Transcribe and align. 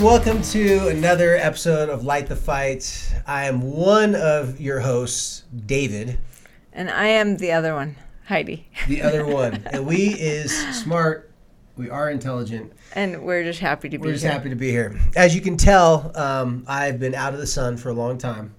Everyone, 0.00 0.14
welcome 0.24 0.42
to 0.42 0.88
another 0.88 1.36
episode 1.36 1.90
of 1.90 2.04
Light 2.04 2.26
the 2.26 2.34
Fight. 2.36 3.12
I 3.26 3.44
am 3.44 3.60
one 3.60 4.14
of 4.14 4.58
your 4.58 4.80
hosts, 4.80 5.44
David. 5.66 6.18
And 6.72 6.88
I 6.90 7.06
am 7.08 7.36
the 7.36 7.52
other 7.52 7.74
one, 7.74 7.96
Heidi. 8.24 8.66
The 8.88 9.02
other 9.02 9.26
one. 9.34 9.62
and 9.66 9.84
we 9.86 10.08
is 10.18 10.56
smart. 10.74 11.30
We 11.76 11.90
are 11.90 12.10
intelligent. 12.10 12.72
And 12.94 13.22
we're 13.24 13.44
just 13.44 13.60
happy 13.60 13.90
to 13.90 13.98
be 13.98 14.06
We're 14.06 14.12
just 14.12 14.24
here. 14.24 14.32
happy 14.32 14.48
to 14.48 14.56
be 14.56 14.70
here. 14.70 14.98
As 15.16 15.34
you 15.34 15.42
can 15.42 15.58
tell, 15.58 16.10
um, 16.14 16.64
I've 16.66 16.98
been 16.98 17.14
out 17.14 17.34
of 17.34 17.40
the 17.40 17.46
sun 17.46 17.76
for 17.76 17.90
a 17.90 17.94
long 17.94 18.16
time. 18.16 18.54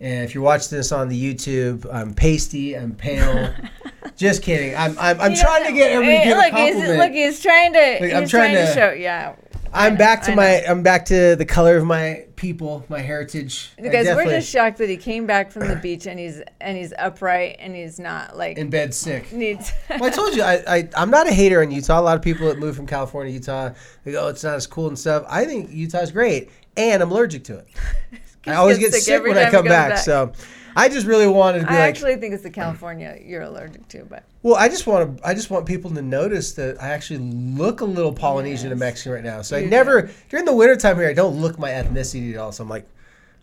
And 0.00 0.24
if 0.24 0.34
you're 0.34 0.44
watching 0.44 0.76
this 0.78 0.92
on 0.92 1.08
the 1.08 1.34
YouTube, 1.34 1.86
I'm 1.92 2.14
pasty, 2.14 2.76
I'm 2.76 2.94
pale. 2.94 3.52
just 4.16 4.42
kidding. 4.42 4.76
I'm, 4.76 4.96
I'm, 4.98 5.20
I'm 5.20 5.32
You 5.32 5.38
trying 5.38 5.64
don't 5.64 5.72
to 5.72 5.78
get 5.78 5.92
know. 5.92 6.00
everybody 6.00 6.18
to 6.18 6.22
Hey, 6.22 6.28
give 6.28 6.36
a 6.36 6.40
look, 6.40 6.54
he's, 6.54 6.74
compliment. 6.74 6.98
look, 6.98 7.12
he's 7.12 7.40
trying 7.42 7.72
to. 7.72 7.78
Look, 7.92 8.00
he's 8.02 8.12
I'm 8.14 8.28
trying, 8.28 8.54
trying 8.54 8.66
to, 8.66 8.74
show. 8.74 8.90
Yeah. 8.92 9.34
I'm 9.74 9.94
know, 9.94 9.98
back 9.98 10.22
to 10.22 10.34
my. 10.34 10.62
I'm 10.66 10.82
back 10.82 11.04
to 11.06 11.34
the 11.36 11.44
color 11.44 11.76
of 11.76 11.84
my 11.84 12.24
people, 12.36 12.84
my 12.88 13.00
heritage. 13.00 13.72
Guys, 13.76 14.06
we're 14.06 14.24
just 14.24 14.48
shocked 14.48 14.78
that 14.78 14.88
he 14.88 14.96
came 14.96 15.26
back 15.26 15.50
from 15.50 15.68
the 15.68 15.76
beach 15.76 16.06
and 16.06 16.18
he's 16.18 16.40
and 16.60 16.78
he's 16.78 16.94
upright 16.96 17.56
and 17.58 17.74
he's 17.74 17.98
not 17.98 18.34
like 18.36 18.56
in 18.56 18.70
bed 18.70 18.94
sick. 18.94 19.30
needs. 19.32 19.70
Well, 19.90 20.04
I 20.04 20.10
told 20.10 20.34
you, 20.34 20.42
I, 20.42 20.62
I, 20.66 20.88
I'm 20.96 21.10
not 21.10 21.28
a 21.28 21.32
hater 21.32 21.60
on 21.60 21.70
Utah. 21.70 21.98
A 21.98 22.02
lot 22.02 22.16
of 22.16 22.22
people 22.22 22.46
that 22.48 22.58
move 22.58 22.76
from 22.76 22.86
California 22.86 23.30
to 23.32 23.38
Utah, 23.38 23.70
they 24.04 24.12
go, 24.12 24.24
oh, 24.24 24.28
it's 24.28 24.44
not 24.44 24.54
as 24.54 24.66
cool 24.66 24.88
and 24.88 24.98
stuff. 24.98 25.24
I 25.28 25.44
think 25.44 25.70
Utah's 25.70 26.12
great, 26.12 26.50
and 26.76 27.02
I'm 27.02 27.10
allergic 27.10 27.44
to 27.44 27.58
it. 27.58 27.66
I 28.50 28.56
always 28.56 28.78
get 28.78 28.92
sick 28.94 29.22
when 29.22 29.38
I 29.38 29.50
come 29.50 29.64
back, 29.64 29.90
back. 29.90 29.98
So 29.98 30.32
I 30.76 30.88
just 30.88 31.06
really 31.06 31.26
wanted 31.26 31.60
to 31.60 31.66
be 31.66 31.72
I 31.72 31.80
like, 31.80 31.88
actually 31.88 32.16
think 32.16 32.34
it's 32.34 32.42
the 32.42 32.50
California 32.50 33.18
you're 33.24 33.42
allergic 33.42 33.88
to, 33.88 34.04
but 34.04 34.24
well, 34.42 34.54
I 34.54 34.68
just 34.68 34.86
want 34.86 35.18
to, 35.18 35.26
I 35.26 35.34
just 35.34 35.50
want 35.50 35.66
people 35.66 35.90
to 35.90 36.02
notice 36.02 36.52
that 36.52 36.80
I 36.80 36.90
actually 36.90 37.18
look 37.18 37.80
a 37.80 37.84
little 37.84 38.12
Polynesian 38.12 38.70
and 38.70 38.78
Mexican 38.78 39.12
right 39.12 39.24
now. 39.24 39.42
So 39.42 39.56
I 39.56 39.60
You 39.60 39.68
never, 39.68 40.10
during 40.28 40.44
the 40.44 40.54
wintertime 40.54 40.96
here, 40.96 41.08
I 41.08 41.14
don't 41.14 41.40
look 41.40 41.58
my 41.58 41.70
ethnicity 41.70 42.32
at 42.34 42.38
all. 42.38 42.52
So 42.52 42.62
I'm 42.62 42.68
like, 42.68 42.86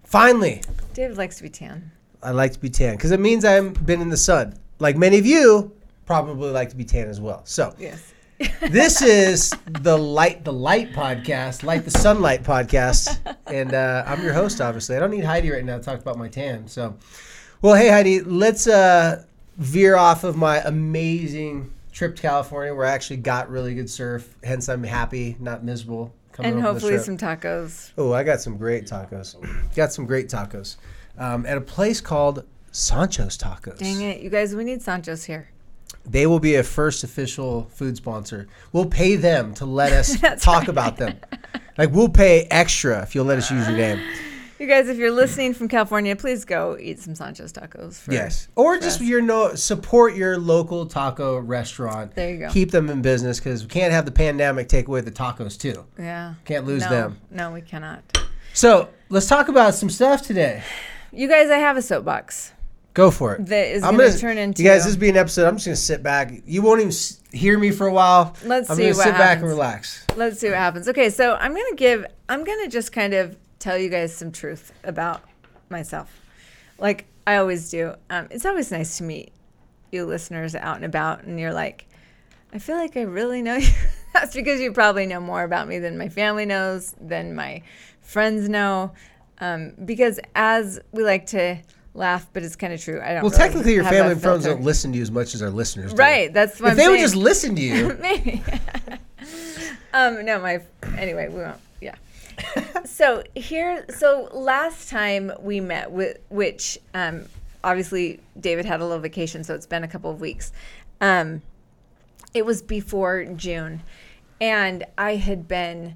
finally, 0.06 0.62
David 0.94 1.17
likes 1.17 1.38
to 1.38 1.44
be 1.44 1.50
tan. 1.50 1.92
I 2.23 2.31
like 2.31 2.53
to 2.53 2.59
be 2.59 2.69
tan 2.69 2.95
because 2.95 3.12
it 3.12 3.19
means 3.19 3.44
I've 3.44 3.86
been 3.86 4.02
in 4.02 4.09
the 4.09 4.17
sun. 4.17 4.56
Like 4.80 4.95
many 4.95 5.17
of 5.17 5.25
you 5.25 5.73
probably 6.06 6.52
like 6.52 6.69
to 6.69 6.75
be 6.75 6.86
tan 6.86 7.09
as 7.09 7.19
well. 7.19 7.42
So 7.45 7.75
Yes. 7.78 8.14
This 8.38 9.02
is 9.02 9.53
the 9.66 9.97
light 9.97 10.44
the 10.44 10.52
light 10.52 10.91
podcast 10.91 11.64
light 11.64 11.86
the 11.86 11.91
sunlight 11.91 12.44
podcast. 12.44 13.19
And 13.47 13.73
uh, 13.73 14.03
i'm 14.05 14.22
your 14.22 14.33
host 14.33 14.59
obviously. 14.59 14.95
I 14.95 15.00
don't 15.00 15.11
need 15.11 15.23
heidi 15.23 15.52
right 15.52 15.64
now 15.64 15.78
to 15.78 15.83
talk 15.83 16.00
about 16.00 16.17
my 16.17 16.28
tan 16.28 16.67
so. 16.67 16.97
Well 17.61 17.75
hey 17.75 17.89
heidi 17.89 18.22
let's 18.22 18.67
uh, 18.67 19.23
veer 19.58 19.95
off 19.95 20.23
of 20.23 20.36
my 20.36 20.59
amazing 20.59 21.72
trip 21.94 22.17
to 22.17 22.22
california 22.22 22.75
where 22.75 22.86
i 22.86 22.91
actually 22.91 23.17
got 23.17 23.50
really 23.50 23.73
good 23.73 23.89
surf. 23.89 24.36
Hence 24.44 24.67
i'm 24.67 24.83
happy 24.83 25.38
not 25.39 25.63
miserable 25.63 26.13
and 26.40 26.62
hopefully 26.62 26.97
some 26.97 27.18
tacos. 27.18 27.91
oh 27.97 28.12
i 28.12 28.24
got 28.24 28.41
some 28.41 28.57
great 28.57 28.85
tacos. 28.85 29.35
Got 29.75 29.94
some 29.94 30.06
great 30.06 30.28
tacos. 30.28 30.75
Um, 31.18 31.45
at 31.45 31.57
a 31.57 31.62
place 31.62 32.01
called 32.01 32.45
sancho's 32.74 33.38
tacos. 33.38 33.78
Dang 33.78 34.01
it, 34.01 34.22
you 34.22 34.29
guys, 34.29 34.53
we 34.53 34.66
need 34.66 34.81
Sancho's 34.81 35.24
here. 35.24 35.47
They 36.06 36.28
will 36.28 36.40
be 36.40 36.56
a 36.56 36.63
first 36.63 37.03
official 37.03 37.69
food 37.73 37.97
sponsor. 37.97 38.47
We'll 38.72 38.85
pay 38.85 39.16
them 39.16 39.53
to 39.56 39.66
let 39.66 39.91
us 39.91 40.19
talk 40.41 40.62
right. 40.62 40.68
about 40.68 40.97
them. 40.97 41.18
Like 41.78 41.91
we'll 41.91 42.09
pay 42.09 42.47
extra 42.51 43.01
if 43.01 43.16
you'll 43.16 43.25
let 43.25 43.38
us 43.38 43.51
use 43.51 43.68
your 43.68 43.78
name. 43.78 44.00
You 44.57 44.68
guys, 44.68 44.88
if 44.88 44.97
you're 44.97 45.12
listening 45.12 45.53
from 45.53 45.68
California, 45.68 46.16
please 46.16 46.45
go 46.45 46.78
eat 46.79 47.00
some 47.00 47.13
Sancho's 47.13 47.51
tacos. 47.51 47.95
For, 47.95 48.13
Yes. 48.13 48.47
Or 48.56 48.78
just 48.78 49.01
us. 49.01 49.06
your 49.06 49.22
no 49.22 49.53
support 49.56 50.16
your 50.16 50.38
local 50.38 50.85
taco 50.85 51.38
restaurant. 51.40 52.16
There 52.16 52.31
you 52.34 52.40
go. 52.40 52.50
Keep 52.51 52.72
them 52.72 52.90
in 52.90 53.01
business 53.01 53.38
because 53.38 53.63
we 53.63 53.68
can't 53.68 53.91
have 53.91 54.06
the 54.06 54.13
pandemic 54.13 54.69
take 54.69 54.88
away 54.88 55.01
the 55.01 55.12
tacos 55.12 55.59
too. 55.59 55.85
Yeah. 56.00 56.35
Can't 56.45 56.66
lose 56.66 56.84
no, 56.84 56.90
them. 56.90 57.19
No, 57.29 57.51
we 57.51 57.59
cannot. 57.59 58.18
So 58.53 58.88
let's 59.09 59.28
talk 59.28 59.50
about 59.50 59.75
some 59.75 59.90
stuff 59.90 60.22
today. 60.22 60.63
You 61.12 61.29
guys, 61.29 61.50
I 61.50 61.59
have 61.59 61.78
a 61.78 61.81
soapbox 61.81 62.51
Go 62.95 63.11
for 63.11 63.35
it. 63.35 63.45
that 63.45 63.67
is 63.67 63.83
I'm 63.83 63.95
going 63.97 64.09
gonna 64.09 64.19
turn 64.19 64.38
into. 64.39 64.63
You 64.63 64.69
guys, 64.69 64.85
this 64.85 64.95
will 64.95 65.01
be 65.01 65.09
an 65.09 65.17
episode. 65.17 65.47
I'm 65.47 65.56
just 65.57 65.67
gonna 65.67 65.75
sit 65.75 66.01
back. 66.01 66.31
You 66.47 66.63
won't 66.63 66.79
even 66.79 66.89
s- 66.89 67.22
hear 67.31 67.59
me 67.59 67.69
for 67.72 67.85
a 67.85 67.94
while. 67.94 68.35
Let's 68.44 68.69
I'm 68.72 68.78
see 68.78 68.83
gonna 68.83 68.95
what 68.95 69.03
sit 69.03 69.13
back 69.13 69.38
and 69.39 69.47
relax. 69.47 70.06
Let's 70.16 70.39
see 70.39 70.47
what 70.47 70.57
happens. 70.57 70.88
Okay, 70.88 71.09
so 71.11 71.35
I'm 71.35 71.53
going 71.53 71.69
to 71.69 71.75
give. 71.75 72.06
I'm 72.29 72.44
going 72.44 72.63
to 72.63 72.69
just 72.72 72.91
kind 72.94 73.13
of 73.13 73.38
tell 73.59 73.78
you 73.78 73.89
guys 73.89 74.16
some 74.16 74.31
truth 74.31 74.72
about 74.83 75.22
myself, 75.69 76.09
like 76.79 77.06
I 77.28 77.35
always 77.35 77.69
do. 77.69 77.94
Um, 78.09 78.28
it's 78.31 78.45
always 78.45 78.72
nice 78.72 78.97
to 78.97 79.03
meet 79.03 79.31
you 79.91 80.06
listeners 80.06 80.56
out 80.56 80.77
and 80.77 80.85
about, 80.85 81.23
and 81.23 81.38
you're 81.39 81.53
like, 81.53 81.88
I 82.53 82.59
feel 82.59 82.77
like 82.77 82.95
I 82.95 83.01
really 83.01 83.41
know 83.41 83.56
you. 83.57 83.67
That's 84.13 84.33
because 84.33 84.62
you 84.62 84.72
probably 84.72 85.06
know 85.06 85.19
more 85.19 85.44
about 85.44 85.67
me 85.67 85.79
than 85.79 85.97
my 85.97 86.07
family 86.07 86.45
knows, 86.45 86.95
than 87.01 87.35
my 87.35 87.62
friends 88.01 88.47
know. 88.47 88.94
Um, 89.39 89.73
because 89.83 90.17
as 90.33 90.79
we 90.94 91.03
like 91.03 91.25
to 91.27 91.57
laugh, 91.95 92.28
but 92.33 92.44
it's 92.44 92.56
kind 92.56 92.73
of 92.73 92.81
true. 92.81 93.01
I 93.01 93.13
don't. 93.13 93.23
Well, 93.23 93.31
really 93.31 93.38
technically, 93.38 93.73
your 93.73 93.83
family 93.83 94.13
and 94.13 94.22
friends 94.22 94.45
don't 94.45 94.61
listen 94.61 94.91
to 94.91 94.97
you 94.97 95.03
as 95.03 95.11
much 95.11 95.33
as 95.33 95.41
our 95.41 95.50
listeners 95.50 95.94
do. 95.94 95.97
Right, 95.97 96.31
that's 96.31 96.59
what 96.59 96.67
If 96.67 96.72
I'm 96.72 96.78
they 96.78 96.88
would 96.89 97.00
just 97.00 97.16
listen 97.16 97.56
to 97.56 97.61
you, 97.61 97.97
Maybe. 98.01 98.44
um, 99.94 100.23
no, 100.25 100.39
my 100.39 100.61
anyway, 100.97 101.29
we 101.29 101.41
won't. 101.41 101.57
Yeah. 101.81 101.95
so 102.85 103.23
here, 103.35 103.85
so 103.89 104.29
last 104.33 104.89
time 104.89 105.31
we 105.39 105.59
met, 105.59 105.91
with 105.91 106.17
which 106.29 106.78
um, 106.94 107.25
obviously 107.63 108.19
David 108.39 108.66
had 108.66 108.81
a 108.81 108.85
little 108.85 109.01
vacation, 109.01 109.44
so 109.44 109.56
it's 109.56 109.67
been 109.67 109.83
a 109.83 109.88
couple 109.88 110.12
of 110.12 110.19
weeks. 110.19 110.51
Um, 111.01 111.41
it 112.33 112.45
was 112.45 112.62
before 112.62 113.25
June, 113.25 113.81
and 114.41 114.85
I 114.97 115.16
had 115.16 115.47
been 115.47 115.95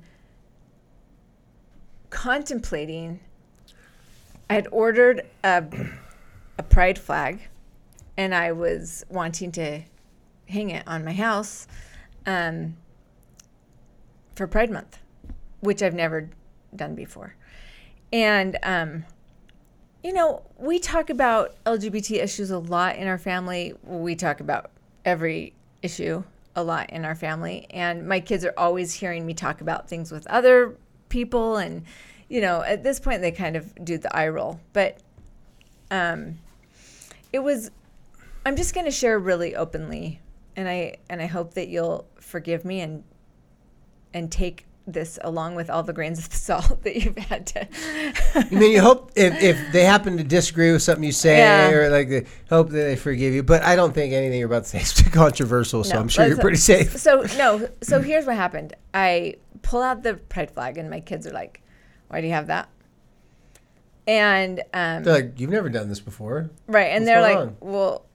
contemplating. 2.10 3.20
I 4.50 4.56
had 4.56 4.68
ordered 4.72 5.22
a 5.44 5.64
a 6.58 6.64
pride 6.64 7.00
flag, 7.00 7.40
and 8.18 8.36
I 8.36 8.52
was 8.52 9.06
wanting 9.10 9.52
to 9.54 9.82
hang 10.50 10.72
it 10.72 10.84
on 10.86 11.06
my 11.06 11.14
house 11.14 11.68
um, 12.26 12.76
for 14.36 14.46
Pride 14.46 14.70
Month, 14.70 15.00
which 15.62 15.82
I've 15.82 15.94
never 15.94 16.30
done 16.76 16.96
before. 16.96 17.36
And, 18.12 18.58
um, 18.64 19.06
you 20.04 20.12
know, 20.12 20.42
we 20.58 20.80
talk 20.80 21.10
about 21.10 21.56
LGBT 21.66 22.22
issues 22.22 22.52
a 22.52 22.60
lot 22.60 22.98
in 22.98 23.08
our 23.08 23.18
family. 23.18 23.74
We 23.84 24.16
talk 24.16 24.42
about 24.42 24.72
every 25.06 25.54
issue 25.82 26.24
a 26.56 26.64
lot 26.64 26.90
in 26.90 27.06
our 27.06 27.16
family. 27.16 27.68
And 27.70 28.08
my 28.08 28.20
kids 28.20 28.44
are 28.44 28.54
always 28.58 28.94
hearing 28.94 29.26
me 29.26 29.34
talk 29.34 29.62
about 29.62 29.88
things 29.88 30.12
with 30.12 30.28
other 30.28 30.76
people. 31.08 31.58
And, 31.58 31.84
you 32.30 32.42
know, 32.42 32.62
at 32.62 32.84
this 32.84 33.00
point, 33.00 33.22
they 33.22 33.32
kind 33.32 33.56
of 33.56 33.74
do 33.84 33.98
the 33.98 34.16
eye 34.16 34.30
roll. 34.30 34.60
But 34.72 35.00
um, 35.92 36.38
it 37.34 37.40
was 37.40 37.72
I'm 38.46 38.56
just 38.56 38.74
going 38.74 38.86
to 38.86 38.92
share 38.92 39.20
really 39.20 39.56
openly, 39.56 40.22
and 40.56 40.68
I 40.70 40.96
and 41.10 41.22
I 41.22 41.26
hope 41.26 41.56
that 41.56 41.68
you'll 41.68 42.08
forgive 42.20 42.64
me 42.64 42.82
and 42.82 43.04
and 44.14 44.32
take 44.32 44.66
this 44.88 45.20
along 45.24 45.54
with 45.54 45.70
all 45.70 45.84
the 45.84 45.94
grains 45.94 46.18
of 46.26 46.34
salt 46.34 46.82
that 46.84 46.96
you've 46.96 47.18
had 47.18 47.46
to. 47.46 47.68
you 48.50 48.58
mean 48.58 48.72
you 48.72 48.82
hope 48.82 49.12
if, 49.16 49.40
if 49.42 49.72
they 49.72 49.84
happen 49.84 50.18
to 50.18 50.24
disagree 50.24 50.72
with 50.72 50.82
something 50.82 51.04
you 51.04 51.12
say 51.12 51.38
Yeah. 51.38 51.70
or 51.70 51.90
like 51.92 52.10
they 52.10 52.26
hope 52.50 52.70
that 52.70 52.76
they 52.76 52.96
forgive 52.96 53.34
you. 53.34 53.44
But 53.44 53.62
I 53.64 53.76
don't 53.76 53.94
think 53.94 54.14
anything 54.14 54.40
you're 54.40 54.48
about 54.48 54.64
to 54.64 54.70
say 54.70 54.82
is 54.82 54.94
too 54.94 55.10
controversial, 55.12 55.84
so 55.84 55.94
No, 55.96 56.02
I'm 56.02 56.08
sure 56.08 56.28
you're 56.28 56.38
pretty 56.38 56.58
safe. 56.58 56.98
So 56.98 57.24
no, 57.38 57.70
so 57.82 58.02
here's 58.02 58.26
what 58.26 58.36
happened. 58.36 58.74
I 58.94 59.36
pull 59.62 59.82
out 59.82 60.02
the 60.04 60.16
pride 60.16 60.50
flag, 60.52 60.78
and 60.78 60.90
my 60.90 61.02
kids 61.02 61.28
are 61.28 61.34
like, 61.34 61.62
"Why 62.10 62.22
do 62.22 62.28
you 62.28 62.34
have 62.34 62.48
that?" 62.48 62.70
And 64.08 64.64
um, 64.74 65.04
They're 65.04 65.14
like, 65.14 65.40
you've 65.40 65.52
never 65.52 65.70
done 65.70 65.88
this 65.88 66.00
before. 66.00 66.50
Right. 66.66 66.88
And 66.88 67.04
What's 67.04 67.06
they're 67.06 67.22
like, 67.22 67.38
on? 67.38 67.58
well, 67.60 68.06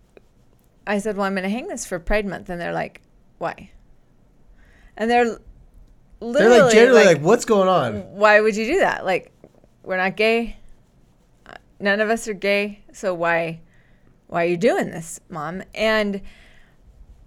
I 0.88 0.98
said, 0.98 1.16
well, 1.16 1.24
I'm 1.24 1.34
going 1.34 1.44
to 1.44 1.48
hang 1.48 1.68
this 1.68 1.86
for 1.86 2.00
Pride 2.00 2.26
Month. 2.26 2.50
And 2.50 2.60
they're 2.60 2.72
like, 2.72 3.00
why? 3.38 3.70
And 4.96 5.08
they're 5.08 5.38
They're 6.20 6.62
like 6.62 6.72
generally 6.72 7.04
like, 7.04 7.18
like, 7.18 7.24
what's 7.24 7.44
going 7.44 7.68
on? 7.68 8.00
why 8.16 8.40
would 8.40 8.56
you 8.56 8.66
do 8.66 8.78
that? 8.80 9.04
Like, 9.04 9.30
we're 9.84 9.96
not 9.96 10.16
gay. 10.16 10.56
none 11.78 12.00
of 12.00 12.10
us 12.10 12.26
are 12.26 12.34
gay, 12.34 12.80
so 12.92 13.14
why 13.14 13.60
why 14.26 14.44
are 14.44 14.48
you 14.48 14.56
doing 14.56 14.86
this, 14.90 15.20
mom? 15.28 15.62
And 15.74 16.22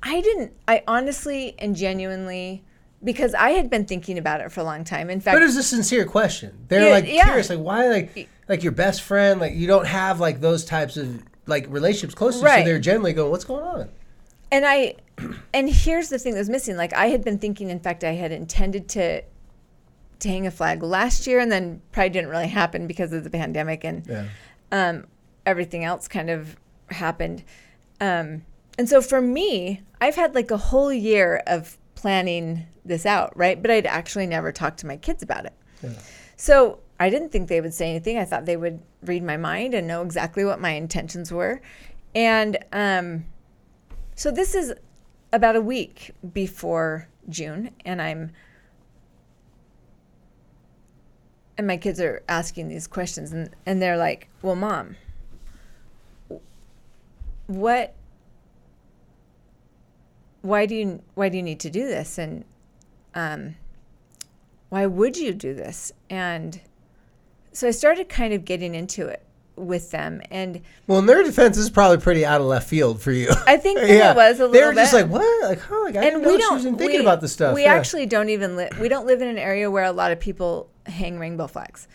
I 0.04 0.20
didn't 0.20 0.52
I 0.68 0.84
honestly 0.88 1.56
and 1.60 1.76
genuinely 1.76 2.64
because 3.04 3.34
I 3.34 3.52
had 3.52 3.70
been 3.70 3.86
thinking 3.86 4.18
about 4.18 4.42
it 4.42 4.52
for 4.52 4.62
a 4.62 4.64
long 4.64 4.84
time. 4.84 5.10
In 5.10 5.20
fact, 5.22 5.36
But 5.36 5.44
it 5.44 5.46
was 5.46 5.58
a 5.58 5.64
sincere 5.64 6.06
question. 6.06 6.58
They're 6.68 6.86
Yeah, 6.86 6.92
like 6.92 7.06
yeah. 7.08 7.24
curious, 7.26 7.50
like 7.50 7.60
why, 7.60 7.88
like, 7.88 8.30
like 8.50 8.64
your 8.64 8.72
best 8.72 9.02
friend, 9.04 9.40
like 9.40 9.54
you 9.54 9.68
don't 9.68 9.86
have 9.88 10.20
like 10.20 10.42
those 10.42 10.66
types 10.66 10.98
of 10.98 11.22
like 11.46 11.66
relationships 11.70 12.16
close 12.16 12.36
to 12.36 12.42
you, 12.42 12.48
so 12.48 12.54
Right. 12.56 12.66
they're 12.66 12.80
generally 12.80 13.14
going, 13.14 13.32
"What's 13.32 13.46
going 13.46 13.64
on?" 13.64 13.90
and 14.52 14.66
I 14.66 14.96
and 15.54 15.70
here's 15.70 16.10
the 16.10 16.18
thing 16.20 16.34
that 16.34 16.40
was 16.40 16.50
missing. 16.50 16.76
Like 16.78 16.94
I 16.94 17.08
had 17.08 17.24
been 17.24 17.38
thinking, 17.40 17.70
in 17.70 17.80
fact, 17.80 18.04
I 18.04 18.14
had 18.14 18.32
intended 18.32 18.88
to 18.90 19.22
to 20.20 20.30
hang 20.30 20.48
a 20.48 20.52
flag 20.52 20.82
last 20.82 21.28
year, 21.28 21.40
and 21.40 21.52
then 21.52 21.82
probably 21.92 22.10
didn't 22.10 22.30
really 22.32 22.48
happen 22.48 22.88
because 22.88 23.14
of 23.14 23.24
the 23.24 23.30
pandemic 23.30 23.84
and 23.84 24.06
Yeah. 24.08 24.26
um, 24.72 25.06
everything 25.46 25.84
else 25.84 26.08
kind 26.08 26.30
of 26.32 26.56
happened. 26.90 27.44
Um, 28.02 28.44
and 28.80 28.90
so 28.90 29.02
for 29.02 29.22
me, 29.22 29.82
I've 30.02 30.16
had 30.16 30.34
like 30.34 30.50
a 30.52 30.58
whole 30.58 30.92
year 30.92 31.44
of 31.46 31.78
planning 31.96 32.66
this 32.88 33.06
out, 33.06 33.36
right? 33.36 33.62
But 33.62 33.72
I'd 33.72 33.86
actually 33.86 34.28
never 34.28 34.52
talked 34.52 34.80
to 34.80 34.88
my 34.88 34.98
kids 34.98 35.24
about 35.24 35.46
it. 35.46 35.54
So 36.36 36.80
I 37.00 37.10
didn't 37.10 37.30
think 37.30 37.50
they 37.50 37.62
would 37.62 37.74
say 37.74 37.90
anything. 37.90 38.18
I 38.18 38.26
thought 38.26 38.46
they 38.46 38.58
would 38.58 38.82
read 39.04 39.24
my 39.24 39.38
mind 39.38 39.74
and 39.74 39.88
know 39.88 40.02
exactly 40.02 40.44
what 40.46 40.60
my 40.60 40.72
intentions 40.72 41.32
were. 41.32 41.62
And 42.16 42.58
um, 42.72 43.26
so 44.16 44.32
this 44.32 44.56
is 44.56 44.74
about 45.32 45.56
a 45.56 45.62
week 45.62 46.12
before 46.34 47.08
June, 47.30 47.72
and 47.86 48.02
I'm 48.02 48.32
and 51.58 51.66
my 51.66 51.78
kids 51.78 52.00
are 52.00 52.24
asking 52.30 52.68
these 52.68 52.88
questions, 52.88 53.32
and, 53.32 53.50
and 53.66 53.82
they're 53.82 53.98
like, 53.98 54.30
"Well, 54.42 54.56
mom, 54.56 54.96
what? 57.48 57.96
Why 60.42 60.66
do 60.66 60.76
you 60.76 61.04
why 61.16 61.30
do 61.30 61.38
you 61.38 61.44
need 61.44 61.60
to 61.62 61.70
do 61.70 61.86
this? 61.88 62.18
And 62.18 62.46
um, 63.18 63.56
why 64.70 64.86
would 64.86 65.18
you 65.18 65.34
do 65.34 65.54
this?" 65.54 65.92
And 66.10 66.60
so 67.52 67.68
I 67.68 67.72
started 67.72 68.10
kind 68.10 68.34
of 68.34 68.46
getting 68.46 68.76
into 68.76 69.08
it 69.08 69.24
with 69.56 69.90
them, 69.90 70.22
and 70.30 70.62
Well, 70.86 71.00
in 71.00 71.08
their 71.08 71.24
defense, 71.24 71.56
this 71.56 71.66
is 71.66 71.72
probably 71.72 71.98
pretty 71.98 72.24
out 72.24 72.42
of 72.42 72.48
left 72.48 72.70
field 72.70 73.02
for 73.02 73.12
you. 73.12 73.30
I 73.48 73.58
think 73.58 73.80
that 73.82 73.90
it 73.90 74.16
was 74.16 74.40
a 74.40 74.46
little. 74.46 74.52
They 74.54 74.64
were 74.68 74.74
just 74.74 74.94
like, 74.94 75.08
"What? 75.08 75.50
Like, 75.50 75.60
huh? 75.60 75.82
Like, 75.84 75.96
I 75.96 76.02
didn't 76.02 76.16
and 76.18 76.24
know 76.24 76.32
we 76.32 76.38
don't 76.38 76.54
was 76.56 76.66
even 76.66 76.78
thinking 76.78 77.00
we- 77.00 77.06
about 77.06 77.22
this 77.22 77.34
stuff." 77.34 77.56
We 77.56 77.64
Yeah. 77.64 77.74
actually 77.74 78.06
don't 78.06 78.30
even 78.30 78.56
live. 78.56 78.78
We 78.80 78.88
don't 78.88 79.08
live 79.08 79.22
in 79.22 79.28
an 79.28 79.40
area 79.40 79.72
where 79.72 79.84
a 79.86 79.92
lot 79.92 80.12
of 80.12 80.20
people 80.20 80.70
hang 80.86 81.18
rainbow 81.18 81.48
flags. 81.48 81.88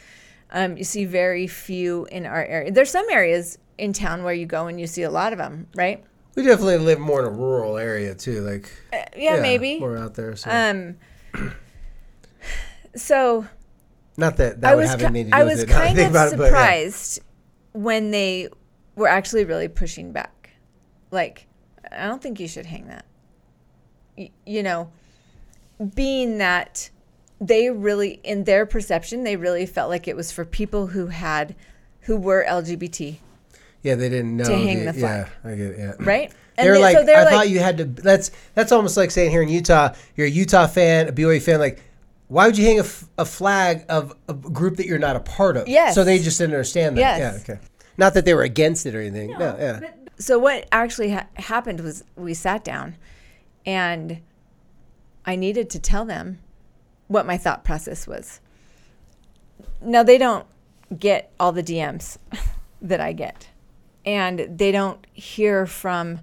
Um, 0.51 0.77
you 0.77 0.85
see 0.85 1.05
very 1.07 1.47
few 1.47 2.07
in 2.11 2.27
our 2.27 2.45
area. 2.45 2.71
There's 2.73 2.91
some 2.91 3.07
areas 3.11 3.57
in 3.79 3.93
town 3.95 4.23
where 4.23 4.35
you 4.35 4.45
go 4.45 4.67
and 4.67 4.79
you 4.81 4.87
see 4.87 5.03
a 5.03 5.11
lot 5.11 5.33
of 5.33 5.39
them, 5.39 5.67
right? 5.75 6.05
we 6.35 6.43
definitely 6.43 6.79
live 6.79 6.99
more 6.99 7.21
in 7.21 7.27
a 7.27 7.31
rural 7.31 7.77
area 7.79 8.15
too. 8.15 8.41
Like, 8.41 8.71
Uh, 8.93 8.99
yeah, 9.17 9.41
maybe. 9.41 9.79
more 9.79 9.97
out 9.99 10.15
there. 10.15 10.35
So. 10.37 10.51
Um, 10.51 10.97
so 12.96 13.46
Not 14.17 14.37
that 14.37 14.61
that 14.61 14.73
I 14.73 14.75
would 14.75 14.82
was 14.82 14.90
have 14.90 15.00
ki- 15.00 15.06
anything 15.06 15.26
to 15.26 15.31
do 15.32 15.37
I 15.37 15.44
with 15.44 15.52
was 15.55 15.62
it. 15.62 15.69
now 15.69 15.75
that 15.79 15.84
kind 15.84 15.96
think 15.96 16.08
of 16.08 16.12
about 16.14 16.32
it, 16.32 16.37
but 16.37 16.43
yeah. 16.44 16.49
surprised 16.50 17.20
when 17.73 18.11
they 18.11 18.49
were 18.96 19.08
actually 19.08 19.44
really 19.44 19.69
pushing 19.69 20.12
back. 20.12 20.50
Like, 21.11 21.46
I 21.90 22.06
don't 22.06 22.23
think 22.23 22.40
you 22.40 22.49
should 22.49 22.67
hang 22.67 22.87
that. 22.88 23.06
Y- 24.17 24.31
you 24.46 24.62
know, 24.62 24.90
being 25.94 26.38
that 26.38 26.90
they 27.40 27.70
really, 27.70 28.20
in 28.25 28.44
their 28.44 28.67
perception, 28.67 29.25
they 29.25 29.37
really 29.37 29.67
felt 29.67 29.88
like 29.90 30.06
it 30.06 30.17
was 30.17 30.31
for 30.31 30.44
people 30.44 30.88
who 30.88 31.06
had, 31.08 31.55
who 32.02 32.17
were 32.17 32.44
LGBT, 32.49 33.17
Yeah, 33.82 33.94
they 33.94 34.08
didn't 34.08 34.37
know. 34.37 34.44
hang 34.44 34.84
the 34.84 34.93
flag. 34.93 35.29
Yeah, 35.44 35.50
I 35.50 35.55
get 35.55 35.67
it. 35.70 35.79
Yeah. 35.79 35.93
right? 36.00 36.32
They 36.57 36.69
were 36.69 36.75
they- 36.77 36.81
like, 36.83 36.97
so 36.97 37.05
they're 37.05 37.17
I 37.19 37.25
like, 37.25 37.33
thought 37.33 37.49
you 37.51 37.59
had 37.61 37.79
to. 37.79 37.85
That's 37.85 38.31
that's 38.55 38.73
almost 38.73 38.97
like 38.97 39.11
saying 39.11 39.31
here 39.31 39.43
in 39.43 39.49
Utah, 39.49 39.95
you're 40.17 40.27
a 40.27 40.31
Utah 40.31 40.67
fan, 40.67 41.09
a 41.09 41.13
BYU 41.13 41.41
fan. 41.43 41.59
Like, 41.61 41.83
why 42.29 42.47
would 42.47 42.57
you 42.59 42.65
hang 42.65 42.79
a, 42.79 42.83
f- 42.85 43.05
a 43.19 43.25
flag 43.25 43.85
of 43.89 44.15
a 44.29 44.35
group 44.35 44.77
that 44.77 44.87
you're 44.87 44.99
not 44.99 45.17
a 45.17 45.21
part 45.21 45.57
of? 45.57 45.69
Yes. 45.69 45.95
So 45.95 46.05
they 46.05 46.19
just 46.19 46.39
didn't 46.39 46.55
understand 46.55 46.97
that. 46.97 47.01
Yes. 47.01 47.45
Yeah. 47.49 47.55
Okay. 47.55 47.63
Not 47.99 48.15
that 48.15 48.25
they 48.25 48.35
were 48.35 48.43
against 48.43 48.87
it 48.87 48.95
or 48.95 49.01
anything. 49.01 49.31
No. 49.39 49.57
yeah. 49.59 49.81
so 50.19 50.39
what 50.39 50.67
actually 50.73 51.11
ha- 51.11 51.27
happened 51.35 51.81
was 51.81 52.05
we 52.17 52.33
sat 52.35 52.65
down 52.65 52.97
and 53.67 54.21
i 55.25 55.37
needed 55.37 55.71
to 55.71 55.79
tell 55.79 56.05
them 56.05 56.39
what 57.09 57.25
my 57.27 57.37
thought 57.37 57.65
process 57.65 58.07
was 58.07 58.41
now 59.81 60.03
they 60.03 60.19
don't 60.19 60.47
get 60.99 61.33
all 61.41 61.53
the 61.53 61.63
dms 61.63 62.19
that 62.83 63.01
i 63.01 63.13
get 63.13 63.49
and 64.05 64.47
they 64.59 64.73
don't 64.73 65.07
hear 65.13 65.67
from 65.67 66.21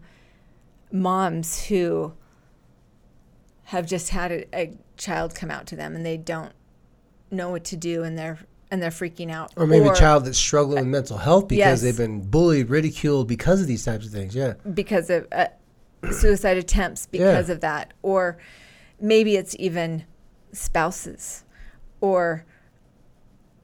moms 0.92 1.66
who 1.66 2.14
have 3.66 3.86
just 3.86 4.10
had 4.10 4.32
a, 4.32 4.56
a 4.56 4.78
child 4.98 5.36
come 5.36 5.52
out 5.52 5.68
to 5.68 5.76
them 5.76 5.96
and 5.96 6.06
they 6.06 6.18
don't 6.18 6.52
know 7.32 7.50
what 7.52 7.64
to 7.66 7.78
do 7.78 8.04
and 8.04 8.18
they're 8.18 8.40
and 8.72 8.82
they're 8.84 8.92
freaking 8.92 9.32
out 9.32 9.52
Or 9.56 9.66
maybe 9.66 9.88
a 9.88 9.96
child 9.96 10.26
that's 10.26 10.38
struggling 10.38 10.76
with 10.84 10.88
mental 10.88 11.18
health 11.18 11.48
because 11.48 11.58
Yes. 11.58 11.82
they've 11.82 11.98
been 11.98 12.22
bullied, 12.22 12.70
ridiculed 12.70 13.28
because 13.28 13.62
of 13.62 13.68
these 13.68 13.84
types 13.84 14.06
of 14.06 14.12
things. 14.12 14.36
Yeah. 14.36 14.54
because 14.76 15.10
of 15.10 15.26
uh, 15.32 15.48
suicide 16.12 16.58
attempts 16.58 17.08
because 17.08 17.50
of 17.50 17.62
that 17.62 17.94
or 18.04 18.38
maybe 19.02 19.36
it's 19.36 19.56
even 19.60 20.06
spouses 20.52 21.44
or 22.02 22.46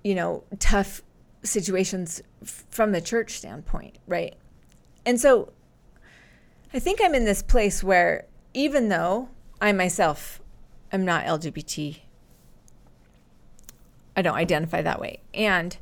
you 0.03 0.13
know 0.15 0.43
tough 0.59 1.01
situations 1.43 2.21
f- 2.43 2.63
from 2.69 2.91
the 2.91 3.01
church 3.01 3.37
standpoint 3.37 3.97
right 4.07 4.35
and 5.05 5.19
so 5.19 5.51
i 6.73 6.79
think 6.79 6.99
i'm 7.03 7.15
in 7.15 7.25
this 7.25 7.41
place 7.41 7.83
where 7.83 8.25
even 8.53 8.89
though 8.89 9.29
i 9.61 9.71
myself 9.71 10.41
am 10.91 11.03
not 11.05 11.25
lgbt 11.25 11.99
i 14.15 14.21
don't 14.21 14.35
identify 14.35 14.81
that 14.81 14.99
way 14.99 15.19
and 15.33 15.77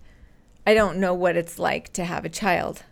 i 0.66 0.74
don't 0.74 0.98
know 0.98 1.14
what 1.14 1.36
it's 1.36 1.60
like 1.60 1.92
to 1.94 2.04
have 2.06 2.26
a 2.26 2.30
child 2.30 2.84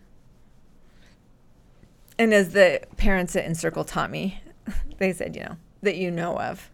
and 2.18 2.32
as 2.32 2.52
the 2.52 2.80
parents 2.96 3.34
at 3.36 3.44
Encircle 3.44 3.84
taught 3.84 4.10
me, 4.10 4.40
they 4.98 5.12
said, 5.12 5.34
you 5.34 5.42
know, 5.42 5.56
that 5.82 5.96
you 5.96 6.10
know 6.10 6.38
of. 6.38 6.70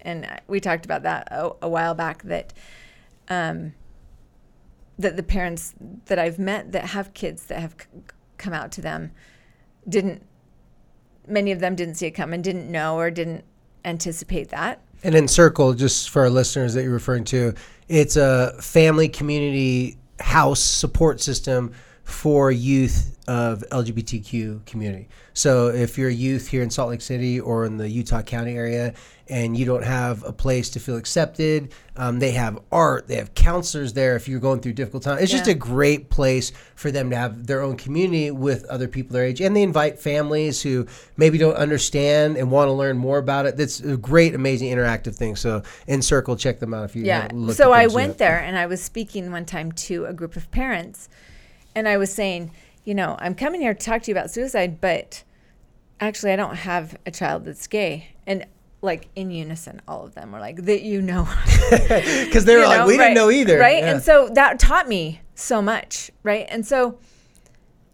And 0.00 0.28
we 0.46 0.60
talked 0.60 0.84
about 0.84 1.02
that 1.02 1.28
a, 1.30 1.52
a 1.62 1.68
while 1.68 1.94
back 1.94 2.22
that 2.24 2.52
um, 3.28 3.74
that 4.98 5.16
the 5.16 5.22
parents 5.22 5.74
that 6.06 6.18
I've 6.18 6.38
met 6.38 6.72
that 6.72 6.86
have 6.86 7.14
kids 7.14 7.46
that 7.46 7.60
have 7.60 7.74
c- 7.80 8.00
come 8.36 8.52
out 8.52 8.72
to 8.72 8.80
them 8.80 9.12
didn't, 9.88 10.24
many 11.26 11.52
of 11.52 11.60
them 11.60 11.74
didn't 11.74 11.94
see 11.94 12.06
it 12.06 12.12
come 12.12 12.32
and 12.32 12.42
didn't 12.42 12.70
know 12.70 12.98
or 12.98 13.10
didn't 13.10 13.44
anticipate 13.84 14.48
that. 14.50 14.80
And 15.04 15.14
Encircle, 15.14 15.74
just 15.74 16.10
for 16.10 16.22
our 16.22 16.30
listeners 16.30 16.74
that 16.74 16.82
you're 16.82 16.92
referring 16.92 17.24
to, 17.24 17.54
it's 17.88 18.16
a 18.16 18.54
family 18.60 19.08
community 19.08 19.98
house 20.20 20.60
support 20.60 21.20
system 21.20 21.72
for 22.04 22.50
youth 22.50 23.18
of 23.28 23.64
LGBTQ 23.70 24.64
community. 24.66 25.08
So 25.34 25.68
if 25.68 25.96
you're 25.96 26.08
a 26.08 26.14
youth 26.14 26.48
here 26.48 26.62
in 26.62 26.70
Salt 26.70 26.90
Lake 26.90 27.00
City 27.00 27.40
or 27.40 27.64
in 27.64 27.76
the 27.76 27.88
Utah 27.88 28.22
County 28.22 28.56
area 28.56 28.94
and 29.32 29.56
you 29.56 29.64
don't 29.64 29.82
have 29.82 30.22
a 30.24 30.32
place 30.32 30.68
to 30.68 30.78
feel 30.78 30.98
accepted, 30.98 31.72
um, 31.96 32.18
they 32.18 32.32
have 32.32 32.58
art, 32.70 33.08
they 33.08 33.16
have 33.16 33.32
counselors 33.34 33.94
there 33.94 34.14
if 34.14 34.28
you're 34.28 34.38
going 34.38 34.60
through 34.60 34.74
difficult 34.74 35.04
time. 35.04 35.16
It's 35.20 35.32
just 35.32 35.48
a 35.48 35.54
great 35.54 36.10
place 36.10 36.52
for 36.74 36.90
them 36.90 37.08
to 37.08 37.16
have 37.16 37.46
their 37.46 37.62
own 37.62 37.78
community 37.78 38.30
with 38.30 38.66
other 38.66 38.88
people 38.88 39.14
their 39.14 39.24
age. 39.24 39.40
And 39.40 39.56
they 39.56 39.62
invite 39.62 39.98
families 39.98 40.60
who 40.60 40.86
maybe 41.16 41.38
don't 41.38 41.56
understand 41.56 42.36
and 42.36 42.50
want 42.50 42.68
to 42.68 42.72
learn 42.72 42.98
more 42.98 43.16
about 43.16 43.46
it. 43.46 43.56
That's 43.56 43.80
a 43.80 43.96
great, 43.96 44.34
amazing 44.34 44.70
interactive 44.70 45.14
thing. 45.14 45.34
So 45.36 45.62
Encircle, 45.88 46.36
check 46.36 46.60
them 46.60 46.74
out 46.74 46.84
if 46.84 46.94
you 46.94 47.04
Yeah. 47.04 47.28
So 47.52 47.72
I 47.72 47.86
went 47.86 48.18
there 48.18 48.38
and 48.38 48.58
I 48.58 48.66
was 48.66 48.82
speaking 48.82 49.32
one 49.32 49.46
time 49.46 49.72
to 49.72 50.04
a 50.04 50.12
group 50.12 50.36
of 50.36 50.50
parents 50.50 51.08
and 51.74 51.88
I 51.88 51.96
was 51.96 52.12
saying, 52.12 52.50
you 52.84 52.94
know, 52.94 53.16
I'm 53.18 53.34
coming 53.34 53.62
here 53.62 53.72
to 53.72 53.80
talk 53.80 54.02
to 54.02 54.10
you 54.10 54.14
about 54.14 54.30
suicide, 54.30 54.78
but 54.78 55.22
actually 56.00 56.32
I 56.32 56.36
don't 56.36 56.56
have 56.56 56.98
a 57.06 57.10
child 57.10 57.46
that's 57.46 57.66
gay. 57.66 58.08
And 58.26 58.44
like 58.82 59.08
in 59.14 59.30
unison, 59.30 59.80
all 59.86 60.04
of 60.04 60.14
them 60.14 60.32
were 60.32 60.40
like, 60.40 60.64
that 60.64 60.82
you 60.82 61.00
know. 61.00 61.28
Because 61.70 62.44
they 62.44 62.56
were 62.56 62.62
you 62.62 62.68
like, 62.68 62.80
know, 62.80 62.86
we 62.86 62.98
right, 62.98 63.04
didn't 63.04 63.14
know 63.14 63.30
either. 63.30 63.58
Right. 63.58 63.78
Yeah. 63.78 63.92
And 63.92 64.02
so 64.02 64.28
that 64.34 64.58
taught 64.58 64.88
me 64.88 65.20
so 65.34 65.62
much. 65.62 66.10
Right. 66.22 66.46
And 66.48 66.66
so, 66.66 66.98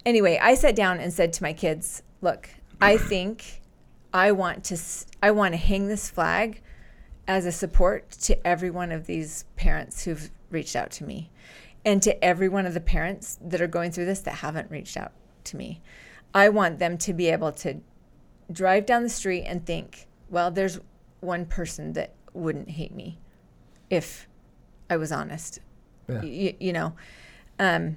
anyway, 0.07 0.39
I 0.41 0.55
sat 0.55 0.75
down 0.75 0.99
and 0.99 1.13
said 1.13 1.33
to 1.35 1.43
my 1.43 1.53
kids, 1.53 2.03
look, 2.23 2.49
I 2.81 2.97
think 2.97 3.61
I 4.13 4.33
want 4.33 4.65
to, 4.65 4.79
I 5.23 5.31
want 5.31 5.53
to 5.53 5.59
hang 5.59 5.89
this 5.89 6.09
flag 6.09 6.63
as 7.29 7.45
a 7.45 7.53
support 7.53 8.11
to 8.11 8.47
every 8.47 8.71
one 8.71 8.91
of 8.91 9.07
these 9.07 9.45
parents 9.57 10.05
who've 10.05 10.31
reached 10.51 10.75
out 10.75 10.91
to 10.91 11.05
me 11.05 11.31
and 11.85 12.03
to 12.03 12.25
every 12.25 12.49
one 12.49 12.67
of 12.67 12.73
the 12.73 12.81
parents 12.81 13.39
that 13.43 13.61
are 13.61 13.67
going 13.67 13.93
through 13.93 14.07
this 14.07 14.21
that 14.21 14.37
haven't 14.37 14.71
reached 14.71 14.97
out 14.97 15.13
to 15.45 15.57
me. 15.57 15.83
I 16.35 16.49
want 16.49 16.79
them 16.79 16.97
to 16.99 17.13
be 17.13 17.29
able 17.29 17.53
to 17.53 17.81
drive 18.51 18.87
down 18.87 19.03
the 19.03 19.09
street 19.09 19.45
and 19.45 19.65
think, 19.65 20.08
well, 20.31 20.51
there's 20.51 20.79
one 21.21 21.47
person 21.47 21.93
that 21.95 22.15
wouldn't 22.33 22.71
hate 22.71 22.95
me 22.95 23.19
if 23.91 24.29
I 24.91 24.97
was 24.97 25.11
honest. 25.13 25.59
Yeah. 26.09 26.21
Y- 26.23 26.57
you 26.61 26.73
know, 26.73 26.95
um, 27.59 27.97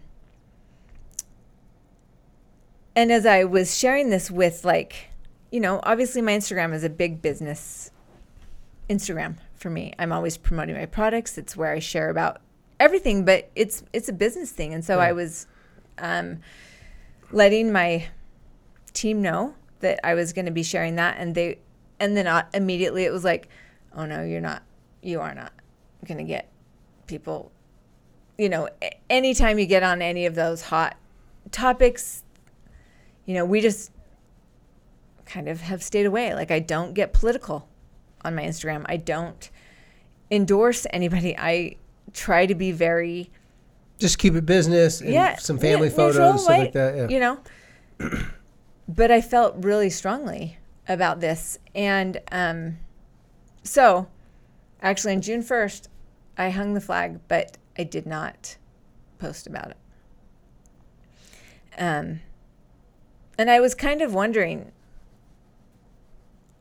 and 2.96 3.12
as 3.12 3.26
I 3.26 3.44
was 3.44 3.78
sharing 3.78 4.10
this 4.10 4.30
with 4.30 4.66
like, 4.66 5.10
you 5.52 5.60
know, 5.60 5.80
obviously 5.84 6.22
my 6.22 6.34
Instagram 6.34 6.74
is 6.74 6.84
a 6.84 6.90
big 6.90 7.22
business 7.22 7.92
Instagram 8.90 9.38
for 9.56 9.70
me. 9.70 9.94
I'm 9.98 10.12
always 10.12 10.38
promoting 10.38 10.76
my 10.76 10.86
products. 10.86 11.38
It's 11.38 11.56
where 11.56 11.72
I 11.72 11.80
share 11.80 12.10
about 12.10 12.42
everything, 12.80 13.24
but 13.24 13.50
it's 13.56 13.84
it's 13.94 14.10
a 14.10 14.14
business 14.14 14.52
thing. 14.52 14.74
And 14.74 14.84
so 14.84 15.00
I 15.00 15.14
was 15.14 15.48
um, 15.98 16.40
letting 17.32 17.72
my 17.72 18.08
team 18.94 19.22
know 19.22 19.56
that 19.80 20.00
I 20.04 20.14
was 20.14 20.34
going 20.34 20.46
to 20.46 20.52
be 20.52 20.64
sharing 20.64 20.96
that, 20.96 21.16
and 21.18 21.34
they, 21.34 21.60
and 22.02 22.18
then 22.18 22.26
uh, 22.26 22.44
immediately 22.54 23.06
it 23.06 23.12
was 23.12 23.24
like, 23.24 23.48
oh 23.96 24.06
no, 24.06 24.24
you're 24.24 24.42
not, 24.42 24.64
you 25.04 25.22
are 25.22 25.36
not 25.36 25.54
going 26.06 26.18
to 26.18 26.24
get 26.24 26.50
people. 27.06 27.52
You 28.40 28.50
know, 28.50 28.70
anytime 29.08 29.60
you 29.60 29.68
get 29.68 29.84
on 29.84 30.02
any 30.02 30.26
of 30.26 30.34
those 30.34 30.64
hot 30.64 30.98
topics, 31.52 32.24
you 33.26 33.36
know, 33.36 33.46
we 33.46 33.62
just 33.62 33.92
kind 35.26 35.48
of 35.48 35.62
have 35.62 35.84
stayed 35.84 36.08
away. 36.08 36.34
Like 36.34 36.50
I 36.50 36.58
don't 36.60 36.96
get 36.96 37.14
political 37.14 37.70
on 38.26 38.34
my 38.34 38.42
Instagram. 38.42 38.84
I 38.90 38.98
don't 38.98 39.52
endorse 40.32 40.88
anybody. 40.90 41.38
I 41.38 41.76
try 42.14 42.48
to 42.48 42.56
be 42.56 42.72
very 42.72 43.30
Just 44.00 44.18
keep 44.18 44.34
it 44.34 44.48
business 44.48 45.02
and 45.02 45.14
yeah, 45.14 45.36
some 45.36 45.60
family 45.60 45.90
ne- 45.90 45.96
photos, 45.96 46.16
neutral, 46.16 46.38
stuff 46.40 46.58
like 46.58 46.74
that. 46.74 46.96
Yeah. 46.96 47.08
You 47.10 47.20
know, 47.20 47.40
but 48.88 49.12
I 49.12 49.22
felt 49.22 49.64
really 49.64 49.92
strongly 49.92 50.58
about 50.94 51.20
this, 51.20 51.58
and 51.74 52.20
um, 52.32 52.78
so 53.64 54.08
actually 54.82 55.14
on 55.14 55.22
June 55.22 55.42
first, 55.42 55.90
I 56.38 56.50
hung 56.50 56.74
the 56.74 56.82
flag, 56.82 57.20
but 57.28 57.58
I 57.78 57.84
did 57.84 58.06
not 58.06 58.58
post 59.20 59.48
about 59.48 59.72
it. 59.72 59.78
Um, 61.78 62.22
and 63.38 63.50
I 63.50 63.60
was 63.60 63.74
kind 63.76 64.02
of 64.02 64.14
wondering 64.14 64.72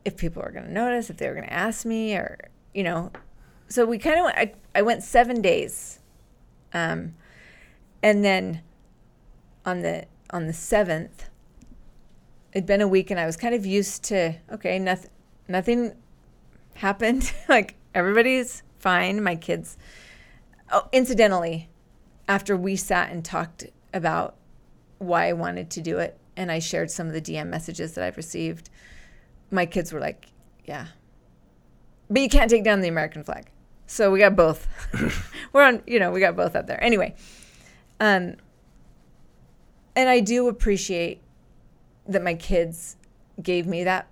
if 0.05 0.17
people 0.17 0.41
were 0.41 0.51
going 0.51 0.65
to 0.65 0.71
notice, 0.71 1.09
if 1.09 1.17
they 1.17 1.27
were 1.27 1.35
going 1.35 1.47
to 1.47 1.53
ask 1.53 1.85
me, 1.85 2.15
or 2.15 2.37
you 2.73 2.83
know. 2.83 3.11
So 3.67 3.85
we 3.85 3.97
kind 3.97 4.19
of. 4.19 4.25
I, 4.27 4.53
I 4.73 4.81
went 4.81 5.03
seven 5.03 5.41
days, 5.41 5.99
um, 6.73 7.15
and 8.01 8.23
then 8.23 8.61
on 9.65 9.81
the 9.81 10.05
on 10.31 10.47
the 10.47 10.53
seventh, 10.53 11.29
it'd 12.53 12.65
been 12.65 12.81
a 12.81 12.87
week, 12.87 13.11
and 13.11 13.19
I 13.19 13.25
was 13.25 13.37
kind 13.37 13.55
of 13.55 13.65
used 13.65 14.03
to 14.05 14.35
okay, 14.51 14.79
nothing 14.79 15.09
nothing 15.47 15.93
happened. 16.75 17.31
like 17.49 17.75
everybody's 17.93 18.63
fine. 18.79 19.23
My 19.23 19.35
kids. 19.35 19.77
Oh, 20.71 20.87
incidentally, 20.91 21.69
after 22.27 22.55
we 22.55 22.75
sat 22.75 23.11
and 23.11 23.25
talked 23.25 23.65
about 23.93 24.35
why 24.99 25.27
I 25.27 25.33
wanted 25.33 25.69
to 25.71 25.81
do 25.81 25.97
it, 25.97 26.17
and 26.37 26.51
I 26.51 26.59
shared 26.59 26.91
some 26.91 27.07
of 27.07 27.13
the 27.13 27.21
DM 27.21 27.47
messages 27.47 27.93
that 27.93 28.03
I've 28.03 28.17
received, 28.17 28.69
my 29.49 29.65
kids 29.65 29.91
were 29.91 29.99
like, 29.99 30.27
"Yeah, 30.65 30.87
but 32.09 32.21
you 32.21 32.29
can't 32.29 32.49
take 32.49 32.63
down 32.63 32.81
the 32.81 32.87
American 32.87 33.23
flag." 33.23 33.47
So 33.87 34.09
we 34.09 34.19
got 34.19 34.37
both. 34.37 34.69
we're 35.53 35.63
on, 35.63 35.83
you 35.85 35.99
know, 35.99 36.11
we 36.11 36.21
got 36.21 36.37
both 36.37 36.55
up 36.55 36.65
there. 36.65 36.81
Anyway, 36.81 37.13
um, 37.99 38.35
and 39.95 40.09
I 40.09 40.21
do 40.21 40.47
appreciate 40.47 41.20
that 42.11 42.23
my 42.23 42.33
kids 42.33 42.97
gave 43.41 43.65
me 43.67 43.83
that 43.83 44.07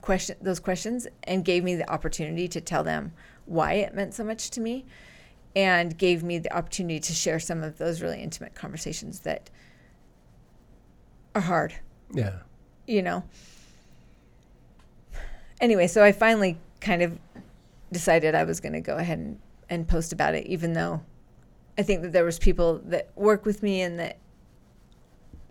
question, 0.00 0.36
those 0.40 0.60
questions, 0.60 1.06
and 1.24 1.44
gave 1.44 1.64
me 1.64 1.74
the 1.74 1.90
opportunity 1.90 2.48
to 2.48 2.60
tell 2.60 2.84
them 2.84 3.12
why 3.46 3.74
it 3.74 3.94
meant 3.94 4.14
so 4.14 4.24
much 4.24 4.50
to 4.50 4.60
me, 4.60 4.84
and 5.54 5.96
gave 5.96 6.22
me 6.22 6.38
the 6.38 6.54
opportunity 6.54 7.00
to 7.00 7.12
share 7.12 7.40
some 7.40 7.62
of 7.62 7.78
those 7.78 8.02
really 8.02 8.22
intimate 8.22 8.54
conversations 8.54 9.20
that 9.20 9.50
are 11.34 11.42
hard 11.42 11.74
yeah. 12.12 12.38
you 12.86 13.02
know. 13.02 13.24
Anyway, 15.60 15.86
so 15.86 16.04
I 16.04 16.12
finally 16.12 16.58
kind 16.80 17.02
of 17.02 17.18
decided 17.92 18.34
I 18.34 18.44
was 18.44 18.60
going 18.60 18.74
to 18.74 18.80
go 18.80 18.96
ahead 18.96 19.18
and, 19.18 19.38
and 19.70 19.88
post 19.88 20.12
about 20.12 20.34
it, 20.34 20.46
even 20.46 20.74
though 20.74 21.02
I 21.78 21.82
think 21.82 22.02
that 22.02 22.12
there 22.12 22.24
was 22.24 22.38
people 22.38 22.80
that 22.86 23.10
work 23.16 23.44
with 23.44 23.62
me 23.62 23.80
and 23.80 23.98
that 23.98 24.18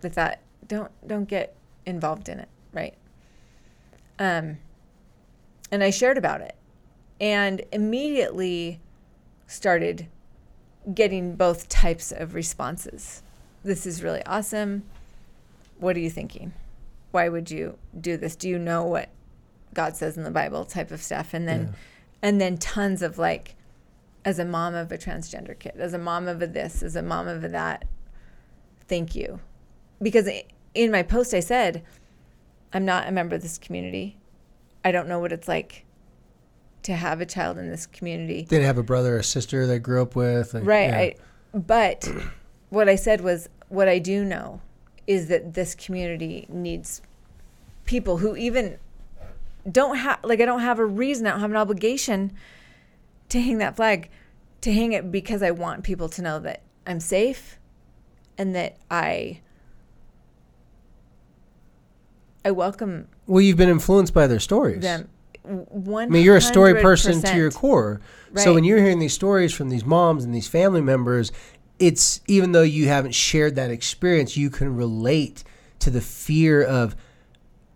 that 0.02 0.14
thought 0.14 0.40
don't 0.68 0.92
don't 1.08 1.28
get 1.28 1.56
involved 1.86 2.30
in 2.30 2.40
it, 2.40 2.50
right? 2.74 2.96
Um, 4.20 4.58
and 5.72 5.84
I 5.84 5.90
shared 5.90 6.18
about 6.18 6.42
it, 6.42 6.56
and 7.20 7.62
immediately 7.72 8.80
started 9.48 10.08
getting 10.94 11.36
both 11.36 11.68
types 11.68 12.12
of 12.12 12.34
responses. 12.34 13.24
This 13.64 13.86
is 13.86 14.04
really 14.04 14.24
awesome. 14.26 14.84
What 15.80 15.96
are 15.96 16.00
you 16.00 16.10
thinking? 16.10 16.54
Why 17.12 17.30
would 17.30 17.50
you 17.50 17.78
do 18.00 18.18
this? 18.18 18.36
Do 18.36 18.48
you 18.48 18.60
know 18.60 18.84
what 18.84 19.10
God 19.74 19.96
says 19.96 20.18
in 20.18 20.24
the 20.24 20.32
Bible 20.32 20.66
type 20.66 20.92
of 20.92 21.02
stuff? 21.02 21.34
And 21.34 21.48
then 21.48 21.62
Yeah. 21.62 21.74
and 22.22 22.42
then 22.42 22.58
tons 22.58 23.02
of 23.02 23.18
like 23.18 23.56
as 24.24 24.40
a 24.40 24.46
mom 24.46 24.74
of 24.74 24.92
a 24.92 24.98
transgender 24.98 25.58
kid, 25.58 25.74
as 25.78 25.94
a 25.94 26.00
mom 26.00 26.28
of 26.28 26.42
a 26.42 26.48
this, 26.48 26.82
as 26.82 26.96
a 26.96 27.02
mom 27.04 27.28
of 27.28 27.44
a 27.44 27.50
that, 27.50 27.86
thank 28.88 29.16
you. 29.16 29.40
Because 30.02 30.28
in 30.76 30.92
my 30.92 31.02
post 31.04 31.34
I 31.34 31.40
said, 31.40 31.84
I'm 32.74 32.86
not 32.86 33.08
a 33.08 33.12
member 33.12 33.36
of 33.36 33.42
this 33.42 33.58
community. 33.58 34.18
I 34.84 34.92
don't 34.92 35.08
know 35.08 35.20
what 35.20 35.32
it's 35.32 35.48
like 35.48 35.86
to 36.84 36.94
have 36.94 37.22
a 37.22 37.26
child 37.26 37.58
in 37.58 37.70
this 37.70 37.88
community. 37.88 38.44
Didn't 38.44 38.66
have 38.66 38.78
a 38.78 38.84
brother 38.84 39.18
or 39.18 39.24
sister 39.24 39.66
that 39.66 39.80
grew 39.80 40.02
up 40.02 40.16
with. 40.16 40.54
like, 40.54 40.66
Right. 40.66 40.90
yeah. 40.90 40.98
I, 40.98 41.16
but 41.58 42.08
what 42.70 42.88
I 42.88 42.96
said 42.96 43.22
was 43.22 43.50
what 43.70 43.88
I 43.88 43.98
do 43.98 44.24
know 44.24 44.62
is 45.08 45.28
that 45.30 45.54
this 45.54 45.74
community 45.74 46.46
needs 46.50 47.02
people 47.86 48.18
who 48.18 48.36
even 48.36 48.78
don't 49.72 49.98
have 49.98 50.20
like 50.24 50.42
I 50.42 50.46
don't 50.46 50.60
have 50.60 50.78
a 50.80 50.86
reason, 50.86 51.26
I 51.26 51.32
don't 51.32 51.40
have 51.40 51.52
an 51.52 51.58
obligation 51.58 52.34
to 53.30 53.40
hang 53.40 53.58
that 53.60 53.76
flag, 53.76 54.10
to 54.62 54.72
hang 54.72 54.94
it 54.94 55.12
because 55.12 55.42
I 55.42 55.52
want 55.52 55.84
people 55.84 56.10
to 56.10 56.22
know 56.22 56.40
that 56.40 56.62
I'm 56.86 57.00
safe 57.00 57.58
and 58.38 58.54
that 58.56 58.78
I 58.92 59.42
I 62.46 62.52
welcome 62.52 63.08
Well, 63.26 63.42
you've 63.42 63.58
been 63.58 63.70
influenced 63.70 64.14
by 64.14 64.28
their 64.28 64.40
stories. 64.40 64.82
them. 64.82 65.10
One 65.44 66.06
I 66.06 66.10
mean, 66.10 66.24
you're 66.24 66.38
a 66.38 66.42
story 66.42 66.82
person 66.82 67.22
to 67.22 67.36
your 67.36 67.52
core. 67.52 68.02
Right. 68.32 68.44
So 68.44 68.54
when 68.54 68.64
you're 68.64 68.80
hearing 68.80 69.00
these 69.00 69.14
stories 69.14 69.54
from 69.54 69.70
these 69.70 69.86
moms 69.86 70.24
and 70.24 70.34
these 70.34 70.48
family 70.48 70.82
members, 70.82 71.32
it's 71.78 72.22
even 72.28 72.52
though 72.52 72.64
you 72.64 72.88
haven't 72.88 73.14
shared 73.14 73.56
that 73.56 73.70
experience, 73.70 74.38
you 74.38 74.50
can 74.50 74.76
relate 74.76 75.44
to 75.80 75.90
the 75.90 76.02
fear 76.02 76.64
of 76.64 76.96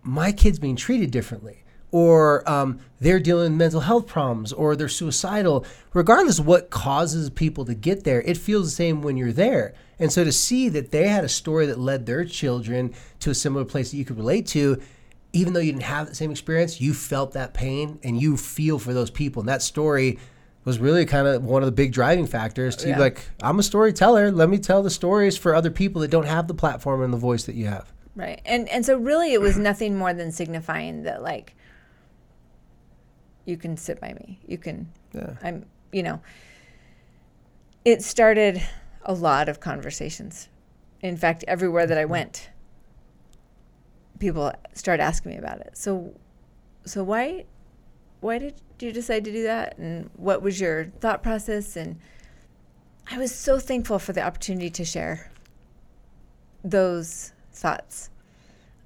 my 0.01 0.31
kid's 0.31 0.57
being 0.57 0.75
treated 0.75 1.11
differently, 1.11 1.63
or 1.91 2.49
um, 2.49 2.79
they're 2.99 3.19
dealing 3.19 3.51
with 3.51 3.59
mental 3.59 3.81
health 3.81 4.07
problems, 4.07 4.51
or 4.53 4.75
they're 4.75 4.88
suicidal. 4.88 5.65
Regardless 5.93 6.39
of 6.39 6.47
what 6.47 6.71
causes 6.71 7.29
people 7.29 7.65
to 7.65 7.75
get 7.75 8.03
there, 8.03 8.21
it 8.23 8.38
feels 8.38 8.65
the 8.65 8.75
same 8.75 9.01
when 9.01 9.15
you're 9.17 9.31
there. 9.33 9.73
And 10.00 10.12
so 10.12 10.24
to 10.24 10.32
see 10.32 10.70
that 10.70 10.91
they 10.91 11.08
had 11.08 11.24
a 11.24 11.29
story 11.29 11.65
that 11.65 11.77
led 11.79 12.06
their 12.06 12.24
children 12.25 12.94
to 13.20 13.29
a 13.32 13.36
similar 13.36 13.65
place 13.65 13.91
that 13.91 13.98
you 13.98 14.06
could 14.06 14.18
relate 14.18 14.48
to, 14.48 14.82
even 15.34 15.53
though 15.53 15.60
you 15.60 15.72
didn't 15.72 15.84
have 15.84 16.08
the 16.08 16.15
same 16.15 16.32
experience, 16.32 16.79
you 16.82 16.94
felt 16.94 17.34
that 17.34 17.53
pain 17.53 18.00
and 18.03 18.20
you 18.22 18.38
feel 18.38 18.79
for 18.79 18.94
those 18.94 19.12
people. 19.12 19.41
And 19.41 19.50
that 19.50 19.62
story 19.62 20.18
was 20.65 20.79
really 20.79 21.06
kind 21.06 21.27
of 21.27 21.44
one 21.44 21.62
of 21.62 21.65
the 21.68 21.72
big 21.72 21.91
driving 21.91 22.25
factors 22.27 22.75
to 22.77 22.88
Yeah. 22.89 22.96
be 22.96 23.01
like, 23.01 23.22
I'm 23.44 23.60
a 23.60 23.63
storyteller. 23.63 24.32
Let 24.32 24.50
me 24.50 24.58
tell 24.58 24.82
the 24.84 24.89
stories 24.89 25.38
for 25.38 25.53
other 25.53 25.70
people 25.72 26.01
that 26.01 26.12
don't 26.12 26.25
have 26.27 26.48
the 26.48 26.53
platform 26.53 27.01
and 27.01 27.13
the 27.13 27.18
voice 27.18 27.44
that 27.46 27.56
you 27.56 27.68
have. 27.68 27.91
Right. 28.15 28.41
And 28.46 28.68
and 28.70 28.86
so 28.86 28.98
really 28.98 29.34
it 29.34 29.39
was 29.39 29.58
nothing 29.58 29.98
more 29.98 30.13
than 30.13 30.32
signifying 30.32 31.03
that 31.03 31.22
like 31.24 31.56
you 33.46 33.56
can 33.58 33.77
sit 33.77 34.00
by 34.01 34.13
me. 34.13 34.39
You 34.48 34.58
can 34.58 34.89
Yeah. 35.13 35.34
I'm 35.44 35.65
you 35.91 36.03
know 36.03 36.22
it 37.86 38.03
started 38.03 38.62
a 39.03 39.13
lot 39.13 39.50
of 39.50 39.60
conversations. 39.60 40.50
In 41.01 41.18
fact, 41.18 41.44
everywhere 41.48 41.88
that 41.88 41.98
I 41.98 42.06
went 42.06 42.50
people 44.20 44.51
started 44.74 45.01
asking 45.01 45.32
me 45.32 45.38
about 45.38 45.62
it. 45.62 45.75
So 45.77 46.13
so 46.86 47.03
why 47.03 47.46
why 48.22 48.38
did 48.38 48.56
you 48.79 48.91
decide 48.91 49.25
to 49.25 49.32
do 49.32 49.44
that 49.44 49.77
and 49.77 50.10
what 50.15 50.41
was 50.41 50.60
your 50.60 50.86
thought 51.00 51.24
process 51.24 51.75
and 51.75 52.00
I 53.12 53.18
was 53.18 53.34
so 53.34 53.58
thankful 53.58 53.98
for 53.98 54.13
the 54.13 54.22
opportunity 54.22 54.70
to 54.70 54.86
share 54.86 55.32
those 56.63 57.32
thoughts. 57.51 58.12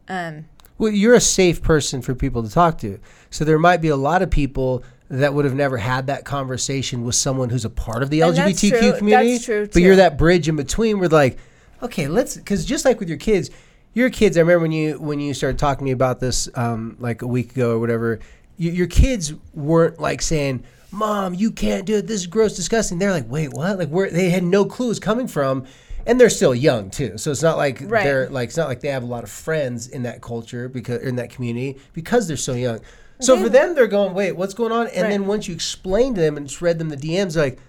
Um, 0.08 0.46
Well, 0.78 0.94
you're 0.94 1.16
a 1.16 1.20
safe 1.20 1.62
person 1.62 2.02
for 2.02 2.16
people 2.16 2.42
to 2.42 2.50
talk 2.50 2.78
to. 2.80 3.00
So 3.30 3.44
there 3.44 3.60
might 3.60 3.82
be 3.82 3.90
a 3.90 3.98
lot 3.98 4.22
of 4.22 4.30
people 4.30 4.84
that 5.20 5.34
would 5.34 5.46
have 5.46 5.54
never 5.56 5.78
had 5.78 6.08
that 6.08 6.26
conversation 6.26 7.04
with 7.04 7.16
someone 7.16 7.50
who's 7.50 7.66
a 7.66 7.70
part 7.70 8.04
of 8.04 8.10
the 8.10 8.22
And 8.22 8.36
that's 8.36 8.62
LGBTQ 8.64 8.80
true. 8.80 8.98
community. 8.98 9.32
That's 9.34 9.46
true, 9.46 9.68
But 9.72 9.82
you're 9.82 9.96
that 9.98 10.18
bridge 10.18 10.48
in 10.50 10.56
between 10.56 11.00
where 11.00 11.10
like, 11.10 11.38
okay, 11.82 12.08
let's 12.08 12.36
because 12.36 12.66
just 12.66 12.86
like 12.86 13.00
with 13.00 13.10
your 13.10 13.18
kids, 13.18 13.50
your 13.94 14.10
kids. 14.10 14.38
I 14.38 14.42
remember 14.42 14.62
when 14.62 14.72
you 14.72 15.00
when 15.00 15.20
you 15.20 15.34
started 15.34 15.60
talking 15.60 15.80
to 15.80 15.86
me 15.86 15.92
about 15.92 16.20
this 16.20 16.50
um, 16.56 16.98
like 17.00 17.22
a 17.22 17.28
week 17.28 17.52
ago 17.52 17.72
or 17.76 17.80
whatever. 17.80 18.20
You, 18.58 18.72
your 18.72 18.88
kids 18.88 19.34
weren't 19.54 20.00
like 20.00 20.22
saying, 20.22 20.64
"Mom, 20.92 21.34
you 21.34 21.52
can't 21.52 21.86
do 21.86 21.98
it. 21.98 22.08
This 22.08 22.22
is 22.22 22.28
gross, 22.28 22.56
disgusting." 22.56 22.98
They're 23.00 23.12
like, 23.12 23.30
"Wait, 23.30 23.52
what?" 23.54 23.78
Like 23.78 23.90
where 23.90 24.10
they 24.10 24.30
had 24.30 24.44
no 24.44 24.66
clue 24.66 24.88
it 24.88 24.90
was 24.90 25.00
coming 25.00 25.28
from. 25.28 25.66
and 26.06 26.20
they're 26.20 26.30
still 26.30 26.54
young 26.54 26.90
too. 26.90 27.18
So 27.18 27.32
it's 27.32 27.42
not 27.42 27.56
like 27.56 27.82
Right. 27.86 28.04
they're 28.04 28.30
like 28.30 28.50
it's 28.50 28.58
not 28.58 28.68
like 28.68 28.82
they 28.82 28.90
have 28.90 29.04
a 29.04 29.06
lot 29.08 29.24
of 29.24 29.30
friends 29.30 29.88
in 29.88 30.04
that 30.04 30.22
culture 30.22 30.68
because 30.68 31.02
in 31.02 31.16
that 31.16 31.30
community 31.30 31.78
because 31.94 32.28
they're 32.28 32.36
so 32.36 32.54
young. 32.54 32.80
So 33.24 33.36
They- 33.36 33.44
for 33.44 33.50
them, 33.50 33.76
they're 33.76 33.88
going, 33.88 34.14
wait, 34.14 34.34
what's 34.34 34.54
going 34.54 34.72
on? 34.72 34.88
And 34.88 35.04
Right. 35.04 35.10
then 35.10 35.26
once 35.28 35.48
you 35.48 35.54
explain 35.56 36.14
to 36.16 36.22
them 36.22 36.38
and 36.38 36.62
read 36.62 36.80
them 36.80 36.90
the 36.90 36.98
DMs, 36.98 37.36
like, 37.38 37.60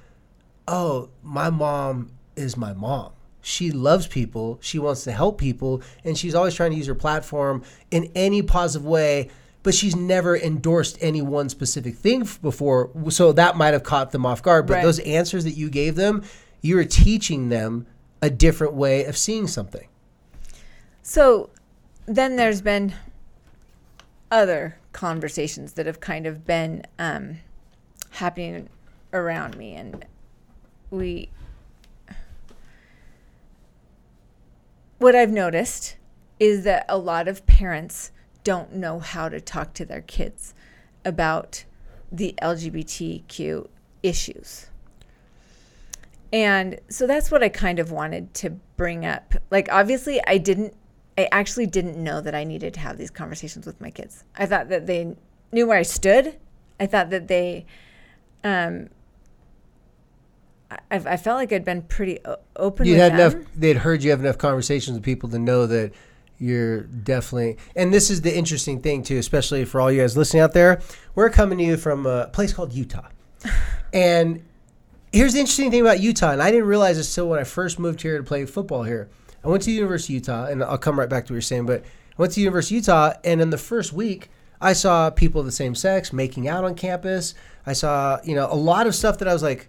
oh, 0.66 1.08
my 1.22 1.50
mom 1.50 2.10
is 2.36 2.56
my 2.56 2.72
mom. 2.72 3.10
She 3.40 3.70
loves 3.70 4.06
people. 4.06 4.58
She 4.62 4.78
wants 4.78 5.04
to 5.04 5.12
help 5.12 5.38
people, 5.38 5.82
and 6.04 6.16
she's 6.16 6.34
always 6.34 6.54
trying 6.54 6.70
to 6.70 6.76
use 6.76 6.86
her 6.86 6.94
platform 6.94 7.62
in 7.90 8.10
any 8.14 8.42
positive 8.42 8.86
way. 8.86 9.28
But 9.62 9.74
she's 9.74 9.96
never 9.96 10.36
endorsed 10.36 10.98
any 11.00 11.22
one 11.22 11.48
specific 11.48 11.96
thing 11.96 12.28
before, 12.42 12.90
so 13.08 13.32
that 13.32 13.56
might 13.56 13.72
have 13.72 13.82
caught 13.82 14.12
them 14.12 14.26
off 14.26 14.42
guard. 14.42 14.66
But 14.66 14.74
Right. 14.74 14.82
those 14.82 14.98
answers 15.00 15.44
that 15.44 15.56
you 15.56 15.70
gave 15.70 15.94
them, 15.96 16.22
you 16.60 16.76
were 16.76 16.84
teaching 16.84 17.48
them 17.48 17.86
a 18.20 18.28
different 18.30 18.74
way 18.74 19.04
of 19.04 19.16
seeing 19.16 19.46
something. 19.46 19.86
So 21.02 21.50
then 22.06 22.36
there's 22.36 22.60
been 22.60 22.94
other 24.34 24.76
conversations 24.92 25.74
that 25.74 25.86
have 25.86 26.00
kind 26.00 26.26
of 26.26 26.44
been 26.44 26.84
um, 26.98 27.38
happening 28.10 28.68
around 29.12 29.56
me, 29.56 29.74
and 29.74 30.04
we. 30.90 31.30
What 34.98 35.14
I've 35.14 35.30
noticed 35.30 35.96
is 36.40 36.64
that 36.64 36.84
a 36.88 36.98
lot 36.98 37.28
of 37.28 37.46
parents 37.46 38.10
don't 38.42 38.74
know 38.74 38.98
how 38.98 39.28
to 39.28 39.40
talk 39.40 39.72
to 39.74 39.84
their 39.84 40.00
kids 40.02 40.52
about 41.04 41.64
the 42.10 42.34
LGBTQ 42.42 43.68
issues. 44.02 44.66
And 46.32 46.80
so 46.88 47.06
that's 47.06 47.30
what 47.30 47.44
I 47.44 47.48
kind 47.48 47.78
of 47.78 47.92
wanted 47.92 48.34
to 48.34 48.50
bring 48.76 49.06
up. 49.06 49.34
Like, 49.50 49.68
obviously, 49.70 50.20
I 50.26 50.38
didn't, 50.38 50.74
I 51.16 51.28
actually 51.30 51.66
didn't 51.66 51.96
know 52.02 52.20
that 52.20 52.34
I 52.34 52.44
needed 52.44 52.74
to 52.74 52.80
have 52.80 52.98
these 52.98 53.10
conversations 53.10 53.66
with 53.66 53.80
my 53.80 53.90
kids. 53.90 54.24
I 54.36 54.46
thought 54.46 54.68
that 54.68 54.86
they 54.86 55.16
knew 55.52 55.66
where 55.66 55.78
I 55.78 55.82
stood. 55.82 56.36
I 56.80 56.86
thought 56.86 57.10
that 57.10 57.28
they, 57.28 57.66
um, 58.42 58.88
I, 60.70 60.78
I 60.90 61.16
felt 61.16 61.36
like 61.36 61.52
I'd 61.52 61.64
been 61.64 61.82
pretty 61.82 62.18
open 62.56 62.86
You 62.86 62.96
had 62.96 63.12
them. 63.12 63.32
enough. 63.32 63.50
They'd 63.54 63.76
heard 63.78 64.02
you 64.02 64.10
have 64.10 64.20
enough 64.20 64.38
conversations 64.38 64.96
with 64.96 65.04
people 65.04 65.28
to 65.30 65.38
know 65.38 65.66
that 65.66 65.92
you're 66.38 66.80
definitely. 66.82 67.58
And 67.76 67.94
this 67.94 68.10
is 68.10 68.22
the 68.22 68.36
interesting 68.36 68.80
thing 68.80 69.04
too, 69.04 69.18
especially 69.18 69.64
for 69.64 69.80
all 69.80 69.92
you 69.92 70.00
guys 70.00 70.16
listening 70.16 70.42
out 70.42 70.52
there. 70.52 70.80
We're 71.14 71.30
coming 71.30 71.58
to 71.58 71.64
you 71.64 71.76
from 71.76 72.06
a 72.06 72.26
place 72.26 72.52
called 72.52 72.72
Utah, 72.72 73.08
and 73.92 74.42
here's 75.12 75.34
the 75.34 75.38
interesting 75.38 75.70
thing 75.70 75.80
about 75.82 76.00
Utah, 76.00 76.32
and 76.32 76.42
I 76.42 76.50
didn't 76.50 76.66
realize 76.66 76.96
this 76.96 77.08
until 77.16 77.30
when 77.30 77.38
I 77.38 77.44
first 77.44 77.78
moved 77.78 78.02
here 78.02 78.18
to 78.18 78.24
play 78.24 78.44
football 78.46 78.82
here. 78.82 79.08
I 79.44 79.48
went 79.48 79.62
to 79.64 79.66
the 79.66 79.76
University 79.76 80.14
of 80.14 80.22
Utah, 80.22 80.46
and 80.46 80.62
I'll 80.62 80.78
come 80.78 80.98
right 80.98 81.08
back 81.08 81.26
to 81.26 81.32
what 81.32 81.36
you're 81.36 81.42
saying, 81.42 81.66
but 81.66 81.82
I 81.82 82.22
went 82.22 82.32
to 82.32 82.36
the 82.36 82.42
University 82.42 82.76
of 82.76 82.82
Utah, 82.82 83.12
and 83.24 83.40
in 83.40 83.50
the 83.50 83.58
first 83.58 83.92
week, 83.92 84.30
I 84.60 84.72
saw 84.72 85.10
people 85.10 85.40
of 85.40 85.46
the 85.46 85.52
same 85.52 85.74
sex 85.74 86.12
making 86.12 86.48
out 86.48 86.64
on 86.64 86.74
campus. 86.74 87.34
I 87.66 87.74
saw, 87.74 88.18
you 88.24 88.34
know, 88.34 88.48
a 88.50 88.56
lot 88.56 88.86
of 88.86 88.94
stuff 88.94 89.18
that 89.18 89.28
I 89.28 89.32
was 89.32 89.42
like, 89.42 89.68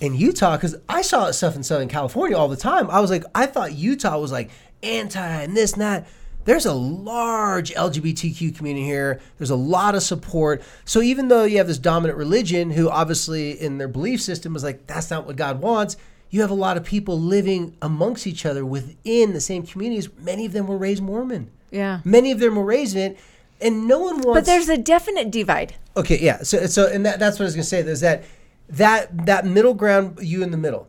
in 0.00 0.14
Utah 0.14 0.56
because 0.56 0.76
I 0.88 1.02
saw 1.02 1.30
stuff 1.30 1.56
in 1.56 1.62
Southern 1.62 1.88
California 1.88 2.36
all 2.36 2.48
the 2.48 2.56
time. 2.56 2.90
I 2.90 3.00
was 3.00 3.10
like, 3.10 3.24
I 3.34 3.46
thought 3.46 3.72
Utah 3.72 4.18
was 4.18 4.32
like 4.32 4.50
anti 4.82 5.20
and 5.20 5.56
this 5.56 5.72
and 5.72 5.82
that. 5.82 6.06
There's 6.44 6.66
a 6.66 6.72
large 6.72 7.74
LGBTQ 7.74 8.56
community 8.56 8.86
here. 8.86 9.20
There's 9.36 9.50
a 9.50 9.56
lot 9.56 9.94
of 9.94 10.02
support. 10.02 10.62
So 10.86 11.02
even 11.02 11.28
though 11.28 11.44
you 11.44 11.58
have 11.58 11.66
this 11.66 11.78
dominant 11.78 12.16
religion, 12.18 12.70
who 12.70 12.88
obviously 12.88 13.60
in 13.60 13.76
their 13.76 13.88
belief 13.88 14.22
system 14.22 14.54
was 14.54 14.64
like, 14.64 14.86
that's 14.86 15.10
not 15.10 15.26
what 15.26 15.36
God 15.36 15.60
wants, 15.60 15.96
you 16.30 16.40
have 16.42 16.50
a 16.50 16.54
lot 16.54 16.76
of 16.76 16.84
people 16.84 17.18
living 17.18 17.76
amongst 17.80 18.26
each 18.26 18.44
other 18.44 18.64
within 18.64 19.32
the 19.32 19.40
same 19.40 19.64
communities. 19.64 20.08
Many 20.18 20.46
of 20.46 20.52
them 20.52 20.66
were 20.66 20.76
raised 20.76 21.02
Mormon. 21.02 21.50
Yeah. 21.70 22.00
Many 22.04 22.30
of 22.30 22.40
them 22.40 22.56
were 22.56 22.64
raised 22.64 22.96
in 22.96 23.12
it, 23.12 23.18
and 23.60 23.86
no 23.86 23.98
one 23.98 24.20
wants. 24.20 24.40
But 24.40 24.46
there's 24.46 24.68
a 24.68 24.76
definite 24.76 25.30
divide. 25.30 25.74
Okay, 25.96 26.18
yeah. 26.20 26.42
So 26.42 26.66
so 26.66 26.86
and 26.86 27.04
that, 27.06 27.18
that's 27.18 27.38
what 27.38 27.44
I 27.44 27.46
was 27.46 27.54
gonna 27.54 27.64
say. 27.64 27.82
There's 27.82 28.00
that 28.00 28.24
that 28.68 29.26
that 29.26 29.46
middle 29.46 29.74
ground, 29.74 30.18
you 30.22 30.42
in 30.42 30.50
the 30.50 30.56
middle. 30.56 30.88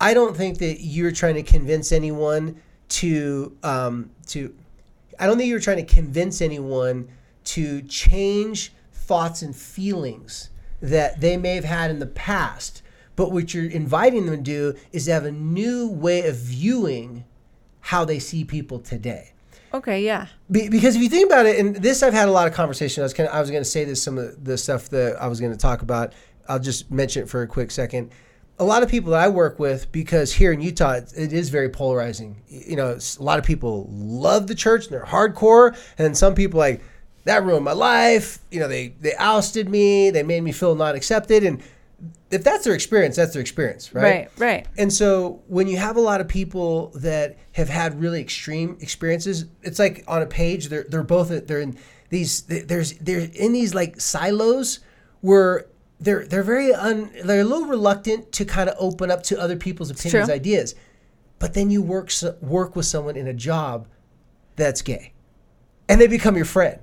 I 0.00 0.14
don't 0.14 0.36
think 0.36 0.58
that 0.58 0.80
you're 0.80 1.12
trying 1.12 1.34
to 1.34 1.42
convince 1.42 1.92
anyone 1.92 2.60
to 2.88 3.56
um 3.62 4.10
to. 4.28 4.54
I 5.18 5.26
don't 5.26 5.36
think 5.36 5.48
you're 5.48 5.60
trying 5.60 5.84
to 5.84 5.94
convince 5.94 6.40
anyone 6.40 7.08
to 7.44 7.82
change 7.82 8.72
thoughts 8.92 9.42
and 9.42 9.54
feelings 9.54 10.50
that 10.80 11.20
they 11.20 11.36
may 11.36 11.54
have 11.54 11.64
had 11.64 11.90
in 11.90 11.98
the 11.98 12.06
past. 12.06 12.82
But 13.18 13.32
what 13.32 13.52
you're 13.52 13.68
inviting 13.68 14.26
them 14.26 14.36
to 14.36 14.40
do 14.40 14.74
is 14.92 15.06
to 15.06 15.12
have 15.12 15.24
a 15.24 15.32
new 15.32 15.88
way 15.88 16.28
of 16.28 16.36
viewing 16.36 17.24
how 17.80 18.04
they 18.04 18.20
see 18.20 18.44
people 18.44 18.78
today. 18.78 19.32
Okay, 19.74 20.04
yeah. 20.04 20.28
Be, 20.48 20.68
because 20.68 20.94
if 20.94 21.02
you 21.02 21.08
think 21.08 21.26
about 21.26 21.44
it, 21.44 21.58
and 21.58 21.74
this 21.74 22.04
I've 22.04 22.14
had 22.14 22.28
a 22.28 22.30
lot 22.30 22.46
of 22.46 22.54
conversation. 22.54 23.02
I 23.02 23.06
was 23.06 23.18
of, 23.18 23.26
I 23.26 23.40
was 23.40 23.50
going 23.50 23.60
to 23.60 23.68
say 23.68 23.82
this 23.82 24.00
some 24.00 24.18
of 24.18 24.44
the 24.44 24.56
stuff 24.56 24.90
that 24.90 25.20
I 25.20 25.26
was 25.26 25.40
going 25.40 25.50
to 25.50 25.58
talk 25.58 25.82
about. 25.82 26.12
I'll 26.48 26.60
just 26.60 26.92
mention 26.92 27.24
it 27.24 27.28
for 27.28 27.42
a 27.42 27.48
quick 27.48 27.72
second. 27.72 28.12
A 28.60 28.64
lot 28.64 28.84
of 28.84 28.88
people 28.88 29.10
that 29.10 29.20
I 29.20 29.28
work 29.28 29.58
with, 29.58 29.90
because 29.90 30.32
here 30.32 30.52
in 30.52 30.60
Utah, 30.60 30.92
it, 30.92 31.12
it 31.16 31.32
is 31.32 31.48
very 31.48 31.70
polarizing. 31.70 32.40
You 32.46 32.76
know, 32.76 32.96
a 33.18 33.22
lot 33.22 33.40
of 33.40 33.44
people 33.44 33.88
love 33.90 34.46
the 34.46 34.54
church 34.54 34.84
and 34.84 34.92
they're 34.92 35.04
hardcore, 35.04 35.70
and 35.70 36.06
then 36.06 36.14
some 36.14 36.36
people 36.36 36.60
like 36.60 36.82
that 37.24 37.42
ruined 37.42 37.64
my 37.64 37.72
life. 37.72 38.38
You 38.52 38.60
know, 38.60 38.68
they 38.68 38.94
they 39.00 39.16
ousted 39.16 39.68
me, 39.68 40.10
they 40.10 40.22
made 40.22 40.44
me 40.44 40.52
feel 40.52 40.76
not 40.76 40.94
accepted, 40.94 41.42
and 41.42 41.60
if 42.30 42.44
that's 42.44 42.64
their 42.64 42.74
experience, 42.74 43.16
that's 43.16 43.32
their 43.32 43.40
experience, 43.40 43.94
right? 43.94 44.02
Right, 44.02 44.30
right. 44.38 44.66
And 44.76 44.92
so 44.92 45.42
when 45.48 45.66
you 45.66 45.78
have 45.78 45.96
a 45.96 46.00
lot 46.00 46.20
of 46.20 46.28
people 46.28 46.90
that 46.96 47.38
have 47.52 47.68
had 47.68 48.00
really 48.00 48.20
extreme 48.20 48.76
experiences, 48.80 49.46
it's 49.62 49.78
like 49.78 50.04
on 50.06 50.22
a 50.22 50.26
page 50.26 50.68
they're 50.68 50.84
they're 50.84 51.02
both 51.02 51.46
they're 51.46 51.60
in 51.60 51.76
these 52.10 52.42
there's 52.42 52.92
they're 52.98 53.28
in 53.34 53.52
these 53.52 53.74
like 53.74 54.00
silos 54.00 54.80
where 55.20 55.66
they're 56.00 56.24
they're 56.26 56.42
very 56.42 56.72
un 56.72 57.10
they're 57.24 57.40
a 57.40 57.44
little 57.44 57.66
reluctant 57.66 58.30
to 58.32 58.44
kind 58.44 58.68
of 58.68 58.76
open 58.78 59.10
up 59.10 59.22
to 59.24 59.40
other 59.40 59.56
people's 59.56 59.90
opinions, 59.90 60.28
ideas. 60.30 60.74
But 61.38 61.54
then 61.54 61.70
you 61.70 61.82
work 61.82 62.10
work 62.40 62.76
with 62.76 62.86
someone 62.86 63.16
in 63.16 63.26
a 63.26 63.34
job 63.34 63.88
that's 64.56 64.82
gay, 64.82 65.12
and 65.88 66.00
they 66.00 66.06
become 66.06 66.36
your 66.36 66.44
friend. 66.44 66.80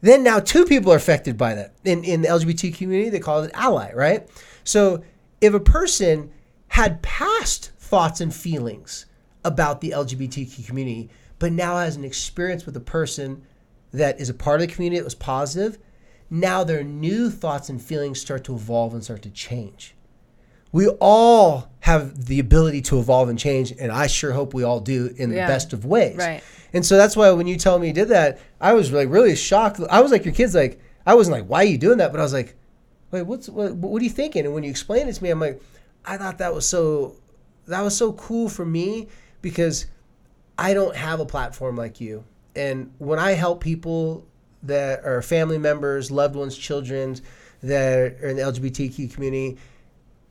Then 0.00 0.22
now 0.22 0.38
two 0.40 0.64
people 0.64 0.92
are 0.92 0.96
affected 0.96 1.36
by 1.36 1.54
that. 1.54 1.74
In 1.84 2.04
in 2.04 2.22
the 2.22 2.28
LGBT 2.28 2.74
community, 2.76 3.10
they 3.10 3.18
call 3.18 3.42
it 3.42 3.50
ally, 3.54 3.92
right? 3.92 4.28
So 4.64 5.02
if 5.40 5.54
a 5.54 5.60
person 5.60 6.30
had 6.68 7.02
past 7.02 7.72
thoughts 7.78 8.20
and 8.20 8.34
feelings 8.34 9.06
about 9.44 9.80
the 9.80 9.90
LGBTQ 9.90 10.66
community, 10.66 11.10
but 11.38 11.52
now 11.52 11.78
has 11.78 11.96
an 11.96 12.04
experience 12.04 12.66
with 12.66 12.76
a 12.76 12.80
person 12.80 13.42
that 13.92 14.20
is 14.20 14.28
a 14.28 14.34
part 14.34 14.60
of 14.60 14.68
the 14.68 14.72
community 14.72 14.98
that 14.98 15.04
was 15.04 15.14
positive, 15.14 15.78
now 16.30 16.62
their 16.62 16.84
new 16.84 17.30
thoughts 17.30 17.68
and 17.68 17.80
feelings 17.80 18.20
start 18.20 18.44
to 18.44 18.54
evolve 18.54 18.92
and 18.92 19.02
start 19.02 19.22
to 19.22 19.30
change. 19.30 19.94
We 20.72 20.88
all 21.00 21.70
have 21.80 22.26
the 22.26 22.40
ability 22.40 22.82
to 22.82 22.98
evolve 22.98 23.28
and 23.28 23.38
change, 23.38 23.72
and 23.78 23.90
I 23.90 24.06
sure 24.06 24.32
hope 24.32 24.52
we 24.54 24.62
all 24.62 24.80
do 24.80 25.14
in 25.16 25.30
Yeah. 25.30 25.46
the 25.46 25.52
best 25.52 25.72
of 25.72 25.84
ways. 25.84 26.16
Right. 26.16 26.42
And 26.72 26.84
so 26.84 26.96
that's 26.96 27.16
why 27.16 27.30
when 27.30 27.46
you 27.46 27.56
tell 27.56 27.78
me 27.78 27.86
you 27.88 27.92
did 27.94 28.08
that, 28.08 28.38
I 28.60 28.74
was 28.74 28.92
like 28.92 29.08
really 29.08 29.34
shocked. 29.34 29.80
I 29.90 30.00
was 30.00 30.12
like 30.12 30.24
your 30.24 30.34
kids, 30.34 30.54
like 30.54 30.80
I 31.06 31.14
wasn't 31.14 31.38
like, 31.38 31.46
why 31.46 31.60
are 31.60 31.64
you 31.68 31.78
doing 31.78 31.98
that? 31.98 32.12
But 32.12 32.20
I 32.20 32.22
was 32.22 32.32
like, 32.34 32.54
wait, 33.10 33.22
what's 33.22 33.48
what, 33.48 33.72
what 33.74 34.00
are 34.02 34.04
you 34.04 34.10
thinking? 34.10 34.44
And 34.44 34.54
when 34.54 34.64
you 34.64 34.70
explained 34.70 35.08
it 35.08 35.14
to 35.14 35.22
me, 35.22 35.30
I'm 35.30 35.40
like, 35.40 35.62
I 36.04 36.18
thought 36.18 36.38
that 36.38 36.54
was 36.54 36.68
so 36.68 37.16
that 37.66 37.80
was 37.82 37.96
so 37.96 38.12
cool 38.12 38.48
for 38.50 38.64
me 38.66 39.08
because 39.40 39.86
I 40.58 40.74
don't 40.74 40.94
have 40.96 41.20
a 41.20 41.26
platform 41.26 41.76
like 41.76 42.00
you. 42.00 42.24
And 42.56 42.92
when 42.98 43.18
I 43.18 43.32
help 43.32 43.62
people 43.62 44.26
that 44.64 45.04
are 45.04 45.22
family 45.22 45.58
members, 45.58 46.10
loved 46.10 46.34
ones, 46.34 46.56
children 46.58 47.16
that 47.62 47.98
are 47.98 48.28
in 48.28 48.36
the 48.36 48.42
LGBTQ 48.42 49.12
community, 49.14 49.56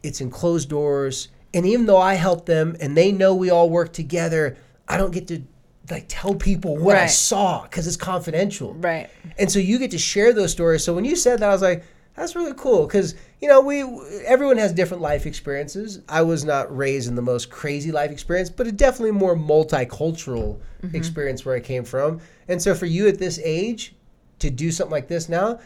it's 0.03 0.21
in 0.21 0.29
closed 0.29 0.69
doors. 0.69 1.29
And 1.53 1.65
even 1.65 1.85
though 1.85 1.97
I 1.97 2.15
help 2.15 2.45
them 2.45 2.75
and 2.79 2.95
they 2.95 3.11
know 3.11 3.33
we 3.35 3.49
all 3.49 3.69
work 3.69 3.93
together, 3.93 4.57
I 4.87 4.97
don't 4.97 5.11
get 5.11 5.27
to 5.29 5.41
like 5.89 6.05
tell 6.07 6.35
people 6.35 6.75
what 6.77 6.95
I 6.97 7.07
saw 7.07 7.63
because 7.63 7.87
it's 7.87 7.95
confidential. 7.97 8.73
Right. 8.73 9.09
And 9.37 9.51
so 9.51 9.59
you 9.59 9.79
get 9.79 9.91
to 9.91 9.97
share 9.97 10.33
those 10.33 10.51
stories. 10.51 10.83
So 10.83 10.93
when 10.93 11.05
you 11.05 11.15
said 11.15 11.39
that, 11.39 11.49
I 11.49 11.53
was 11.53 11.61
like, 11.61 11.83
that's 12.15 12.35
really 12.35 12.53
cool 12.57 12.87
because 12.87 13.13
you 13.41 13.47
know 13.47 13.61
we 13.61 13.83
everyone 14.25 14.57
has 14.57 14.73
different 14.73 15.03
life 15.03 15.25
experiences. 15.27 16.01
I 16.09 16.23
was 16.23 16.43
not 16.43 16.75
raised 16.75 17.07
in 17.07 17.15
the 17.15 17.21
most 17.21 17.51
crazy 17.51 17.91
life 17.91 18.09
experience, 18.09 18.49
but 18.49 18.65
a 18.65 18.71
definitely 18.71 19.11
more 19.11 19.35
multicultural 19.35 20.59
Mm-hmm. 20.83 20.95
experience 20.95 21.43
where 21.43 21.55
I 21.55 21.59
came 21.59 21.83
from. 21.83 22.21
And 22.47 22.61
so 22.61 22.75
for 22.75 22.85
you 22.85 23.07
at 23.07 23.17
this 23.17 23.39
age 23.43 23.95
to 24.37 24.51
do 24.51 24.71
something 24.71 24.91
like 24.91 25.07
this 25.07 25.27
now, 25.27 25.59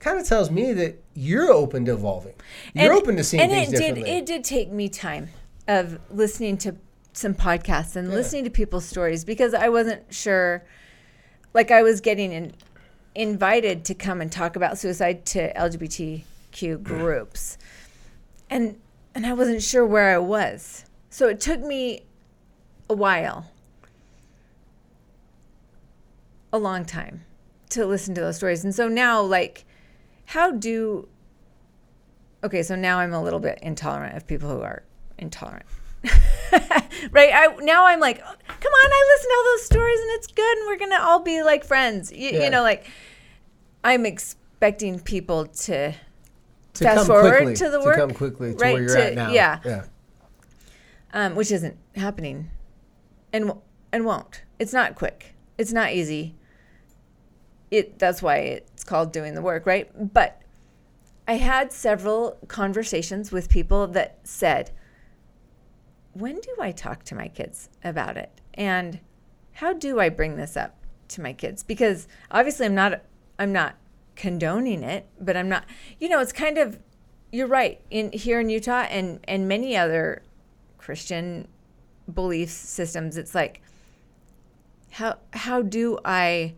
kind 0.00 0.18
of 0.18 0.26
tells 0.26 0.50
me 0.50 0.72
that 0.72 1.02
you're 1.14 1.50
open 1.52 1.84
to 1.84 1.92
evolving. 1.92 2.34
You're 2.74 2.92
open 2.92 3.16
to 3.16 3.24
seeing 3.24 3.42
and 3.42 3.50
things 3.50 3.68
it 3.68 3.76
differently. 3.76 4.02
did 4.04 4.18
it 4.18 4.26
did 4.26 4.44
take 4.44 4.72
me 4.72 4.88
time 4.88 5.28
of 5.68 6.00
listening 6.10 6.56
to 6.58 6.76
some 7.12 7.34
podcasts 7.34 7.96
and 7.96 8.10
listening 8.10 8.44
to 8.44 8.50
people's 8.50 8.84
stories 8.84 9.24
because 9.24 9.54
I 9.54 9.68
wasn't 9.68 10.12
sure 10.12 10.64
like 11.52 11.70
I 11.70 11.82
was 11.82 12.00
getting 12.00 12.32
in, 12.32 12.54
invited 13.14 13.84
to 13.86 13.94
come 13.94 14.20
and 14.20 14.30
talk 14.30 14.56
about 14.56 14.78
suicide 14.78 15.26
to 15.26 15.52
LGBTQ 15.54 16.24
mm. 16.54 16.82
groups. 16.82 17.58
And 18.48 18.80
and 19.14 19.26
I 19.26 19.32
wasn't 19.32 19.62
sure 19.62 19.84
where 19.84 20.14
I 20.14 20.18
was 20.18 20.84
so 21.10 21.26
it 21.28 21.40
took 21.40 21.60
me 21.60 22.04
a 22.88 22.94
while, 22.94 23.50
a 26.52 26.58
long 26.58 26.84
time 26.84 27.24
to 27.70 27.84
listen 27.84 28.14
to 28.14 28.20
those 28.20 28.36
stories. 28.36 28.64
And 28.64 28.74
so 28.74 28.88
now, 28.88 29.20
like, 29.20 29.64
how 30.30 30.52
do, 30.52 31.08
okay, 32.44 32.62
so 32.62 32.76
now 32.76 32.98
I'm 33.00 33.12
a 33.12 33.20
little 33.22 33.40
bit 33.40 33.58
intolerant 33.62 34.16
of 34.16 34.26
people 34.28 34.48
who 34.48 34.62
are 34.62 34.84
intolerant. 35.18 35.66
right? 37.10 37.30
I 37.34 37.48
now 37.60 37.86
I'm 37.86 37.98
like, 38.00 38.18
come 38.20 38.28
on, 38.32 38.90
I 38.92 39.14
listen 39.16 39.28
to 39.30 39.34
all 39.36 39.44
those 39.44 39.64
stories 39.66 39.98
and 40.00 40.10
it's 40.12 40.26
good 40.28 40.58
and 40.58 40.66
we're 40.68 40.78
gonna 40.78 41.02
all 41.02 41.20
be 41.20 41.42
like 41.42 41.64
friends. 41.64 42.12
You, 42.12 42.30
Yeah. 42.30 42.44
you 42.44 42.50
know, 42.50 42.62
like 42.62 42.86
I'm 43.84 44.06
expecting 44.06 45.00
people 45.00 45.46
to 45.46 45.92
To 45.92 46.84
fast 46.84 46.96
come 46.98 47.06
forward 47.06 47.32
quickly, 47.36 47.54
to 47.56 47.70
the 47.70 47.78
to 47.80 47.84
work, 47.84 47.96
come 47.96 48.12
quickly 48.14 48.52
to 48.52 48.56
right, 48.58 48.74
where 48.74 48.82
you're 48.82 48.94
to- 48.96 49.04
at 49.06 49.14
now. 49.14 49.30
yeah. 49.32 49.58
Yeah. 49.64 49.84
um, 51.12 51.34
which 51.34 51.50
isn't 51.50 51.76
happening, 51.96 52.50
and 53.32 53.46
w- 53.48 53.62
and 53.92 54.04
won't. 54.06 54.44
It's 54.60 54.72
not 54.72 54.94
quick. 54.94 55.34
It's 55.58 55.72
not 55.72 55.92
easy. 55.92 56.36
It 57.70 57.98
that's 57.98 58.22
why 58.22 58.36
it's 58.38 58.84
called 58.84 59.12
doing 59.12 59.34
the 59.34 59.42
work, 59.42 59.66
right? 59.66 59.90
But 60.12 60.42
I 61.28 61.34
had 61.34 61.72
several 61.72 62.38
conversations 62.48 63.30
with 63.30 63.48
people 63.48 63.86
that 63.88 64.18
said, 64.24 64.72
"When 66.12 66.40
do 66.40 66.56
I 66.60 66.72
talk 66.72 67.04
to 67.04 67.14
my 67.14 67.28
kids 67.28 67.68
about 67.84 68.16
it? 68.16 68.40
And 68.54 69.00
how 69.52 69.72
do 69.72 70.00
I 70.00 70.08
bring 70.08 70.36
this 70.36 70.56
up 70.56 70.74
to 71.08 71.20
my 71.20 71.32
kids? 71.32 71.62
Because 71.62 72.08
obviously 72.30 72.66
I'm 72.66 72.74
not 72.74 73.02
I'm 73.38 73.52
not 73.52 73.76
condoning 74.16 74.82
it, 74.82 75.06
but 75.20 75.36
I'm 75.36 75.48
not. 75.48 75.64
You 75.98 76.08
know, 76.08 76.20
it's 76.20 76.32
kind 76.32 76.58
of 76.58 76.78
you're 77.32 77.46
right. 77.46 77.80
In 77.90 78.12
here 78.12 78.40
in 78.40 78.50
Utah 78.50 78.86
and 78.90 79.20
and 79.28 79.48
many 79.48 79.76
other 79.76 80.22
Christian 80.78 81.48
belief 82.12 82.50
systems, 82.50 83.16
it's 83.16 83.34
like 83.34 83.62
how 84.90 85.18
how 85.32 85.62
do 85.62 85.98
I 86.04 86.54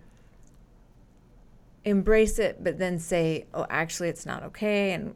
embrace 1.85 2.39
it, 2.39 2.63
but 2.63 2.79
then 2.79 2.99
say, 2.99 3.47
oh, 3.55 3.67
actually, 3.69 4.09
it's 4.09 4.27
not 4.27 4.43
okay, 4.45 4.93
and 4.93 5.15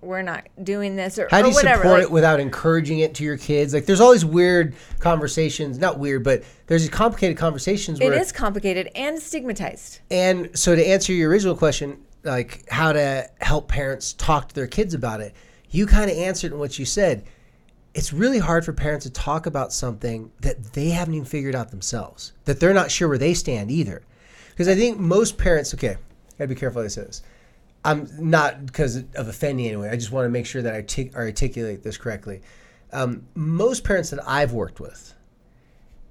we're 0.00 0.22
not 0.22 0.46
doing 0.62 0.96
this, 0.96 1.18
or, 1.18 1.28
How 1.30 1.42
do 1.42 1.48
you 1.48 1.54
whatever. 1.54 1.82
support 1.82 2.00
like- 2.00 2.02
it 2.04 2.10
without 2.10 2.40
encouraging 2.40 3.00
it 3.00 3.14
to 3.14 3.24
your 3.24 3.36
kids? 3.36 3.74
Like, 3.74 3.86
there's 3.86 4.00
all 4.00 4.12
these 4.12 4.24
weird 4.24 4.74
conversations. 5.00 5.78
Not 5.78 5.98
weird, 5.98 6.22
but 6.22 6.42
there's 6.66 6.82
these 6.82 6.90
complicated 6.90 7.36
conversations 7.36 8.00
it 8.00 8.12
is 8.12 8.32
complicated 8.32 8.90
and 8.94 9.18
stigmatized. 9.18 10.00
And 10.10 10.56
so, 10.56 10.74
to 10.76 10.86
answer 10.86 11.12
your 11.12 11.30
original 11.30 11.56
question, 11.56 11.98
like 12.24 12.68
how 12.70 12.92
to 12.92 13.28
help 13.40 13.68
parents 13.68 14.12
talk 14.12 14.48
to 14.48 14.54
their 14.54 14.66
kids 14.66 14.94
about 14.94 15.20
it, 15.20 15.34
you 15.70 15.86
kind 15.86 16.10
of 16.10 16.16
answered 16.16 16.52
in 16.52 16.58
what 16.58 16.78
you 16.78 16.84
said. 16.84 17.24
It's 17.94 18.12
really 18.12 18.38
hard 18.38 18.64
for 18.64 18.72
parents 18.72 19.06
to 19.06 19.12
talk 19.12 19.46
about 19.46 19.72
something 19.72 20.30
that 20.40 20.72
they 20.74 20.90
haven't 20.90 21.14
even 21.14 21.26
figured 21.26 21.56
out 21.56 21.70
themselves, 21.70 22.32
that 22.44 22.60
they're 22.60 22.74
not 22.74 22.90
sure 22.90 23.08
where 23.08 23.18
they 23.18 23.34
stand 23.34 23.70
either. 23.70 24.02
Because 24.50 24.68
I 24.68 24.76
think 24.76 24.98
most 24.98 25.38
parents, 25.38 25.74
okay, 25.74 25.96
gotta 26.38 26.48
be 26.48 26.54
careful 26.54 26.80
how 26.80 26.86
I 26.86 26.88
say 26.88 27.02
this. 27.02 27.22
I'm 27.84 28.08
not 28.18 28.66
because 28.66 28.96
of 28.96 29.28
offending 29.28 29.66
anyone. 29.66 29.88
I 29.88 29.96
just 29.96 30.12
want 30.12 30.26
to 30.26 30.30
make 30.30 30.46
sure 30.46 30.62
that 30.62 30.74
I 30.74 31.10
articulate 31.16 31.82
this 31.82 31.96
correctly. 31.96 32.42
Um, 32.92 33.26
most 33.34 33.84
parents 33.84 34.10
that 34.10 34.26
I've 34.26 34.52
worked 34.52 34.80
with 34.80 35.14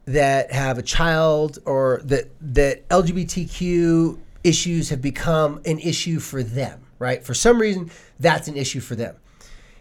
that 0.05 0.51
have 0.51 0.77
a 0.77 0.81
child 0.81 1.59
or 1.65 2.01
that 2.05 2.29
that 2.41 2.87
LGBTQ 2.89 4.17
issues 4.43 4.89
have 4.89 5.01
become 5.01 5.61
an 5.65 5.79
issue 5.79 6.19
for 6.19 6.41
them, 6.41 6.81
right? 6.99 7.23
For 7.23 7.33
some 7.33 7.59
reason, 7.59 7.91
that's 8.19 8.47
an 8.47 8.55
issue 8.55 8.79
for 8.79 8.95
them. 8.95 9.15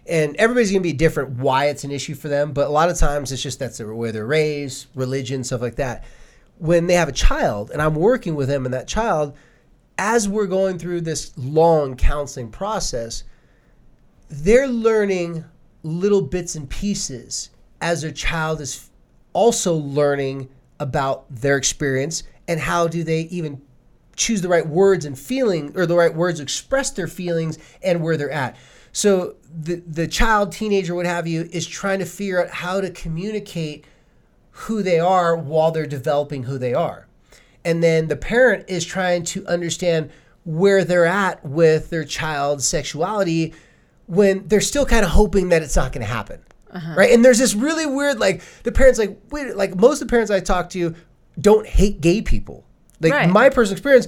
And 0.08 0.36
everybody's 0.36 0.70
going 0.70 0.82
to 0.82 0.88
be 0.88 0.92
different 0.92 1.30
why 1.30 1.66
it's 1.66 1.84
an 1.84 1.90
issue 1.90 2.14
for 2.14 2.28
them, 2.28 2.52
but 2.52 2.66
a 2.66 2.70
lot 2.70 2.90
of 2.90 2.98
times 2.98 3.32
it's 3.32 3.42
just 3.42 3.58
that's 3.58 3.78
the 3.78 3.92
way 3.92 4.10
they're 4.10 4.26
raised, 4.26 4.86
religion, 4.94 5.44
stuff 5.44 5.60
like 5.60 5.76
that. 5.76 6.04
When 6.58 6.86
they 6.86 6.94
have 6.94 7.08
a 7.08 7.12
child 7.12 7.70
and 7.70 7.82
I'm 7.82 7.94
working 7.94 8.34
with 8.34 8.48
them 8.48 8.64
and 8.64 8.74
that 8.74 8.88
child, 8.88 9.36
as 9.98 10.28
we're 10.28 10.46
going 10.46 10.78
through 10.78 11.00
this 11.02 11.32
long 11.36 11.96
counseling 11.96 12.50
process, 12.50 13.24
they're 14.28 14.68
learning 14.68 15.44
little 15.82 16.22
bits 16.22 16.54
and 16.54 16.68
pieces 16.68 17.50
as 17.80 18.02
their 18.02 18.10
child 18.10 18.60
is 18.60 18.90
also 19.32 19.74
learning 19.74 20.48
about 20.80 21.24
their 21.34 21.56
experience 21.56 22.22
and 22.48 22.60
how 22.60 22.88
do 22.88 23.04
they 23.04 23.22
even 23.22 23.60
choose 24.16 24.40
the 24.40 24.48
right 24.48 24.66
words 24.66 25.04
and 25.04 25.18
feeling 25.18 25.76
or 25.76 25.86
the 25.86 25.94
right 25.94 26.14
words 26.14 26.40
express 26.40 26.90
their 26.90 27.06
feelings 27.06 27.58
and 27.82 28.02
where 28.02 28.16
they're 28.16 28.30
at. 28.30 28.56
So 28.92 29.36
the 29.54 29.76
the 29.86 30.08
child, 30.08 30.52
teenager, 30.52 30.94
what 30.94 31.06
have 31.06 31.26
you, 31.26 31.48
is 31.52 31.66
trying 31.66 31.98
to 31.98 32.06
figure 32.06 32.42
out 32.42 32.50
how 32.50 32.80
to 32.80 32.90
communicate 32.90 33.84
who 34.50 34.82
they 34.82 34.98
are 34.98 35.36
while 35.36 35.70
they're 35.70 35.86
developing 35.86 36.44
who 36.44 36.56
they 36.56 36.72
are. 36.72 37.05
And 37.66 37.82
then 37.82 38.06
the 38.08 38.16
parent 38.16 38.64
is 38.68 38.84
trying 38.84 39.24
to 39.24 39.44
understand 39.46 40.10
where 40.44 40.84
they're 40.84 41.04
at 41.04 41.44
with 41.44 41.90
their 41.90 42.04
child's 42.04 42.64
sexuality 42.66 43.52
when 44.06 44.46
they're 44.46 44.60
still 44.60 44.86
kind 44.86 45.04
of 45.04 45.10
hoping 45.10 45.48
that 45.48 45.62
it's 45.62 45.74
not 45.74 45.92
going 45.92 46.06
to 46.06 46.12
happen. 46.12 46.40
Uh-huh. 46.70 46.94
Right. 46.96 47.10
And 47.12 47.24
there's 47.24 47.38
this 47.40 47.54
really 47.54 47.84
weird, 47.84 48.20
like, 48.20 48.42
the 48.62 48.70
parents, 48.70 48.98
like, 49.00 49.18
wait, 49.30 49.56
like, 49.56 49.74
most 49.74 50.00
of 50.00 50.06
the 50.06 50.10
parents 50.12 50.30
I 50.30 50.38
talk 50.40 50.70
to 50.70 50.94
don't 51.40 51.66
hate 51.66 52.00
gay 52.00 52.22
people. 52.22 52.64
Like, 53.00 53.12
Right. 53.12 53.28
my 53.28 53.48
personal 53.48 53.72
experience, 53.74 54.06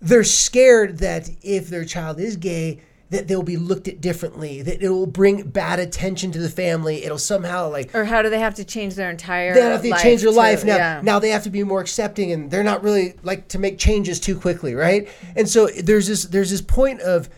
they're 0.00 0.24
scared 0.24 0.98
that 0.98 1.30
if 1.42 1.68
their 1.68 1.84
child 1.84 2.18
is 2.18 2.36
gay, 2.36 2.80
that 3.10 3.28
they'll 3.28 3.42
be 3.42 3.56
looked 3.56 3.86
at 3.86 4.00
differently, 4.00 4.62
that 4.62 4.82
it 4.82 4.88
will 4.88 5.06
bring 5.06 5.42
bad 5.42 5.78
attention 5.78 6.32
to 6.32 6.40
the 6.40 6.48
family. 6.48 7.04
It'll 7.04 7.18
somehow, 7.18 7.70
like, 7.70 7.94
Or 7.94 8.04
how 8.04 8.20
do 8.20 8.28
they 8.30 8.40
have 8.40 8.56
to 8.56 8.64
change 8.64 8.96
their 8.96 9.10
entire 9.10 9.54
they 9.54 9.60
have 9.60 9.82
to 9.82 9.92
change 10.02 10.22
their 10.22 10.32
to- 10.32 10.36
life 10.36 10.64
now. 10.64 10.76
yeah. 10.76 11.00
Now 11.04 11.18
they 11.20 11.28
have 11.30 11.44
to 11.44 11.50
be 11.50 11.62
more 11.62 11.80
accepting, 11.80 12.32
and 12.32 12.50
they're 12.50 12.64
not 12.64 12.82
really 12.82 13.14
like 13.22 13.46
to 13.48 13.58
make 13.60 13.78
changes 13.78 14.18
too 14.18 14.36
quickly, 14.38 14.74
right? 14.74 15.08
And 15.36 15.48
so 15.48 15.68
there's 15.68 16.08
this 16.08 16.24
there's 16.24 16.50
this 16.50 16.62
point 16.62 17.00
of 17.02 17.28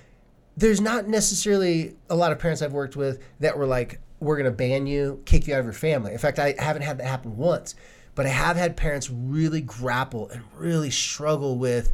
there's 0.56 0.80
not 0.80 1.06
necessarily 1.06 1.94
a 2.10 2.16
lot 2.16 2.32
of 2.32 2.38
parents 2.38 2.62
I've 2.62 2.72
worked 2.72 2.96
with 2.96 3.20
that 3.40 3.56
were 3.58 3.66
like, 3.66 4.00
we're 4.20 4.36
gonna 4.38 4.50
ban 4.50 4.86
you, 4.86 5.20
kick 5.26 5.46
you 5.46 5.54
out 5.54 5.60
of 5.60 5.66
your 5.66 5.72
family. 5.74 6.12
In 6.12 6.18
fact, 6.18 6.38
I 6.38 6.54
haven't 6.58 6.82
had 6.82 6.98
that 6.98 7.06
happen 7.06 7.36
once, 7.36 7.74
but 8.14 8.24
I 8.26 8.30
have 8.30 8.56
had 8.56 8.74
parents 8.76 9.10
really 9.10 9.60
grapple 9.60 10.28
and 10.30 10.42
really 10.56 10.90
struggle 10.90 11.58
with 11.58 11.92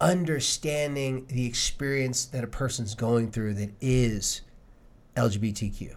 understanding 0.00 1.26
the 1.28 1.46
experience 1.46 2.26
that 2.26 2.44
a 2.44 2.48
person's 2.48 2.94
going 2.94 3.30
through 3.30 3.54
that 3.54 3.70
is 3.80 4.42
LGBTQ 5.16 5.94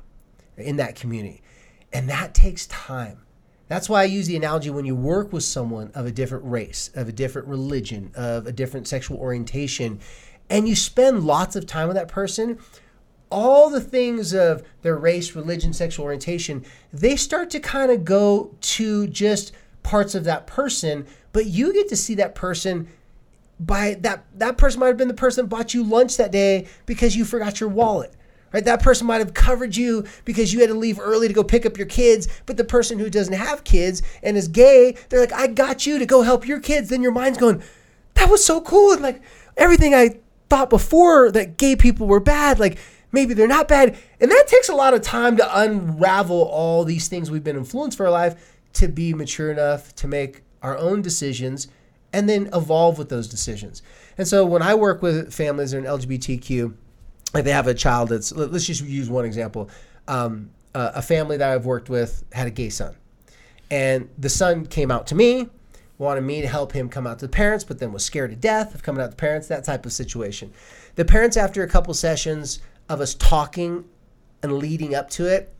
in 0.57 0.77
that 0.77 0.95
community. 0.95 1.41
And 1.91 2.09
that 2.09 2.33
takes 2.33 2.67
time. 2.67 3.19
That's 3.67 3.87
why 3.87 4.01
I 4.01 4.05
use 4.05 4.27
the 4.27 4.35
analogy 4.35 4.69
when 4.69 4.85
you 4.85 4.95
work 4.95 5.31
with 5.31 5.43
someone 5.43 5.91
of 5.93 6.05
a 6.05 6.11
different 6.11 6.45
race, 6.45 6.89
of 6.95 7.07
a 7.07 7.11
different 7.11 7.47
religion, 7.47 8.11
of 8.15 8.47
a 8.47 8.51
different 8.51 8.87
sexual 8.87 9.17
orientation, 9.17 9.99
and 10.49 10.67
you 10.67 10.75
spend 10.75 11.23
lots 11.23 11.55
of 11.55 11.67
time 11.67 11.87
with 11.87 11.95
that 11.95 12.07
person, 12.07 12.57
all 13.29 13.69
the 13.69 13.81
things 13.81 14.33
of 14.33 14.63
their 14.81 14.97
race, 14.97 15.35
religion, 15.35 15.71
sexual 15.71 16.05
orientation, 16.05 16.65
they 16.91 17.15
start 17.15 17.51
to 17.51 17.59
kind 17.59 17.91
of 17.91 18.03
go 18.03 18.55
to 18.61 19.05
just 19.05 19.51
parts 19.83 20.15
of 20.15 20.23
that 20.23 20.47
person, 20.47 21.05
but 21.31 21.45
you 21.45 21.71
get 21.71 21.87
to 21.89 21.95
see 21.95 22.15
that 22.15 22.33
person 22.33 22.87
by 23.59 23.97
that 24.01 24.25
that 24.35 24.57
person 24.57 24.79
might 24.79 24.87
have 24.87 24.97
been 24.97 25.07
the 25.07 25.13
person 25.13 25.45
that 25.45 25.49
bought 25.49 25.73
you 25.73 25.83
lunch 25.83 26.17
that 26.17 26.31
day 26.31 26.67
because 26.85 27.15
you 27.15 27.25
forgot 27.25 27.59
your 27.59 27.69
wallet 27.69 28.13
right? 28.53 28.65
That 28.65 28.81
person 28.81 29.07
might 29.07 29.19
have 29.19 29.33
covered 29.33 29.75
you 29.75 30.05
because 30.25 30.53
you 30.53 30.59
had 30.61 30.69
to 30.69 30.75
leave 30.75 30.99
early 30.99 31.27
to 31.27 31.33
go 31.33 31.43
pick 31.43 31.65
up 31.65 31.77
your 31.77 31.87
kids 31.87 32.27
but 32.45 32.57
the 32.57 32.63
person 32.63 32.99
who 32.99 33.09
doesn't 33.09 33.33
have 33.33 33.63
kids 33.63 34.01
and 34.23 34.37
is 34.37 34.47
gay 34.47 34.95
they're 35.09 35.19
like 35.19 35.33
i 35.33 35.47
got 35.47 35.85
you 35.85 35.99
to 35.99 36.05
go 36.05 36.21
help 36.21 36.47
your 36.47 36.59
kids 36.59 36.89
then 36.89 37.01
your 37.01 37.11
mind's 37.11 37.37
going 37.37 37.61
that 38.15 38.29
was 38.29 38.43
so 38.43 38.61
cool 38.61 38.91
and 38.93 39.01
like 39.01 39.21
everything 39.57 39.93
i 39.93 40.09
thought 40.49 40.69
before 40.69 41.31
that 41.31 41.57
gay 41.57 41.75
people 41.75 42.07
were 42.07 42.19
bad 42.19 42.59
like 42.59 42.77
maybe 43.11 43.33
they're 43.33 43.47
not 43.47 43.67
bad 43.67 43.97
and 44.19 44.31
that 44.31 44.45
takes 44.47 44.69
a 44.69 44.75
lot 44.75 44.93
of 44.93 45.01
time 45.01 45.37
to 45.37 45.59
unravel 45.59 46.43
all 46.43 46.83
these 46.83 47.07
things 47.07 47.29
we've 47.29 47.43
been 47.43 47.57
influenced 47.57 47.97
for 47.97 48.05
our 48.05 48.11
life 48.11 48.55
to 48.73 48.87
be 48.87 49.13
mature 49.13 49.51
enough 49.51 49.93
to 49.95 50.07
make 50.07 50.41
our 50.61 50.77
own 50.77 51.01
decisions 51.01 51.67
and 52.13 52.27
then 52.27 52.49
evolve 52.53 52.97
with 52.97 53.09
those 53.09 53.27
decisions. 53.27 53.81
And 54.17 54.27
so 54.27 54.45
when 54.45 54.61
I 54.61 54.75
work 54.75 55.01
with 55.01 55.33
families 55.33 55.71
that 55.71 55.77
are 55.77 55.79
in 55.79 55.85
LGBTQ, 55.85 56.73
like 57.33 57.43
they 57.43 57.51
have 57.51 57.67
a 57.67 57.73
child 57.73 58.09
that's, 58.09 58.31
let- 58.31 58.51
let's 58.51 58.65
just 58.65 58.83
use 58.83 59.09
one 59.09 59.25
example. 59.25 59.69
Um, 60.07 60.49
uh, 60.73 60.91
a 60.95 61.01
family 61.01 61.37
that 61.37 61.49
I've 61.49 61.65
worked 61.65 61.89
with 61.89 62.23
had 62.31 62.47
a 62.47 62.51
gay 62.51 62.69
son. 62.69 62.95
And 63.71 64.09
the 64.17 64.29
son 64.29 64.65
came 64.65 64.91
out 64.91 65.07
to 65.07 65.15
me, 65.15 65.47
wanted 65.97 66.21
me 66.21 66.41
to 66.41 66.47
help 66.47 66.71
him 66.71 66.89
come 66.89 67.05
out 67.05 67.19
to 67.19 67.27
the 67.27 67.31
parents, 67.31 67.63
but 67.63 67.79
then 67.79 67.91
was 67.91 68.03
scared 68.03 68.31
to 68.31 68.35
death 68.35 68.73
of 68.73 68.81
coming 68.81 69.01
out 69.01 69.05
to 69.05 69.11
the 69.11 69.15
parents, 69.15 69.47
that 69.47 69.63
type 69.63 69.85
of 69.85 69.91
situation. 69.91 70.51
The 70.95 71.05
parents, 71.05 71.37
after 71.37 71.63
a 71.63 71.67
couple 71.67 71.93
sessions 71.93 72.59
of 72.87 73.01
us 73.01 73.13
talking 73.13 73.85
and 74.41 74.53
leading 74.57 74.95
up 74.95 75.09
to 75.11 75.25
it, 75.25 75.53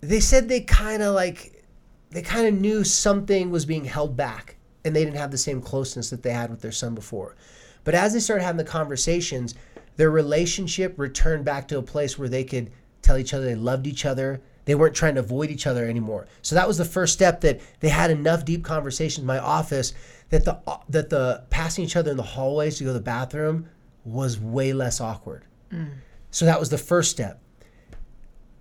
they 0.00 0.20
said 0.20 0.48
they 0.48 0.60
kind 0.60 1.02
of 1.02 1.14
like, 1.14 1.64
they 2.10 2.22
kind 2.22 2.46
of 2.46 2.54
knew 2.54 2.84
something 2.84 3.50
was 3.50 3.66
being 3.66 3.84
held 3.84 4.16
back 4.16 4.56
and 4.84 4.94
they 4.94 5.04
didn't 5.04 5.18
have 5.18 5.30
the 5.30 5.38
same 5.38 5.60
closeness 5.60 6.10
that 6.10 6.22
they 6.22 6.32
had 6.32 6.50
with 6.50 6.60
their 6.60 6.72
son 6.72 6.94
before. 6.94 7.36
But 7.84 7.94
as 7.94 8.12
they 8.12 8.20
started 8.20 8.44
having 8.44 8.58
the 8.58 8.64
conversations, 8.64 9.54
their 9.96 10.10
relationship 10.10 10.94
returned 10.98 11.44
back 11.44 11.68
to 11.68 11.78
a 11.78 11.82
place 11.82 12.18
where 12.18 12.28
they 12.28 12.44
could 12.44 12.70
tell 13.02 13.18
each 13.18 13.34
other 13.34 13.44
they 13.44 13.54
loved 13.54 13.86
each 13.86 14.04
other, 14.04 14.40
They 14.64 14.74
weren't 14.74 14.94
trying 14.94 15.14
to 15.14 15.20
avoid 15.20 15.50
each 15.50 15.66
other 15.66 15.88
anymore. 15.88 16.26
So 16.42 16.54
that 16.54 16.68
was 16.68 16.76
the 16.76 16.84
first 16.84 17.14
step 17.14 17.40
that 17.40 17.60
they 17.80 17.88
had 17.88 18.10
enough 18.10 18.44
deep 18.44 18.64
conversations 18.64 19.20
in 19.20 19.26
my 19.26 19.38
office 19.38 19.94
that 20.30 20.44
the 20.44 20.58
that 20.90 21.08
the 21.08 21.44
passing 21.48 21.84
each 21.84 21.96
other 21.96 22.10
in 22.10 22.16
the 22.16 22.22
hallways 22.22 22.78
to 22.78 22.84
go 22.84 22.90
to 22.90 22.94
the 22.94 23.00
bathroom 23.00 23.68
was 24.04 24.38
way 24.38 24.72
less 24.72 25.00
awkward. 25.00 25.44
Mm. 25.72 25.90
So 26.30 26.44
that 26.44 26.60
was 26.60 26.68
the 26.68 26.78
first 26.78 27.10
step. 27.10 27.40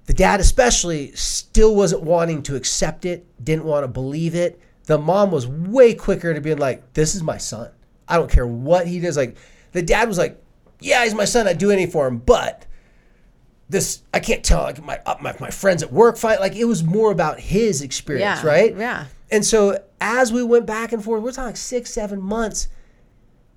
The 0.06 0.14
dad, 0.14 0.40
especially, 0.40 1.12
still 1.12 1.76
wasn't 1.76 2.04
wanting 2.04 2.42
to 2.44 2.56
accept 2.56 3.04
it, 3.04 3.26
didn't 3.44 3.66
want 3.66 3.84
to 3.84 3.90
believe 3.90 4.36
it. 4.36 4.62
The 4.88 4.98
mom 4.98 5.32
was 5.32 5.46
way 5.48 5.94
quicker 5.94 6.34
to 6.34 6.42
be 6.42 6.56
like, 6.56 6.94
This 6.94 7.16
is 7.16 7.24
my 7.24 7.38
son. 7.38 7.70
I 8.08 8.18
don't 8.18 8.32
care 8.32 8.48
what 8.48 8.88
he 8.88 9.00
does. 9.00 9.16
Like, 9.16 9.38
the 9.74 9.82
dad 9.82 10.08
was 10.08 10.18
like, 10.18 10.42
Yeah, 10.82 11.04
he's 11.04 11.14
my 11.14 11.26
son. 11.26 11.48
I'd 11.48 11.58
do 11.58 11.72
anything 11.72 11.92
for 11.92 12.08
him. 12.08 12.18
But 12.18 12.66
this, 13.70 14.02
I 14.14 14.20
can't 14.20 14.44
tell. 14.44 14.64
Like, 14.64 14.84
my, 14.84 15.00
uh, 15.06 15.16
my, 15.22 15.36
my 15.40 15.50
friends 15.50 15.84
at 15.84 15.92
work 15.92 16.18
fight. 16.18 16.40
Like, 16.40 16.56
it 16.56 16.66
was 16.66 16.84
more 16.84 17.12
about 17.12 17.40
his 17.40 17.82
experience, 17.82 18.42
Yeah, 18.44 18.48
right? 18.48 18.76
yeah. 18.76 19.06
And 19.30 19.46
so 19.46 19.84
as 20.00 20.32
we 20.32 20.42
went 20.42 20.66
back 20.66 20.94
and 20.94 21.04
forth, 21.04 21.22
we're 21.22 21.32
talking 21.34 21.56
six, 21.56 21.92
seven 21.92 22.22
months, 22.22 22.70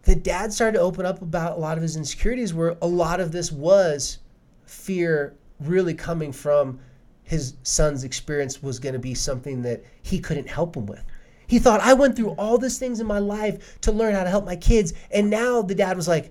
the 0.03 0.17
dad 0.17 0.53
started 0.53 0.79
to 0.79 0.83
open 0.83 1.07
up 1.07 1.23
about 1.23 1.57
a 1.57 1.61
lot 1.61 1.77
of 1.77 1.83
his 1.83 1.95
insecurities 1.97 2.53
where 2.53 2.77
a 2.83 2.87
lot 2.87 3.21
of 3.21 3.31
this 3.31 3.53
was 3.53 4.19
fear 4.65 5.37
really 5.61 5.95
coming 5.95 6.33
from 6.33 6.81
his 7.23 7.55
son's 7.63 8.03
experience 8.03 8.61
was 8.61 8.81
going 8.81 8.95
to 8.95 8.99
be 8.99 9.15
something 9.15 9.63
that 9.63 9.85
he 10.03 10.19
couldn't 10.19 10.49
help 10.49 10.77
him 10.77 10.87
with. 10.87 11.05
He 11.51 11.59
thought, 11.59 11.81
I 11.81 11.95
went 11.95 12.15
through 12.15 12.31
all 12.39 12.59
these 12.59 12.79
things 12.79 13.01
in 13.01 13.07
my 13.09 13.19
life 13.19 13.81
to 13.81 13.91
learn 13.91 14.15
how 14.15 14.23
to 14.23 14.31
help 14.31 14.45
my 14.47 14.55
kids. 14.55 14.93
And 15.11 15.29
now 15.31 15.63
the 15.63 15.75
dad 15.75 15.97
was 15.97 16.07
like, 16.07 16.31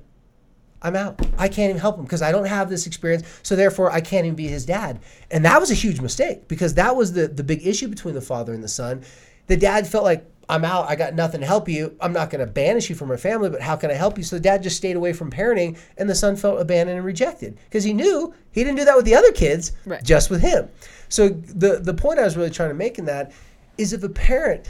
I'm 0.82 0.96
out. 0.96 1.20
I 1.38 1.50
can't 1.50 1.72
even 1.72 1.82
help 1.82 1.98
him 1.98 2.06
because 2.06 2.22
I 2.22 2.32
don't 2.32 2.46
have 2.46 2.70
this 2.70 2.88
experience. 2.88 3.24
So 3.44 3.58
therefore, 3.58 3.92
I 3.92 4.00
can't 4.00 4.26
even 4.26 4.38
be 4.38 4.48
his 4.48 4.66
dad. 4.66 5.02
And 5.30 5.44
that 5.44 5.60
was 5.60 5.72
a 5.72 5.74
huge 5.74 6.00
mistake 6.00 6.48
because 6.48 6.76
that 6.76 6.96
was 6.96 7.12
the, 7.12 7.28
the 7.28 7.44
big 7.44 7.68
issue 7.68 7.90
between 7.90 8.14
the 8.16 8.22
father 8.22 8.54
and 8.54 8.64
the 8.64 8.70
son. 8.70 9.04
The 9.48 9.58
dad 9.58 9.88
felt 9.88 10.06
like, 10.06 10.26
I'm 10.48 10.64
out. 10.66 10.90
I 10.90 10.96
got 10.96 11.14
nothing 11.14 11.42
to 11.42 11.46
help 11.46 11.68
you. 11.68 11.96
I'm 12.02 12.14
not 12.14 12.30
going 12.30 12.40
to 12.44 12.52
banish 12.52 12.90
you 12.90 12.96
from 12.96 13.12
our 13.12 13.18
family, 13.18 13.50
but 13.50 13.62
how 13.62 13.76
can 13.76 13.92
I 13.92 13.96
help 13.96 14.18
you? 14.18 14.24
So 14.24 14.38
the 14.38 14.42
dad 14.42 14.64
just 14.64 14.78
stayed 14.78 14.96
away 14.96 15.12
from 15.14 15.30
parenting, 15.30 15.78
and 15.98 16.10
the 16.10 16.16
son 16.16 16.36
felt 16.38 16.60
abandoned 16.60 16.98
and 16.98 17.06
rejected 17.06 17.58
because 17.66 17.84
he 17.84 17.94
knew 17.94 18.34
he 18.52 18.64
didn't 18.64 18.78
do 18.78 18.86
that 18.86 18.96
with 18.96 19.06
the 19.06 19.14
other 19.16 19.32
kids, 19.32 19.74
Right. 19.86 20.02
just 20.04 20.30
with 20.32 20.42
him. 20.42 20.70
So 21.10 21.30
the 21.30 21.80
the 21.80 21.94
point 21.94 22.18
I 22.20 22.24
was 22.24 22.36
really 22.36 22.50
trying 22.50 22.70
to 22.70 22.76
make 22.76 22.98
in 22.98 23.06
that 23.06 23.32
is 23.78 23.94
if 23.94 24.02
a 24.04 24.10
parent 24.10 24.70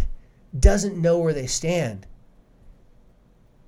doesn't 0.58 0.98
know 0.98 1.20
where 1.20 1.34
they 1.34 1.48
stand, 1.48 2.08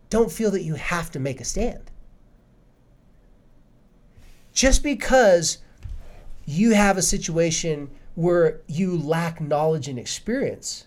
don't 0.10 0.32
feel 0.32 0.52
that 0.52 0.64
you 0.64 0.76
have 0.76 1.12
to 1.12 1.20
make 1.20 1.40
a 1.40 1.46
stand. 1.46 1.92
Just 4.54 4.84
because 4.84 5.60
you 6.46 6.74
have 6.74 6.98
a 6.98 7.02
situation 7.02 7.90
where 8.16 8.60
you 8.68 8.98
lack 8.98 9.40
knowledge 9.40 9.88
and 9.88 9.98
experience 9.98 10.86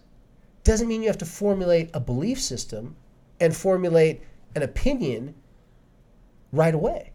doesn't 0.62 0.88
mean 0.88 1.02
you 1.02 1.08
have 1.08 1.18
to 1.18 1.24
formulate 1.24 1.90
a 1.94 2.00
belief 2.00 2.40
system 2.40 2.96
and 3.40 3.56
formulate 3.56 4.22
an 4.54 4.62
opinion 4.62 5.34
right 6.52 6.74
away. 6.74 7.13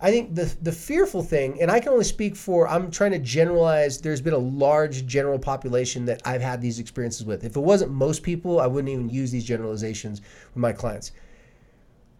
I 0.00 0.10
think 0.10 0.34
the 0.34 0.54
the 0.60 0.72
fearful 0.72 1.22
thing, 1.22 1.60
and 1.60 1.70
I 1.70 1.80
can 1.80 1.92
only 1.92 2.04
speak 2.04 2.36
for 2.36 2.68
I'm 2.68 2.90
trying 2.90 3.12
to 3.12 3.18
generalize. 3.18 4.00
There's 4.00 4.20
been 4.20 4.34
a 4.34 4.38
large 4.38 5.06
general 5.06 5.38
population 5.38 6.04
that 6.06 6.20
I've 6.24 6.42
had 6.42 6.60
these 6.60 6.78
experiences 6.78 7.24
with. 7.24 7.44
If 7.44 7.56
it 7.56 7.60
wasn't 7.60 7.92
most 7.92 8.22
people, 8.22 8.60
I 8.60 8.66
wouldn't 8.66 8.92
even 8.92 9.08
use 9.08 9.30
these 9.30 9.44
generalizations 9.44 10.20
with 10.20 10.60
my 10.60 10.72
clients. 10.72 11.12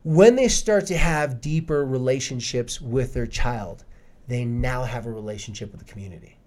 When 0.05 0.37
they 0.37 0.49
start 0.49 0.87
to 0.87 0.97
have 0.97 1.41
deeper 1.41 1.85
relationships 1.85 2.81
with 2.81 3.13
their 3.13 3.27
child, 3.27 3.85
they 4.29 4.45
now 4.45 4.85
have 4.85 5.07
a 5.07 5.11
relationship 5.11 5.73
with 5.73 5.85
the 5.85 5.93
community 5.93 6.39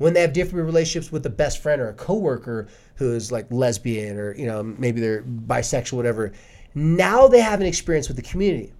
when 0.00 0.14
they 0.14 0.22
have 0.22 0.32
different 0.32 0.64
relationships 0.64 1.12
with 1.12 1.26
a 1.26 1.30
best 1.30 1.62
friend 1.62 1.82
or 1.82 1.90
a 1.90 1.94
coworker 1.94 2.68
who 2.94 3.12
is 3.12 3.30
like 3.30 3.46
lesbian 3.50 4.16
or 4.16 4.34
you 4.34 4.46
know 4.46 4.62
maybe 4.62 4.98
they're 4.98 5.22
bisexual 5.22 5.92
whatever 5.92 6.32
now 6.74 7.28
they 7.28 7.40
have 7.40 7.60
an 7.60 7.66
experience 7.66 8.08
with 8.08 8.16
the 8.16 8.22
community 8.22 8.72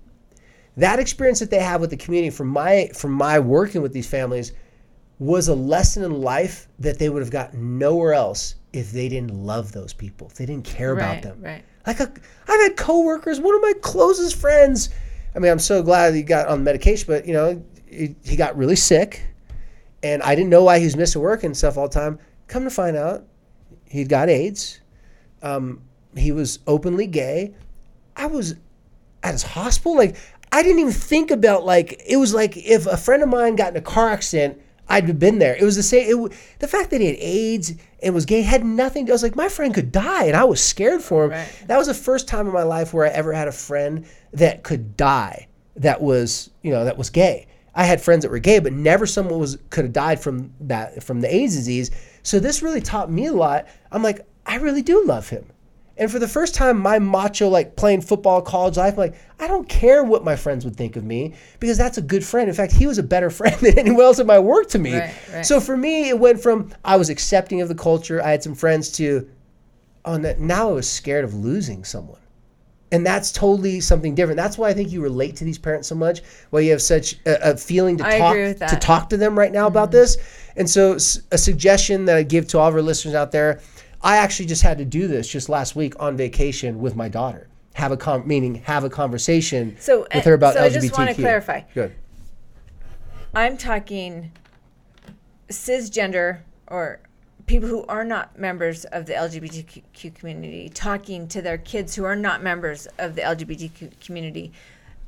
that 0.77 0.99
experience 0.99 1.41
that 1.41 1.51
they 1.51 1.59
have 1.59 1.81
with 1.81 1.91
the 1.91 1.97
community 1.97 2.31
from 2.31 2.49
my 2.49 2.91
from 2.95 3.13
my 3.13 3.39
working 3.39 3.83
with 3.83 3.93
these 3.93 4.09
families 4.09 4.53
was 5.19 5.49
a 5.49 5.55
lesson 5.55 6.03
in 6.03 6.23
life 6.23 6.69
that 6.79 6.99
they 6.99 7.09
would 7.09 7.21
have 7.21 7.31
gotten 7.31 7.79
nowhere 7.79 8.15
else 8.15 8.55
if 8.73 8.93
they 8.93 9.09
didn't 9.09 9.35
love 9.35 9.73
those 9.73 9.93
people 9.93 10.29
if 10.29 10.35
they 10.35 10.47
didn't 10.47 10.65
care 10.65 10.93
about 10.93 11.23
them 11.23 11.41
right. 11.43 11.65
like 11.87 12.01
a, 12.01 12.11
I've 12.51 12.61
had 12.61 12.77
coworkers, 12.77 13.41
one 13.41 13.55
of 13.55 13.63
my 13.63 13.73
closest 13.81 14.37
friends. 14.37 14.91
I 15.35 15.39
mean, 15.39 15.53
I'm 15.53 15.61
so 15.61 15.83
glad 15.83 16.15
he 16.15 16.23
got 16.23 16.49
on 16.49 16.65
medication, 16.65 17.07
but 17.07 17.27
you 17.27 17.33
know, 17.33 17.63
he, 17.87 18.17
he 18.25 18.37
got 18.37 18.57
really 18.57 18.77
sick, 18.77 19.23
and 20.03 20.21
I 20.23 20.35
didn't 20.35 20.51
know 20.51 20.65
why 20.65 20.79
he 20.79 20.85
was 20.85 20.97
missing 20.97 21.23
work 21.23 21.45
and 21.45 21.57
stuff 21.57 21.79
all 21.79 21.89
the 21.89 21.95
time. 21.95 22.19
Come 22.49 22.65
to 22.65 22.71
find 22.71 22.97
out, 22.97 23.25
he'd 23.85 24.09
got 24.09 24.29
AIDS. 24.29 24.81
Um, 25.43 25.83
he 26.17 26.33
was 26.33 26.59
openly 26.67 27.07
gay. 27.07 27.55
I 28.17 28.27
was 28.27 28.57
at 29.23 29.33
his 29.33 29.45
hospital. 29.45 29.97
Like 29.97 30.17
I 30.53 30.63
didn't 30.63 30.81
even 30.81 30.93
think 30.93 31.31
about 31.31 31.65
like 31.65 32.03
it 32.07 32.17
was 32.17 32.35
like 32.35 32.57
if 32.57 32.87
a 32.87 32.97
friend 32.97 33.23
of 33.23 33.29
mine 33.29 33.57
got 33.57 33.71
in 33.71 33.77
a 33.77 33.83
car 33.83 34.11
accident, 34.11 34.61
I'd 34.89 35.07
have 35.07 35.19
been 35.19 35.39
there. 35.39 35.55
It 35.55 35.63
was 35.63 35.77
the 35.77 35.83
same. 35.83 36.27
It, 36.27 36.33
the 36.59 36.67
fact 36.67 36.91
that 36.91 37.01
he 37.01 37.07
had 37.07 37.17
AIDS 37.19 37.75
and 38.03 38.13
was 38.13 38.27
gay 38.27 38.43
had 38.43 38.65
nothing. 38.65 39.07
To 39.07 39.11
do. 39.11 39.13
I 39.13 39.15
was 39.15 39.23
like, 39.23 39.37
my 39.37 39.49
friend 39.49 39.73
could 39.73 39.93
die, 39.93 40.25
and 40.25 40.37
I 40.37 40.45
was 40.45 40.61
scared 40.61 41.03
for 41.03 41.25
him. 41.25 41.31
Right. 41.31 41.65
That 41.67 41.79
was 41.79 41.87
the 41.87 41.95
first 41.95 42.27
time 42.27 42.47
in 42.49 42.53
my 42.53 42.65
life 42.65 42.93
where 42.93 43.07
I 43.07 43.11
ever 43.11 43.33
had 43.33 43.47
a 43.47 43.53
friend 43.53 44.05
that 44.33 44.65
could 44.65 44.97
die. 44.97 45.47
That 45.77 46.03
was 46.03 46.51
you 46.63 46.73
know 46.73 46.85
that 46.85 46.99
was 46.99 47.11
gay. 47.11 47.47
I 47.73 47.85
had 47.85 48.01
friends 48.01 48.23
that 48.23 48.31
were 48.31 48.41
gay, 48.41 48.59
but 48.59 48.73
never 48.73 49.07
someone 49.07 49.39
was 49.39 49.59
could 49.71 49.85
have 49.85 49.93
died 49.93 50.21
from 50.21 50.53
that 50.63 51.03
from 51.05 51.21
the 51.21 51.33
AIDS 51.33 51.55
disease. 51.55 51.93
So 52.25 52.41
this 52.41 52.61
really 52.61 52.81
taught 52.81 53.11
me 53.11 53.27
a 53.27 53.33
lot. 53.33 53.69
I'm 53.93 54.03
like, 54.03 54.27
I 54.45 54.57
really 54.57 54.83
do 54.83 55.05
love 55.05 55.29
him. 55.29 55.47
And 56.01 56.11
for 56.11 56.19
the 56.19 56.27
first 56.27 56.55
time, 56.55 56.79
my 56.79 56.99
macho, 56.99 57.51
like 57.51 57.77
playing 57.77 58.01
football, 58.01 58.41
college 58.41 58.79
life, 58.79 58.95
I'm 58.95 59.01
like, 59.01 59.15
I 59.39 59.47
don't 59.47 59.69
care 59.69 60.03
what 60.03 60.25
my 60.25 60.35
friends 60.35 60.65
would 60.65 60.75
think 60.75 60.97
of 60.97 61.05
me 61.05 61.35
because 61.61 61.77
that's 61.77 61.99
a 61.99 62.03
good 62.03 62.25
friend. 62.25 62.49
In 62.49 62.55
fact, 62.55 62.73
he 62.73 62.87
was 62.87 62.97
a 62.97 63.03
better 63.03 63.29
friend 63.31 63.55
than 63.61 63.79
anyone 63.79 64.07
else 64.07 64.19
at 64.19 64.25
my 64.25 64.39
work 64.39 64.71
to 64.71 64.79
me. 64.79 64.97
Right, 64.97 65.15
right. 65.31 65.47
So 65.47 65.61
for 65.61 65.77
me, 65.77 66.09
it 66.09 66.19
went 66.19 66.43
from 66.43 66.73
I 66.83 66.97
was 66.97 67.11
accepting 67.11 67.61
of 67.61 67.69
the 67.69 67.75
culture, 67.75 68.23
I 68.23 68.31
had 68.31 68.43
some 68.43 68.55
friends 68.55 68.91
to, 68.93 69.29
oh, 70.07 70.17
now 70.17 70.71
I 70.71 70.73
was 70.73 70.89
scared 70.89 71.23
of 71.23 71.35
losing 71.35 71.85
someone. 71.85 72.19
And 72.93 73.07
that's 73.07 73.31
totally 73.31 73.81
something 73.81 74.15
different. 74.15 74.39
That's 74.39 74.57
why 74.57 74.71
I 74.71 74.73
think 74.73 74.91
you 74.91 75.03
relate 75.03 75.37
to 75.37 75.45
these 75.45 75.59
parents 75.59 75.87
so 75.87 75.95
much. 75.95 76.23
Why 76.49 76.61
you 76.61 76.71
have 76.73 76.83
such 76.83 77.17
a, 77.27 77.51
a 77.51 77.57
feeling 77.57 77.99
to 77.99 78.07
I 78.07 78.19
talk 78.19 78.35
to. 78.35 78.41
Mm-hmm. 78.41 78.79
talk 78.79 79.11
to 79.11 79.17
them 79.17 79.39
right 79.39 79.53
now 79.53 79.67
about 79.67 79.93
this. 79.93 80.17
And 80.57 80.69
so, 80.69 80.95
a 80.95 81.39
suggestion 81.39 82.07
that 82.07 82.17
I 82.17 82.25
give 82.25 82.49
to 82.49 82.59
all 82.59 82.69
of 82.69 82.75
our 82.75 82.83
listeners 82.83 83.15
out 83.15 83.31
there, 83.31 83.61
I 84.03 84.17
actually 84.17 84.47
just 84.47 84.63
had 84.63 84.79
to 84.79 84.85
do 84.85 85.07
this 85.09 85.29
just 85.29 85.49
last 85.49 85.77
week 85.77 85.95
on 86.01 86.17
vacation 86.17 86.81
with 86.81 86.97
my 86.97 87.09
daughter. 87.09 87.49
Have 87.75 87.93
a 87.93 87.97
con- 87.97 88.27
meaning 88.27 88.57
have 88.57 88.83
a 88.85 88.91
conversation 88.91 89.77
So, 89.79 90.01
with 90.13 90.17
uh, 90.17 90.21
her 90.23 90.35
about 90.35 90.57
LGBTQ. 90.57 90.59
so 90.59 90.65
I 90.65 90.69
just 90.81 90.99
wanna 90.99 91.15
clarify. 91.15 91.61
Good. 91.75 91.93
I'm 93.35 93.57
talking 93.57 94.33
cisgender 95.49 96.41
or 96.67 97.01
people 97.47 97.69
who 97.69 97.85
are 97.87 98.05
not 98.05 98.39
members 98.39 98.85
of 98.87 99.07
the 99.07 99.13
LGBTQ 99.13 100.15
community 100.15 100.69
talking 100.69 101.27
to 101.29 101.43
their 101.43 101.59
kids 101.59 101.95
who 101.95 102.05
are 102.05 102.17
not 102.17 102.43
members 102.43 102.87
of 102.99 103.15
the 103.17 103.23
LGBTQ 103.23 104.01
community. 104.01 104.53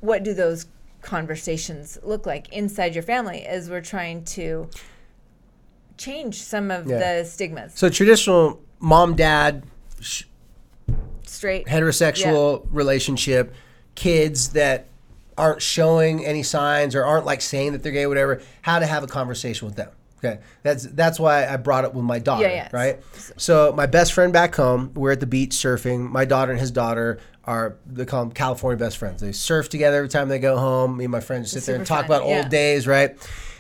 What 0.00 0.22
do 0.24 0.34
those 0.34 0.66
conversations 1.00 1.98
look 2.02 2.26
like 2.26 2.48
inside 2.52 2.94
your 2.94 3.02
family 3.02 3.44
as 3.44 3.68
we're 3.70 3.80
trying 3.80 4.24
to 4.24 4.68
change 5.96 6.42
some 6.42 6.70
of 6.70 6.86
Yeah. 6.88 6.98
the 7.20 7.24
stigmas? 7.24 7.72
So 7.74 7.88
traditional 7.88 8.60
mom 8.82 9.16
dad 9.16 9.64
sh- 10.00 10.24
Straight. 11.24 11.66
heterosexual 11.66 12.66
relationship, 12.70 13.54
kids 13.94 14.50
that 14.50 14.88
aren't 15.38 15.62
showing 15.62 16.24
any 16.26 16.42
signs 16.42 16.94
or 16.94 17.04
aren't 17.04 17.24
like 17.24 17.40
saying 17.40 17.72
that 17.72 17.82
they're 17.82 17.92
gay, 17.92 18.06
whatever. 18.06 18.42
How 18.60 18.78
to 18.78 18.86
have 18.86 19.02
a 19.02 19.06
conversation 19.06 19.66
with 19.66 19.76
them. 19.76 19.88
Okay, 20.24 20.38
that's 20.62 20.84
that's 20.84 21.18
why 21.18 21.48
I 21.48 21.56
brought 21.56 21.84
it 21.84 21.94
with 21.94 22.04
my 22.04 22.20
daughter, 22.20 22.44
Yeah, 22.44 22.54
yeah. 22.54 22.68
right? 22.72 23.00
So 23.38 23.72
my 23.74 23.86
best 23.86 24.12
friend 24.12 24.32
back 24.32 24.54
home, 24.54 24.92
we're 24.94 25.12
at 25.12 25.20
the 25.20 25.26
beach 25.26 25.50
surfing. 25.50 26.10
My 26.10 26.24
daughter 26.24 26.52
and 26.52 26.60
his 26.60 26.70
daughter 26.70 27.18
are 27.44 27.76
they 27.86 28.04
call 28.04 28.26
them 28.26 28.32
California 28.32 28.78
best 28.78 28.98
friends. 28.98 29.20
They 29.20 29.32
surf 29.32 29.68
together 29.68 29.96
every 29.96 30.08
time 30.08 30.28
they 30.28 30.38
go 30.38 30.58
home. 30.58 30.96
Me 30.96 31.06
and 31.06 31.12
my 31.12 31.18
friends 31.18 31.50
sit 31.50 31.64
there 31.64 31.74
and 31.74 31.86
super 31.86 32.02
talk 32.02 32.06
fun, 32.06 32.16
about 32.20 32.28
yeah. 32.28 32.38
old 32.38 32.50
days, 32.50 32.86
right? 32.86 33.16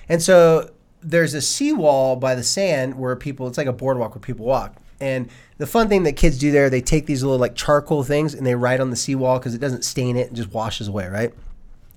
And 0.08 0.22
so 0.22 0.70
there's 1.02 1.34
a 1.34 1.40
seawall 1.42 2.14
by 2.14 2.36
the 2.36 2.44
sand 2.44 2.94
where 2.96 3.16
people 3.16 3.48
it's 3.48 3.58
like 3.58 3.66
a 3.66 3.72
boardwalk 3.72 4.14
where 4.14 4.20
people 4.20 4.46
walk. 4.46 4.76
And 5.02 5.28
the 5.58 5.66
fun 5.66 5.88
thing 5.88 6.04
that 6.04 6.12
kids 6.12 6.38
do 6.38 6.52
there, 6.52 6.70
they 6.70 6.80
take 6.80 7.06
these 7.06 7.24
little 7.24 7.38
like 7.38 7.56
charcoal 7.56 8.04
things 8.04 8.34
and 8.34 8.46
they 8.46 8.54
write 8.54 8.80
on 8.80 8.90
the 8.90 8.96
seawall 8.96 9.38
because 9.38 9.52
it 9.52 9.60
doesn't 9.60 9.84
stain 9.84 10.16
it 10.16 10.28
and 10.28 10.36
just 10.36 10.52
washes 10.52 10.86
away, 10.86 11.08
right? 11.08 11.34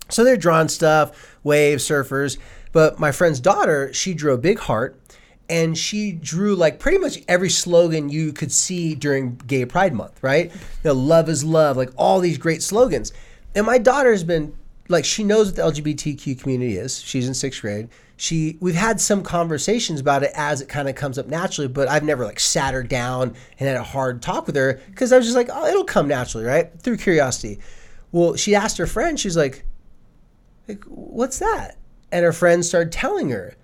So 0.10 0.24
they're 0.24 0.38
drawing 0.38 0.70
stuff, 0.70 1.38
waves, 1.44 1.88
surfers. 1.88 2.38
But 2.72 3.00
my 3.00 3.12
friend's 3.12 3.39
daughter, 3.39 3.94
she 3.94 4.15
drew 4.15 4.34
a 4.34 4.38
big 4.38 4.58
heart 4.58 5.00
and 5.48 5.78
she 5.78 6.13
drew 6.13 6.56
like 6.56 6.80
pretty 6.80 6.98
much 6.98 7.22
every 7.28 7.50
slogan 7.50 8.10
you 8.10 8.34
could 8.34 8.52
see 8.52 8.96
during 8.96 9.36
Gay 9.36 9.65
Pride 9.65 9.94
Month, 9.94 10.22
right? 10.24 10.52
The 10.82 10.96
love 10.96 11.30
is 11.30 11.44
love, 11.44 11.78
like 11.78 11.91
all 11.96 12.20
these 12.20 12.39
great 12.39 12.63
slogans. 12.63 13.13
And 13.54 13.68
my 13.68 13.78
daughter's 13.78 14.24
been 14.24 14.56
like, 14.89 15.06
she 15.06 15.24
knows 15.24 15.48
what 15.48 15.56
the 15.56 15.82
LGBTQ 15.82 16.39
community 16.39 16.78
is. 16.78 17.00
She's 17.00 17.28
in 17.28 17.36
sixth 17.36 17.62
grade. 17.62 17.88
She 18.17 18.58
we've 18.62 18.75
had 18.75 19.01
some 19.01 19.23
conversations 19.23 19.99
about 19.99 20.23
it 20.23 20.32
as 20.36 20.62
it 20.62 20.69
kind 20.69 20.88
of 20.88 20.95
comes 20.95 21.17
up 21.17 21.28
naturally, 21.28 21.67
but 21.67 21.88
I've 21.88 22.04
never 22.04 22.25
like 22.25 22.39
sat 22.39 22.73
her 22.73 22.84
down 22.84 23.36
and 23.60 23.67
had 23.67 23.78
a 23.78 23.84
hard 23.84 24.21
talk 24.21 24.47
with 24.47 24.56
her 24.56 24.80
because 24.89 25.12
I 25.12 25.17
was 25.17 25.25
just 25.25 25.36
like, 25.36 25.49
oh, 25.51 25.65
it'll 25.65 25.84
come 25.84 26.08
naturally, 26.08 26.45
right? 26.45 26.71
Through 26.80 26.97
curiosity. 26.97 27.60
Well, 28.12 28.36
she 28.36 28.56
asked 28.56 28.78
her 28.78 28.88
friend, 28.88 29.19
she's 29.19 29.36
like, 29.36 29.65
like, 30.67 30.84
what's 30.86 31.39
that? 31.39 31.78
And 32.12 32.23
her 32.23 32.34
friend 32.34 32.65
started 32.65 32.93
telling 32.93 33.30
her. 33.30 33.56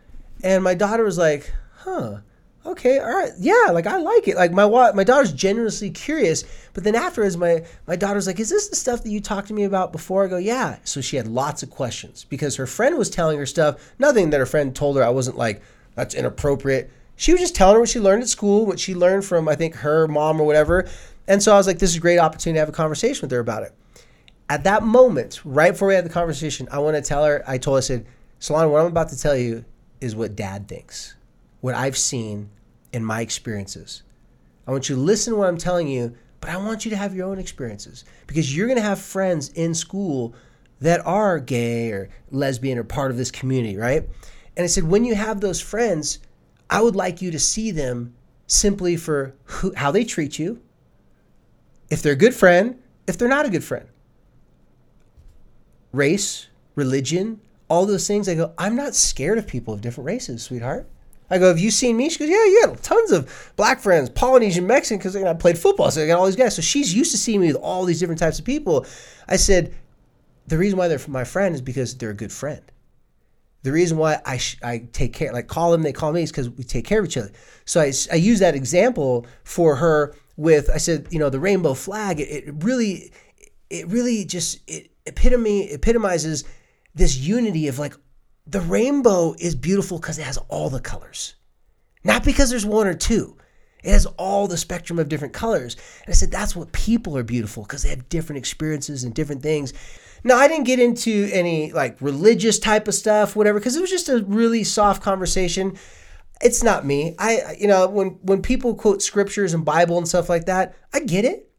And 0.43 0.63
my 0.63 0.73
daughter 0.73 1.03
was 1.03 1.17
like, 1.17 1.53
huh, 1.77 2.17
okay, 2.65 2.99
all 2.99 3.13
right, 3.13 3.31
yeah, 3.39 3.67
like 3.71 3.87
I 3.87 3.97
like 3.97 4.27
it. 4.27 4.35
Like 4.35 4.51
my 4.51 4.65
my 4.91 5.03
daughter's 5.03 5.31
genuinely 5.31 5.89
curious. 5.89 6.43
But 6.73 6.83
then 6.83 6.95
afterwards, 6.95 7.37
my 7.37 7.65
my 7.87 7.95
daughter's 7.95 8.27
like, 8.27 8.39
is 8.39 8.49
this 8.49 8.69
the 8.69 8.75
stuff 8.75 9.03
that 9.03 9.09
you 9.09 9.19
talked 9.19 9.47
to 9.47 9.53
me 9.53 9.63
about 9.63 9.91
before? 9.91 10.25
I 10.25 10.27
go, 10.27 10.37
yeah. 10.37 10.77
So 10.83 11.01
she 11.01 11.17
had 11.17 11.27
lots 11.27 11.63
of 11.63 11.69
questions 11.69 12.25
because 12.29 12.55
her 12.55 12.67
friend 12.67 12.97
was 12.97 13.09
telling 13.09 13.37
her 13.37 13.45
stuff. 13.45 13.93
Nothing 13.99 14.29
that 14.31 14.39
her 14.39 14.45
friend 14.45 14.75
told 14.75 14.97
her. 14.97 15.03
I 15.03 15.09
wasn't 15.09 15.37
like 15.37 15.61
that's 15.95 16.15
inappropriate. 16.15 16.91
She 17.15 17.31
was 17.31 17.41
just 17.41 17.55
telling 17.55 17.75
her 17.75 17.79
what 17.79 17.89
she 17.89 17.99
learned 17.99 18.23
at 18.23 18.29
school, 18.29 18.65
what 18.65 18.79
she 18.79 18.95
learned 18.95 19.25
from 19.25 19.47
I 19.47 19.55
think 19.55 19.75
her 19.75 20.07
mom 20.07 20.39
or 20.39 20.45
whatever. 20.45 20.87
And 21.27 21.41
so 21.41 21.53
I 21.53 21.57
was 21.57 21.67
like, 21.67 21.79
this 21.79 21.91
is 21.91 21.97
a 21.97 22.01
great 22.01 22.17
opportunity 22.17 22.57
to 22.57 22.59
have 22.61 22.69
a 22.69 22.73
conversation 22.73 23.21
with 23.21 23.31
her 23.31 23.39
about 23.39 23.63
it. 23.63 23.73
At 24.49 24.63
that 24.65 24.83
moment, 24.83 25.39
right 25.45 25.71
before 25.71 25.87
we 25.87 25.93
had 25.93 26.03
the 26.03 26.09
conversation, 26.09 26.67
I 26.71 26.79
want 26.79 26.97
to 26.97 27.01
tell 27.01 27.23
her. 27.23 27.43
I 27.47 27.57
told 27.57 27.75
her, 27.75 27.77
I 27.77 27.81
said, 27.81 28.05
Solana, 28.41 28.69
what 28.69 28.81
I'm 28.81 28.87
about 28.87 29.09
to 29.09 29.19
tell 29.19 29.37
you 29.37 29.63
is 30.01 30.15
what 30.15 30.35
Dad 30.35 30.67
thinks 30.67 31.15
what 31.61 31.75
I've 31.75 31.97
seen 31.97 32.49
in 32.91 33.05
my 33.05 33.21
experiences. 33.21 34.03
I 34.67 34.71
want 34.71 34.89
you 34.89 34.95
to 34.95 35.01
listen 35.01 35.33
to 35.33 35.39
what 35.39 35.47
I'm 35.47 35.57
telling 35.57 35.87
you, 35.87 36.15
but 36.39 36.49
I 36.49 36.57
want 36.57 36.85
you 36.85 36.91
to 36.91 36.97
have 36.97 37.15
your 37.15 37.27
own 37.27 37.39
experiences 37.39 38.03
because 38.27 38.55
you're 38.55 38.67
going 38.67 38.77
to 38.77 38.83
have 38.83 38.99
friends 38.99 39.49
in 39.49 39.73
school 39.73 40.35
that 40.81 41.05
are 41.05 41.39
gay 41.39 41.91
or 41.91 42.09
lesbian 42.31 42.77
or 42.77 42.83
part 42.83 43.11
of 43.11 43.17
this 43.17 43.31
community, 43.31 43.77
right? 43.77 44.07
And 44.57 44.63
I 44.63 44.67
said, 44.67 44.83
when 44.83 45.05
you 45.05 45.15
have 45.15 45.39
those 45.39 45.61
friends, 45.61 46.19
I 46.69 46.81
would 46.81 46.95
like 46.95 47.21
you 47.21 47.31
to 47.31 47.39
see 47.39 47.71
them 47.71 48.15
simply 48.47 48.97
for 48.97 49.35
who, 49.43 49.73
how 49.75 49.91
they 49.91 50.03
treat 50.03 50.39
you, 50.39 50.61
if 51.89 52.01
they're 52.01 52.13
a 52.13 52.17
good 52.17 52.33
friend, 52.33 52.81
if 53.07 53.17
they're 53.17 53.27
not 53.27 53.45
a 53.45 53.49
good 53.49 53.63
friend. 53.63 53.87
Race, 55.91 56.47
religion, 56.75 57.41
all 57.69 57.85
those 57.85 58.07
things. 58.07 58.27
I 58.27 58.35
go, 58.35 58.53
I'm 58.57 58.75
not 58.75 58.95
scared 58.95 59.37
of 59.37 59.47
people 59.47 59.73
of 59.73 59.81
different 59.81 60.05
races, 60.05 60.43
sweetheart. 60.43 60.87
I 61.31 61.37
go, 61.37 61.47
have 61.47 61.59
you 61.59 61.71
seen 61.71 61.95
me? 61.95 62.09
She 62.09 62.19
goes, 62.19 62.29
yeah, 62.29 62.43
you 62.43 62.63
got 62.65 62.83
tons 62.83 63.11
of 63.11 63.53
black 63.55 63.79
friends, 63.79 64.09
Polynesian, 64.09 64.67
Mexican, 64.67 64.97
because 64.97 65.15
I 65.15 65.33
played 65.33 65.57
football, 65.57 65.89
so 65.89 66.03
I 66.03 66.07
got 66.07 66.19
all 66.19 66.25
these 66.25 66.35
guys. 66.35 66.55
So 66.55 66.61
she's 66.61 66.93
used 66.93 67.11
to 67.11 67.17
seeing 67.17 67.39
me 67.39 67.47
with 67.47 67.55
all 67.55 67.85
these 67.85 68.01
different 68.01 68.19
types 68.19 68.37
of 68.37 68.43
people. 68.43 68.85
I 69.29 69.37
said, 69.37 69.73
the 70.47 70.57
reason 70.57 70.77
why 70.77 70.89
they're 70.89 70.99
my 71.07 71.23
friend 71.23 71.55
is 71.55 71.61
because 71.61 71.97
they're 71.97 72.09
a 72.09 72.15
good 72.15 72.33
friend. 72.33 72.61
The 73.63 73.71
reason 73.71 73.97
why 73.97 74.19
I, 74.25 74.37
sh- 74.37 74.57
I 74.61 74.89
take 74.91 75.13
care, 75.13 75.31
like 75.31 75.47
call 75.47 75.71
them, 75.71 75.83
they 75.83 75.93
call 75.93 76.11
me, 76.11 76.23
is 76.23 76.31
because 76.31 76.49
we 76.49 76.65
take 76.65 76.83
care 76.83 76.99
of 76.99 77.05
each 77.05 77.15
other. 77.15 77.31
So 77.63 77.79
I, 77.79 77.93
I 78.11 78.15
use 78.15 78.39
that 78.39 78.55
example 78.55 79.25
for 79.45 79.77
her 79.77 80.13
with, 80.35 80.69
I 80.69 80.77
said, 80.77 81.07
you 81.11 81.19
know, 81.19 81.29
the 81.29 81.39
rainbow 81.39 81.75
flag, 81.75 82.19
it, 82.19 82.23
it 82.23 82.53
really, 82.63 83.13
it 83.69 83.87
really 83.87 84.25
just, 84.25 84.59
it 84.67 84.91
epitome, 85.05 85.71
epitomizes 85.71 86.43
this 86.93 87.15
unity 87.15 87.69
of 87.69 87.79
like 87.79 87.95
the 88.47 88.61
rainbow 88.61 89.35
is 89.39 89.55
beautiful 89.55 89.99
because 89.99 90.17
it 90.17 90.23
has 90.23 90.37
all 90.49 90.69
the 90.69 90.79
colors, 90.79 91.35
not 92.03 92.23
because 92.23 92.49
there's 92.49 92.65
one 92.65 92.87
or 92.87 92.93
two. 92.93 93.37
It 93.83 93.91
has 93.91 94.05
all 94.17 94.47
the 94.47 94.57
spectrum 94.57 94.99
of 94.99 95.09
different 95.09 95.33
colors. 95.33 95.75
And 96.05 96.13
I 96.13 96.15
said, 96.15 96.31
that's 96.31 96.55
what 96.55 96.71
people 96.71 97.17
are 97.17 97.23
beautiful 97.23 97.63
because 97.63 97.83
they 97.83 97.89
have 97.89 98.09
different 98.09 98.37
experiences 98.37 99.03
and 99.03 99.13
different 99.13 99.41
things. 99.41 99.73
Now, 100.23 100.37
I 100.37 100.47
didn't 100.47 100.65
get 100.65 100.79
into 100.79 101.29
any 101.33 101.71
like 101.71 101.99
religious 101.99 102.59
type 102.59 102.87
of 102.87 102.93
stuff, 102.93 103.35
whatever, 103.35 103.59
because 103.59 103.75
it 103.75 103.81
was 103.81 103.89
just 103.89 104.09
a 104.09 104.23
really 104.27 104.63
soft 104.63 105.01
conversation. 105.01 105.77
It's 106.43 106.63
not 106.63 106.85
me. 106.85 107.15
I, 107.17 107.55
you 107.59 107.67
know, 107.67 107.87
when 107.87 108.19
when 108.21 108.41
people 108.41 108.75
quote 108.75 109.01
scriptures 109.01 109.53
and 109.53 109.65
Bible 109.65 109.97
and 109.97 110.07
stuff 110.07 110.29
like 110.29 110.45
that, 110.45 110.75
I 110.93 110.99
get 110.99 111.25
it. 111.25 111.49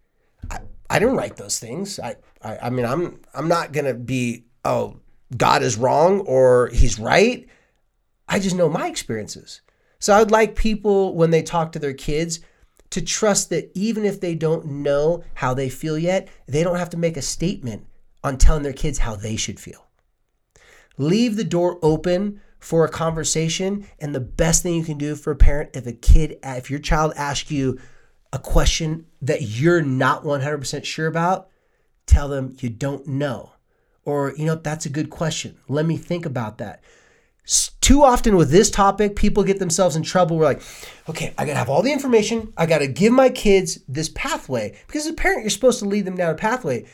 I, 0.50 0.60
I 0.88 0.98
didn't 1.00 1.16
write 1.16 1.36
those 1.36 1.58
things. 1.58 1.98
I, 1.98 2.16
I, 2.42 2.58
I 2.64 2.70
mean, 2.70 2.86
I'm 2.86 3.20
I'm 3.34 3.48
not 3.48 3.72
gonna 3.72 3.94
be 3.94 4.44
oh 4.64 5.00
God 5.36 5.62
is 5.62 5.76
wrong 5.76 6.20
or 6.20 6.68
he's 6.68 6.98
right. 6.98 7.46
I 8.28 8.38
just 8.38 8.56
know 8.56 8.68
my 8.68 8.88
experiences. 8.88 9.60
So 9.98 10.14
I'd 10.14 10.30
like 10.30 10.56
people 10.56 11.14
when 11.14 11.30
they 11.30 11.42
talk 11.42 11.72
to 11.72 11.78
their 11.78 11.94
kids 11.94 12.40
to 12.90 13.00
trust 13.00 13.50
that 13.50 13.70
even 13.74 14.04
if 14.04 14.20
they 14.20 14.34
don't 14.34 14.66
know 14.66 15.24
how 15.34 15.54
they 15.54 15.68
feel 15.68 15.98
yet, 15.98 16.28
they 16.46 16.62
don't 16.62 16.78
have 16.78 16.90
to 16.90 16.96
make 16.96 17.16
a 17.16 17.22
statement 17.22 17.86
on 18.22 18.36
telling 18.36 18.62
their 18.62 18.72
kids 18.72 18.98
how 18.98 19.16
they 19.16 19.36
should 19.36 19.58
feel. 19.58 19.86
Leave 20.98 21.36
the 21.36 21.44
door 21.44 21.78
open 21.82 22.40
for 22.58 22.84
a 22.84 22.90
conversation. 22.90 23.86
And 23.98 24.14
the 24.14 24.20
best 24.20 24.62
thing 24.62 24.74
you 24.74 24.84
can 24.84 24.98
do 24.98 25.16
for 25.16 25.30
a 25.30 25.36
parent, 25.36 25.70
if 25.74 25.86
a 25.86 25.92
kid, 25.92 26.38
if 26.42 26.70
your 26.70 26.80
child 26.80 27.12
asks 27.16 27.50
you 27.50 27.78
a 28.32 28.38
question 28.38 29.06
that 29.20 29.42
you're 29.42 29.82
not 29.82 30.24
100% 30.24 30.84
sure 30.84 31.06
about, 31.06 31.48
tell 32.06 32.28
them 32.28 32.56
you 32.60 32.70
don't 32.70 33.06
know 33.06 33.51
or, 34.04 34.34
you 34.36 34.46
know, 34.46 34.56
that's 34.56 34.86
a 34.86 34.90
good 34.90 35.10
question. 35.10 35.56
Let 35.68 35.86
me 35.86 35.96
think 35.96 36.26
about 36.26 36.58
that. 36.58 36.82
Too 37.80 38.04
often 38.04 38.36
with 38.36 38.50
this 38.50 38.70
topic, 38.70 39.16
people 39.16 39.42
get 39.42 39.58
themselves 39.58 39.96
in 39.96 40.02
trouble. 40.02 40.38
We're 40.38 40.44
like, 40.44 40.62
okay, 41.08 41.34
I 41.36 41.44
gotta 41.44 41.58
have 41.58 41.68
all 41.68 41.82
the 41.82 41.92
information. 41.92 42.52
I 42.56 42.66
gotta 42.66 42.86
give 42.86 43.12
my 43.12 43.30
kids 43.30 43.80
this 43.88 44.08
pathway. 44.08 44.78
Because 44.86 45.06
as 45.06 45.12
a 45.12 45.14
parent, 45.14 45.42
you're 45.42 45.50
supposed 45.50 45.80
to 45.80 45.86
lead 45.86 46.04
them 46.04 46.16
down 46.16 46.30
a 46.30 46.36
pathway. 46.36 46.86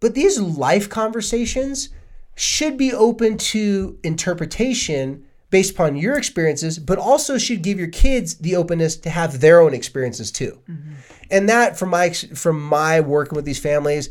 But 0.00 0.14
these 0.14 0.38
life 0.38 0.90
conversations 0.90 1.88
should 2.36 2.76
be 2.76 2.92
open 2.92 3.38
to 3.38 3.98
interpretation 4.02 5.24
based 5.50 5.72
upon 5.72 5.96
your 5.96 6.18
experiences, 6.18 6.78
but 6.78 6.98
also 6.98 7.38
should 7.38 7.62
give 7.62 7.78
your 7.78 7.88
kids 7.88 8.34
the 8.38 8.56
openness 8.56 8.96
to 8.96 9.08
have 9.08 9.40
their 9.40 9.60
own 9.60 9.72
experiences 9.72 10.32
too. 10.32 10.58
Mm-hmm. 10.68 10.94
And 11.30 11.48
that, 11.48 11.78
from 11.78 11.90
my 11.90 12.10
from 12.10 12.60
my 12.60 13.00
working 13.00 13.36
with 13.36 13.44
these 13.44 13.60
families, 13.60 14.10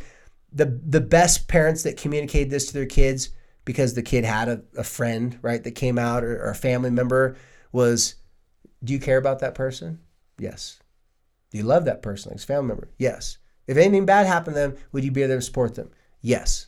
the 0.54 0.80
the 0.86 1.02
best 1.02 1.48
parents 1.48 1.84
that 1.84 1.98
communicated 1.98 2.50
this 2.50 2.68
to 2.68 2.74
their 2.74 2.86
kids 2.86 3.30
because 3.66 3.94
the 3.94 4.04
kid 4.04 4.24
had 4.24 4.50
a, 4.50 4.62
a 4.78 4.84
friend 4.84 5.40
right 5.42 5.64
that 5.64 5.72
came 5.72 5.98
out 5.98 6.24
or, 6.24 6.34
or 6.42 6.52
a 6.52 6.56
family 6.56 6.90
member 6.90 7.36
was 7.72 8.16
do 8.84 8.94
you 8.94 9.00
care 9.00 9.18
about 9.18 9.40
that 9.40 9.56
person? 9.56 10.00
Yes. 10.38 10.80
Do 11.52 11.58
you 11.58 11.64
love 11.64 11.86
that 11.86 12.02
person? 12.02 12.32
Like 12.32 12.38
his 12.38 12.46
family 12.46 12.68
member? 12.68 12.90
Yes. 12.98 13.38
If 13.66 13.78
anything 13.78 14.06
bad 14.06 14.28
happened 14.28 14.56
to 14.56 14.62
them 14.62 14.78
would 14.92 15.04
you 15.04 15.12
be 15.12 15.26
there 15.26 15.38
to 15.38 15.42
support 15.42 15.76
them? 15.76 15.90
Yes. 16.22 16.68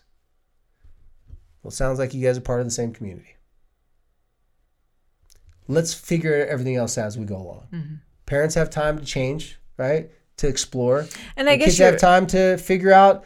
Well 1.62 1.72
sounds 1.72 2.00
like 2.00 2.14
you 2.14 2.26
guys 2.26 2.38
are 2.38 2.42
part 2.42 2.62
of 2.62 2.66
the 2.66 2.72
same 2.72 2.94
community. 2.94 3.36
Let's 5.68 5.94
figure 5.94 6.46
everything 6.46 6.76
else 6.76 6.98
out 6.98 7.08
as 7.08 7.18
we 7.18 7.26
go 7.26 7.38
along. 7.38 7.68
Mm-hmm. 7.74 7.96
parents 8.26 8.56
have 8.56 8.70
time 8.70 8.98
to 8.98 9.06
change 9.06 9.60
right 9.78 10.10
to 10.38 10.48
explore. 10.48 11.08
And 11.36 11.50
i 11.50 11.56
guess 11.56 11.68
kids 11.68 11.78
have 11.80 11.98
time 11.98 12.28
to 12.28 12.58
figure 12.58 12.92
out 12.92 13.26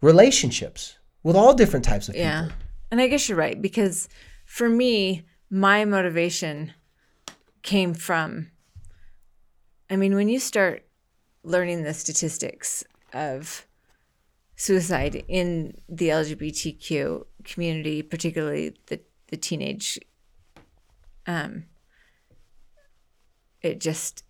relationships 0.00 0.96
with 1.22 1.36
all 1.36 1.54
different 1.54 1.84
types 1.84 2.08
of 2.08 2.14
people. 2.14 2.28
Yeah. 2.28 2.48
And 2.90 3.00
I 3.00 3.06
guess 3.06 3.28
you're 3.28 3.38
right 3.38 3.60
because 3.60 4.08
for 4.44 4.68
me, 4.68 5.24
my 5.50 5.84
motivation 5.84 6.72
came 7.62 7.94
from 7.94 8.50
I 9.90 9.96
mean, 9.96 10.14
when 10.14 10.28
you 10.28 10.38
start 10.38 10.86
learning 11.42 11.82
the 11.82 11.92
statistics 11.92 12.84
of 13.12 13.66
suicide 14.54 15.24
in 15.26 15.76
the 15.88 16.10
LGBTQ 16.10 17.24
community, 17.42 18.02
particularly 18.02 18.76
the, 18.86 19.00
the 19.28 19.36
teenage, 19.36 19.98
um, 21.26 21.64
it 23.62 23.80
just 23.80 24.22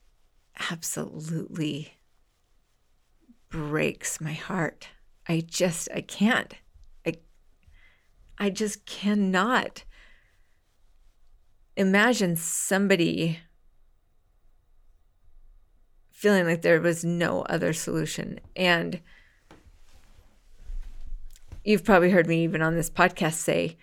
absolutely 0.71 1.93
breaks 3.51 4.19
my 4.19 4.33
heart. 4.33 4.89
I 5.29 5.41
just 5.47 5.89
I 5.95 6.01
can't. 6.01 6.55
I 7.07 7.15
I 8.39 8.51
just 8.51 8.87
cannot 8.87 9.85
imagine 11.77 12.37
somebody 12.37 13.39
feeling 16.11 16.45
like 16.45 16.61
there 16.61 16.81
was 16.81 17.03
no 17.03 17.43
other 17.43 17.73
solution. 17.73 18.39
And 18.55 19.01
you've 21.65 21.85
probably 21.85 22.11
heard 22.11 22.27
me 22.27 22.45
even 22.45 22.61
on 22.61 22.75
this 22.75 22.91
podcast 22.91 23.35
say, 23.35 23.79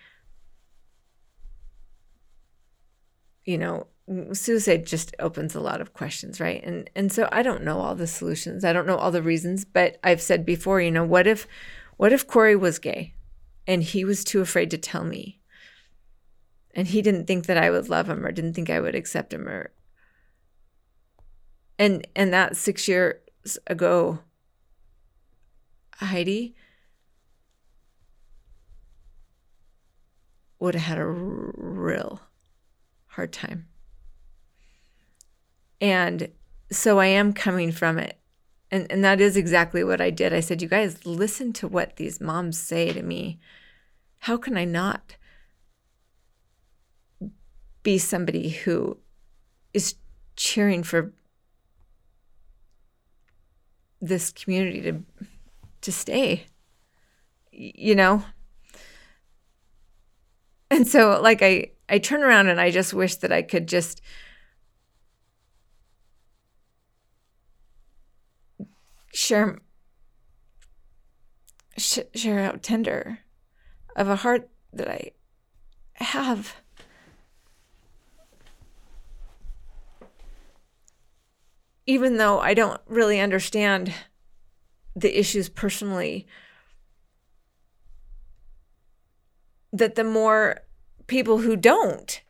you 3.44 3.58
know, 3.58 3.88
Mm, 4.08 4.36
suicide 4.36 4.86
just 4.86 5.14
opens 5.18 5.54
a 5.54 5.60
lot 5.60 5.80
of 5.80 5.92
questions, 5.92 6.40
right? 6.40 6.62
And 6.64 6.88
and 6.96 7.12
so 7.12 7.28
I 7.30 7.42
don't 7.42 7.62
know 7.64 7.80
all 7.80 7.94
the 7.94 8.06
solutions. 8.06 8.64
I 8.64 8.72
don't 8.72 8.86
know 8.86 8.96
all 8.96 9.10
the 9.10 9.22
reasons, 9.22 9.64
but 9.64 9.98
I've 10.02 10.22
said 10.22 10.46
before, 10.46 10.80
you 10.80 10.90
know, 10.90 11.04
what 11.04 11.26
if 11.26 11.46
what 11.96 12.12
if 12.12 12.26
Corey 12.26 12.56
was 12.56 12.78
gay 12.78 13.14
and 13.66 13.82
he 13.82 14.04
was 14.04 14.24
too 14.24 14.40
afraid 14.40 14.70
to 14.70 14.78
tell 14.78 15.04
me? 15.04 15.40
And 16.74 16.88
he 16.88 17.02
didn't 17.02 17.26
think 17.26 17.46
that 17.46 17.58
I 17.58 17.70
would 17.70 17.88
love 17.88 18.08
him 18.08 18.24
or 18.24 18.32
didn't 18.32 18.54
think 18.54 18.70
I 18.70 18.80
would 18.80 18.94
accept 18.94 19.32
him 19.32 19.48
or 19.48 19.72
and 21.78 22.06
and 22.16 22.32
that 22.32 22.56
6 22.56 22.88
years 22.88 23.16
ago 23.66 24.20
Heidi 25.96 26.54
would 30.60 30.74
have 30.74 30.84
had 30.84 30.98
a 30.98 31.06
real 31.06 32.20
hard 33.08 33.32
time. 33.32 33.68
And 35.80 36.30
so 36.70 36.98
I 36.98 37.06
am 37.06 37.32
coming 37.32 37.72
from 37.72 37.98
it. 37.98 38.18
And, 38.70 38.86
and 38.90 39.02
that 39.04 39.20
is 39.20 39.36
exactly 39.36 39.82
what 39.82 40.00
I 40.00 40.10
did. 40.10 40.34
I 40.34 40.40
said, 40.40 40.60
You 40.60 40.68
guys, 40.68 41.06
listen 41.06 41.52
to 41.54 41.68
what 41.68 41.96
these 41.96 42.20
moms 42.20 42.58
say 42.58 42.92
to 42.92 43.02
me. 43.02 43.38
How 44.20 44.36
can 44.36 44.56
I 44.56 44.64
not 44.64 45.16
be 47.82 47.98
somebody 47.98 48.50
who 48.50 48.98
is 49.72 49.94
cheering 50.36 50.82
for 50.82 51.12
this 54.00 54.30
community 54.30 54.80
to 54.82 55.02
to 55.80 55.92
stay 55.92 56.46
you 57.50 57.94
know 57.94 58.22
and 60.70 60.86
so 60.86 61.20
like 61.20 61.42
i 61.42 61.70
i 61.88 61.98
turn 61.98 62.22
around 62.22 62.48
and 62.48 62.60
i 62.60 62.70
just 62.70 62.94
wish 62.94 63.16
that 63.16 63.32
i 63.32 63.42
could 63.42 63.66
just 63.66 64.00
share 69.12 69.58
sh- 71.76 71.98
share 72.14 72.40
out 72.40 72.62
tender 72.62 73.20
of 73.96 74.08
a 74.08 74.16
heart 74.16 74.48
that 74.72 74.88
i 74.88 75.10
have. 75.94 76.56
Even 81.86 82.18
though 82.18 82.38
I 82.38 82.54
don't 82.54 82.80
really 82.86 83.18
understand 83.18 83.94
the 84.94 85.18
issues 85.18 85.48
personally, 85.48 86.26
that 89.72 89.94
the 89.94 90.04
more 90.04 90.60
people 91.06 91.38
who 91.38 91.56
don't, 91.56 92.22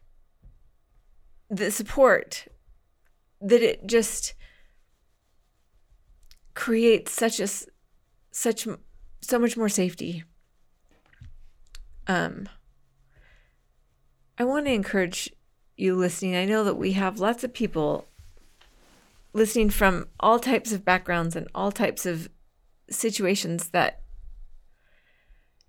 the 1.51 1.71
support, 1.71 2.47
that 3.41 3.63
it 3.63 3.87
just 3.87 4.35
creates 6.59 7.13
such 7.13 7.39
a 7.39 7.47
such 8.33 8.67
so 9.21 9.39
much 9.39 9.57
more 9.57 9.69
safety. 9.69 10.25
Um, 12.09 12.49
I 14.37 14.43
want 14.43 14.67
to 14.67 14.73
encourage 14.73 15.31
you 15.77 15.95
listening. 15.95 16.35
I 16.35 16.47
know 16.47 16.65
that 16.65 16.75
we 16.75 16.93
have 16.95 17.21
lots 17.21 17.45
of 17.45 17.55
people 17.55 18.09
listening 19.33 19.71
from 19.71 20.09
all 20.19 20.41
types 20.41 20.73
of 20.73 20.85
backgrounds 20.85 21.37
and 21.37 21.47
all 21.55 21.71
types 21.71 22.05
of 22.05 22.29
situations 22.91 23.69
that 23.69 24.01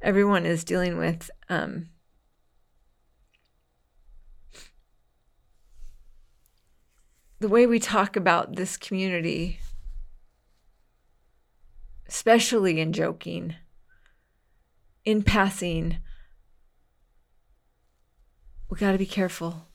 everyone 0.02 0.48
is 0.48 0.64
dealing 0.64 0.98
with. 0.98 1.30
Um, 1.50 1.90
the 7.40 7.48
way 7.48 7.68
we 7.68 7.78
talk 7.78 8.16
about 8.16 8.56
this 8.56 8.76
community, 8.76 9.60
especially 12.10 12.80
in 12.80 12.92
joking, 12.92 13.56
in 15.06 15.22
passing, 15.22 16.00
we 18.68 18.78
got 18.78 18.94
to 18.94 18.98
be 18.98 19.06
careful. 19.06 19.68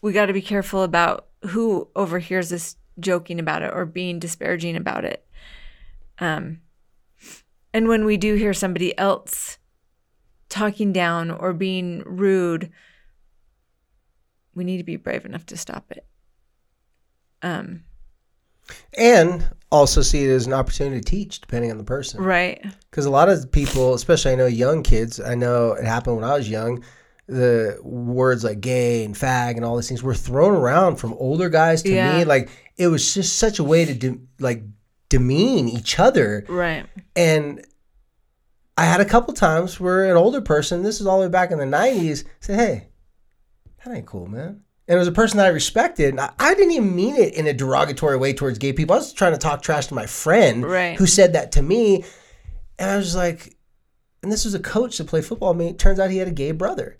We 0.00 0.14
got 0.14 0.26
to 0.26 0.32
be 0.32 0.40
careful 0.40 0.82
about 0.82 1.26
who 1.48 1.88
overhears 1.94 2.48
this 2.48 2.76
joking 2.98 3.38
about 3.38 3.60
it 3.60 3.72
or 3.74 3.84
being 3.84 4.18
disparaging 4.18 4.74
about 4.74 5.04
it. 5.04 5.26
Um, 6.18 6.62
and 7.74 7.88
when 7.88 8.06
we 8.06 8.16
do 8.16 8.36
hear 8.36 8.54
somebody 8.54 8.96
else 8.96 9.58
talking 10.48 10.94
down 10.94 11.30
or 11.30 11.52
being 11.52 12.02
rude, 12.06 12.70
we 14.54 14.64
need 14.64 14.78
to 14.78 14.84
be 14.84 14.96
brave 14.96 15.26
enough 15.26 15.44
to 15.46 15.58
stop 15.58 15.92
it. 15.92 16.06
Um, 17.42 17.84
and 18.96 19.48
also 19.72 20.02
see 20.02 20.24
it 20.24 20.30
as 20.30 20.46
an 20.46 20.52
opportunity 20.52 21.00
to 21.00 21.04
teach, 21.04 21.40
depending 21.40 21.70
on 21.70 21.78
the 21.78 21.84
person. 21.84 22.22
Right. 22.22 22.64
Because 22.90 23.06
a 23.06 23.10
lot 23.10 23.28
of 23.28 23.50
people, 23.50 23.94
especially 23.94 24.32
I 24.32 24.36
know 24.36 24.46
young 24.46 24.82
kids, 24.82 25.20
I 25.20 25.34
know 25.34 25.72
it 25.72 25.84
happened 25.84 26.16
when 26.16 26.24
I 26.24 26.34
was 26.36 26.48
young 26.48 26.82
the 27.26 27.78
words 27.82 28.44
like 28.44 28.60
gay 28.60 29.02
and 29.02 29.14
fag 29.14 29.56
and 29.56 29.64
all 29.64 29.76
these 29.76 29.88
things 29.88 30.02
were 30.02 30.12
thrown 30.14 30.54
around 30.54 30.96
from 30.96 31.14
older 31.14 31.48
guys 31.48 31.82
to 31.82 31.90
Yeah. 31.90 32.18
me. 32.18 32.24
Like 32.26 32.50
it 32.76 32.88
was 32.88 33.14
just 33.14 33.38
such 33.38 33.58
a 33.58 33.64
way 33.64 33.86
to 33.86 33.94
de- 33.94 34.18
like 34.38 34.62
demean 35.08 35.66
each 35.66 35.98
other. 35.98 36.44
Right. 36.50 36.84
And 37.16 37.64
I 38.76 38.84
had 38.84 39.00
a 39.00 39.06
couple 39.06 39.32
times 39.32 39.80
where 39.80 40.10
an 40.10 40.18
older 40.18 40.42
person, 40.42 40.82
this 40.82 41.00
is 41.00 41.06
all 41.06 41.18
the 41.20 41.26
way 41.26 41.30
back 41.30 41.50
in 41.50 41.56
the 41.58 41.64
'90s, 41.64 42.24
said, 42.40 42.56
"Hey, 42.58 42.88
that 43.84 43.94
ain't 43.96 44.04
cool, 44.06 44.26
man." 44.26 44.60
And 44.86 44.96
it 44.96 44.98
was 44.98 45.08
a 45.08 45.12
person 45.12 45.38
that 45.38 45.46
I 45.46 45.50
respected. 45.50 46.10
And 46.10 46.20
I, 46.20 46.32
I 46.38 46.54
didn't 46.54 46.72
even 46.72 46.94
mean 46.94 47.16
it 47.16 47.34
in 47.34 47.46
a 47.46 47.52
derogatory 47.54 48.18
way 48.18 48.32
towards 48.34 48.58
gay 48.58 48.72
people. 48.72 48.94
I 48.94 48.98
was 48.98 49.12
trying 49.12 49.32
to 49.32 49.38
talk 49.38 49.62
trash 49.62 49.86
to 49.86 49.94
my 49.94 50.06
friend 50.06 50.64
Right. 50.64 50.96
who 50.98 51.06
said 51.06 51.32
that 51.32 51.52
to 51.52 51.62
me, 51.62 52.04
and 52.78 52.90
I 52.90 52.96
was 52.96 53.16
like, 53.16 53.56
and 54.22 54.30
this 54.32 54.44
was 54.44 54.54
a 54.54 54.58
coach 54.60 54.98
that 54.98 55.06
played 55.06 55.24
football. 55.24 55.52
I 55.52 55.56
mean, 55.56 55.68
it 55.68 55.78
turns 55.78 55.98
out 56.00 56.10
he 56.10 56.18
had 56.18 56.28
a 56.28 56.32
gay 56.32 56.52
brother. 56.52 56.96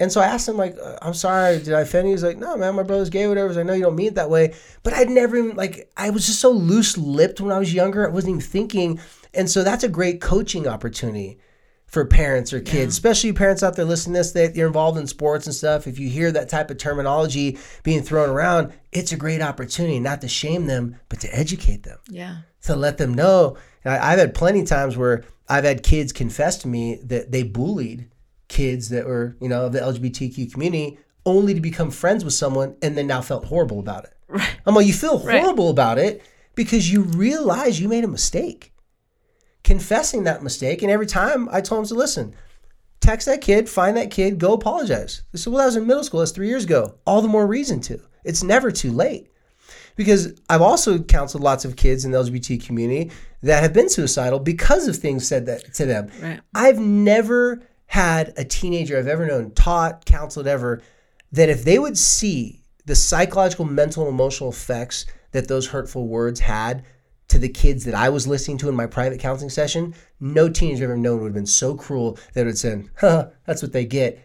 And 0.00 0.12
so 0.12 0.20
I 0.20 0.26
asked 0.26 0.48
him, 0.48 0.56
like, 0.56 0.76
uh, 0.80 0.96
I'm 1.02 1.12
sorry, 1.14 1.58
did 1.58 1.74
I 1.74 1.80
offend 1.80 2.06
you? 2.08 2.14
He's 2.14 2.22
like, 2.22 2.38
no, 2.38 2.56
man, 2.56 2.76
my 2.76 2.84
brother's 2.84 3.10
gay, 3.10 3.26
whatever. 3.26 3.52
So 3.52 3.60
I 3.60 3.62
know 3.64 3.72
you 3.72 3.82
don't 3.82 3.96
mean 3.96 4.08
it 4.08 4.14
that 4.14 4.30
way. 4.30 4.54
But 4.84 4.92
I'd 4.92 5.10
never 5.10 5.36
even, 5.36 5.56
like, 5.56 5.90
I 5.96 6.10
was 6.10 6.26
just 6.26 6.40
so 6.40 6.50
loose 6.50 6.96
lipped 6.96 7.40
when 7.40 7.50
I 7.50 7.58
was 7.58 7.74
younger. 7.74 8.06
I 8.06 8.12
wasn't 8.12 8.30
even 8.30 8.40
thinking. 8.40 9.00
And 9.34 9.50
so 9.50 9.64
that's 9.64 9.82
a 9.82 9.88
great 9.88 10.20
coaching 10.20 10.68
opportunity 10.68 11.40
for 11.88 12.04
parents 12.04 12.52
or 12.52 12.60
kids, 12.60 12.92
especially 12.94 13.32
parents 13.32 13.62
out 13.62 13.74
there 13.74 13.84
listening 13.84 14.12
to 14.14 14.20
this 14.20 14.32
that 14.32 14.54
you're 14.54 14.66
involved 14.66 14.98
in 14.98 15.06
sports 15.06 15.46
and 15.46 15.54
stuff. 15.54 15.86
If 15.86 15.98
you 15.98 16.08
hear 16.08 16.30
that 16.32 16.48
type 16.50 16.70
of 16.70 16.76
terminology 16.78 17.58
being 17.82 18.02
thrown 18.02 18.28
around, 18.28 18.72
it's 18.92 19.10
a 19.12 19.16
great 19.16 19.40
opportunity 19.40 19.98
not 19.98 20.20
to 20.20 20.28
shame 20.28 20.66
them, 20.66 20.96
but 21.08 21.18
to 21.20 21.34
educate 21.34 21.84
them 21.84 21.98
Yeah. 22.10 22.36
to 22.62 22.76
let 22.76 22.98
them 22.98 23.14
know. 23.14 23.56
And 23.84 23.94
I, 23.94 24.12
I've 24.12 24.18
had 24.18 24.34
plenty 24.34 24.60
of 24.60 24.66
times 24.68 24.96
where 24.98 25.24
I've 25.48 25.64
had 25.64 25.82
kids 25.82 26.12
confess 26.12 26.58
to 26.58 26.68
me 26.68 27.00
that 27.04 27.32
they 27.32 27.42
bullied 27.42 28.10
kids 28.48 28.90
that 28.90 29.06
were, 29.06 29.36
you 29.40 29.48
know, 29.48 29.64
of 29.66 29.72
the 29.72 29.80
LGBTQ 29.80 30.52
community 30.52 30.98
only 31.24 31.54
to 31.54 31.60
become 31.60 31.90
friends 31.90 32.22
with 32.24 32.34
someone 32.34 32.76
and 32.82 32.96
then 32.98 33.06
now 33.06 33.22
felt 33.22 33.46
horrible 33.46 33.78
about 33.80 34.04
it. 34.04 34.12
Right. 34.28 34.56
I'm 34.66 34.74
like, 34.74 34.86
you 34.86 34.92
feel 34.92 35.18
Right. 35.20 35.40
horrible 35.40 35.70
about 35.70 35.98
it 35.98 36.22
because 36.54 36.92
you 36.92 37.02
realize 37.02 37.80
you 37.80 37.88
made 37.88 38.04
a 38.04 38.08
mistake. 38.08 38.72
Confessing 39.64 40.24
that 40.24 40.42
mistake. 40.42 40.82
And 40.82 40.90
every 40.90 41.06
time 41.06 41.48
I 41.50 41.60
told 41.60 41.80
him 41.80 41.88
to 41.88 41.94
listen, 41.94 42.34
text 43.00 43.26
that 43.26 43.40
kid, 43.40 43.68
find 43.68 43.96
that 43.96 44.10
kid, 44.10 44.38
go 44.38 44.52
apologize. 44.52 45.22
They 45.32 45.38
said, 45.38 45.52
well, 45.52 45.60
that 45.60 45.66
was 45.66 45.76
in 45.76 45.86
middle 45.86 46.04
school. 46.04 46.20
That's 46.20 46.32
three 46.32 46.48
years 46.48 46.64
ago. 46.64 46.94
All 47.06 47.22
the 47.22 47.28
more 47.28 47.46
reason 47.46 47.80
to. 47.82 48.00
It's 48.24 48.42
never 48.42 48.70
too 48.70 48.92
late 48.92 49.30
because 49.96 50.40
I've 50.48 50.62
also 50.62 50.98
counseled 51.00 51.42
lots 51.42 51.64
of 51.64 51.76
kids 51.76 52.04
in 52.04 52.12
the 52.12 52.18
LGBT 52.18 52.64
community 52.64 53.10
that 53.42 53.62
have 53.62 53.72
been 53.72 53.88
suicidal 53.88 54.38
because 54.38 54.86
of 54.88 54.96
things 54.96 55.26
said 55.26 55.46
that 55.46 55.74
to 55.74 55.86
them. 55.86 56.10
Right. 56.20 56.40
I've 56.54 56.78
never 56.78 57.62
had 57.86 58.32
a 58.36 58.44
teenager 58.44 58.98
I've 58.98 59.08
ever 59.08 59.26
known, 59.26 59.50
taught, 59.52 60.04
counseled 60.04 60.46
ever, 60.46 60.82
that 61.32 61.48
if 61.48 61.64
they 61.64 61.78
would 61.78 61.98
see 61.98 62.62
the 62.86 62.94
psychological, 62.94 63.64
mental, 63.64 64.08
emotional 64.08 64.50
effects 64.50 65.06
that 65.32 65.48
those 65.48 65.68
hurtful 65.68 66.06
words 66.06 66.40
had 66.40 66.84
to 67.28 67.38
the 67.38 67.48
kids 67.48 67.84
that 67.84 67.94
I 67.94 68.08
was 68.08 68.26
listening 68.26 68.58
to 68.58 68.68
in 68.68 68.74
my 68.74 68.86
private 68.86 69.20
counseling 69.20 69.50
session, 69.50 69.94
no 70.18 70.48
teenager 70.48 70.84
I've 70.84 70.90
ever 70.90 70.96
known 70.96 71.20
would 71.20 71.26
have 71.28 71.34
been 71.34 71.46
so 71.46 71.74
cruel 71.74 72.18
that 72.34 72.42
it 72.42 72.46
would 72.46 72.58
say, 72.58 72.84
huh, 72.98 73.28
that's 73.44 73.62
what 73.62 73.72
they 73.72 73.84
get. 73.84 74.18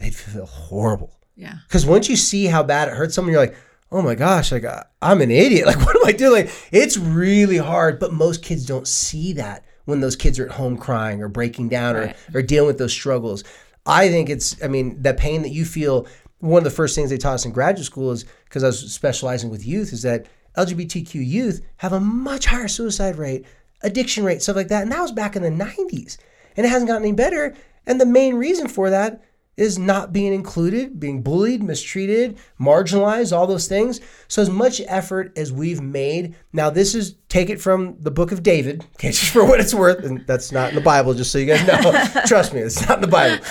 They'd 0.00 0.14
feel 0.14 0.46
horrible. 0.46 1.18
Yeah. 1.36 1.54
Because 1.68 1.86
once 1.86 2.08
you 2.08 2.16
see 2.16 2.46
how 2.46 2.62
bad 2.64 2.88
it 2.88 2.94
hurts 2.94 3.14
someone, 3.14 3.32
you're 3.32 3.40
like, 3.40 3.56
oh 3.92 4.02
my 4.02 4.14
gosh, 4.16 4.50
like 4.52 4.64
uh, 4.64 4.82
I'm 5.00 5.20
an 5.20 5.30
idiot. 5.30 5.66
Like, 5.66 5.78
what 5.84 5.96
am 5.96 6.04
I 6.04 6.12
doing? 6.12 6.46
Like, 6.46 6.54
it's 6.72 6.96
really 6.96 7.58
hard. 7.58 7.98
But 8.00 8.12
most 8.12 8.42
kids 8.42 8.66
don't 8.66 8.88
see 8.88 9.32
that 9.34 9.64
when 9.84 10.00
those 10.00 10.16
kids 10.16 10.38
are 10.38 10.46
at 10.46 10.52
home 10.52 10.76
crying 10.76 11.22
or 11.22 11.28
breaking 11.28 11.68
down 11.68 11.94
Right. 11.94 12.16
or, 12.34 12.40
or 12.40 12.42
dealing 12.42 12.66
with 12.66 12.78
those 12.78 12.92
struggles. 12.92 13.44
I 13.86 14.08
think 14.08 14.28
it's, 14.28 14.62
I 14.62 14.68
mean, 14.68 15.00
that 15.02 15.16
pain 15.16 15.42
that 15.42 15.50
you 15.50 15.64
feel. 15.64 16.06
One 16.40 16.58
of 16.58 16.64
the 16.64 16.70
first 16.70 16.94
things 16.94 17.10
they 17.10 17.16
taught 17.18 17.34
us 17.34 17.44
in 17.46 17.52
graduate 17.52 17.86
school 17.86 18.10
is 18.12 18.24
because 18.44 18.62
I 18.62 18.66
was 18.68 18.92
specializing 18.92 19.50
with 19.50 19.66
youth, 19.66 19.92
is 19.92 20.02
that 20.02 20.26
LGBTQ 20.58 21.14
youth 21.26 21.60
have 21.78 21.92
a 21.92 22.00
much 22.00 22.46
higher 22.46 22.68
suicide 22.68 23.16
rate, 23.16 23.44
addiction 23.82 24.24
rate, 24.24 24.42
stuff 24.42 24.56
like 24.56 24.68
that. 24.68 24.82
And 24.82 24.92
that 24.92 25.00
was 25.02 25.12
back 25.12 25.36
in 25.36 25.42
the 25.42 25.50
90s. 25.50 26.18
And 26.56 26.66
it 26.66 26.70
hasn't 26.70 26.88
gotten 26.88 27.04
any 27.04 27.12
better. 27.12 27.54
And 27.86 28.00
the 28.00 28.06
main 28.06 28.34
reason 28.34 28.68
for 28.68 28.90
that 28.90 29.22
is 29.56 29.76
not 29.78 30.12
being 30.12 30.32
included, 30.32 31.00
being 31.00 31.20
bullied, 31.20 31.62
mistreated, 31.62 32.38
marginalized, 32.60 33.36
all 33.36 33.46
those 33.46 33.66
things. 33.66 34.00
So 34.28 34.40
as 34.40 34.48
much 34.48 34.80
effort 34.86 35.32
as 35.36 35.52
we've 35.52 35.80
made, 35.80 36.36
now 36.52 36.70
this 36.70 36.94
is 36.94 37.16
take 37.28 37.50
it 37.50 37.60
from 37.60 37.96
the 38.00 38.10
book 38.12 38.30
of 38.30 38.42
David, 38.44 38.84
okay, 38.94 39.08
just 39.10 39.30
for 39.32 39.44
what 39.44 39.58
it's 39.58 39.74
worth, 39.74 40.04
and 40.04 40.24
that's 40.28 40.52
not 40.52 40.68
in 40.68 40.74
the 40.76 40.80
Bible, 40.80 41.12
just 41.12 41.32
so 41.32 41.38
you 41.38 41.46
guys 41.46 41.66
know. 41.66 42.22
Trust 42.26 42.54
me, 42.54 42.60
it's 42.60 42.86
not 42.88 42.98
in 42.98 43.02
the 43.02 43.08
Bible. 43.08 43.44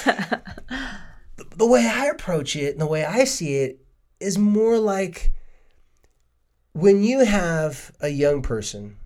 The- 1.38 1.46
The 1.58 1.66
way 1.68 1.86
I 1.92 2.06
approach 2.06 2.56
it 2.56 2.72
and 2.72 2.80
the 2.82 2.88
way 2.88 3.04
I 3.04 3.24
see 3.26 3.56
it 3.56 3.80
is 4.20 4.38
more 4.38 4.78
like 4.78 5.34
when 6.78 7.04
you 7.04 7.26
have 7.26 7.92
a 8.02 8.08
young 8.08 8.44
person 8.44 8.98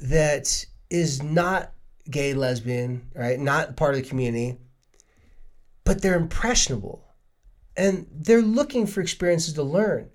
that 0.00 0.66
is 0.90 1.22
not 1.22 1.72
gay, 2.10 2.34
lesbian, 2.34 3.10
right, 3.14 3.40
not 3.40 3.74
part 3.74 3.94
of 3.94 4.02
the 4.02 4.08
community, 4.08 4.58
but 5.82 6.02
they're 6.02 6.18
impressionable 6.18 7.02
and 7.74 8.06
they're 8.12 8.42
looking 8.42 8.86
for 8.86 9.00
experiences 9.00 9.54
to 9.54 9.62
learn. 9.62 10.10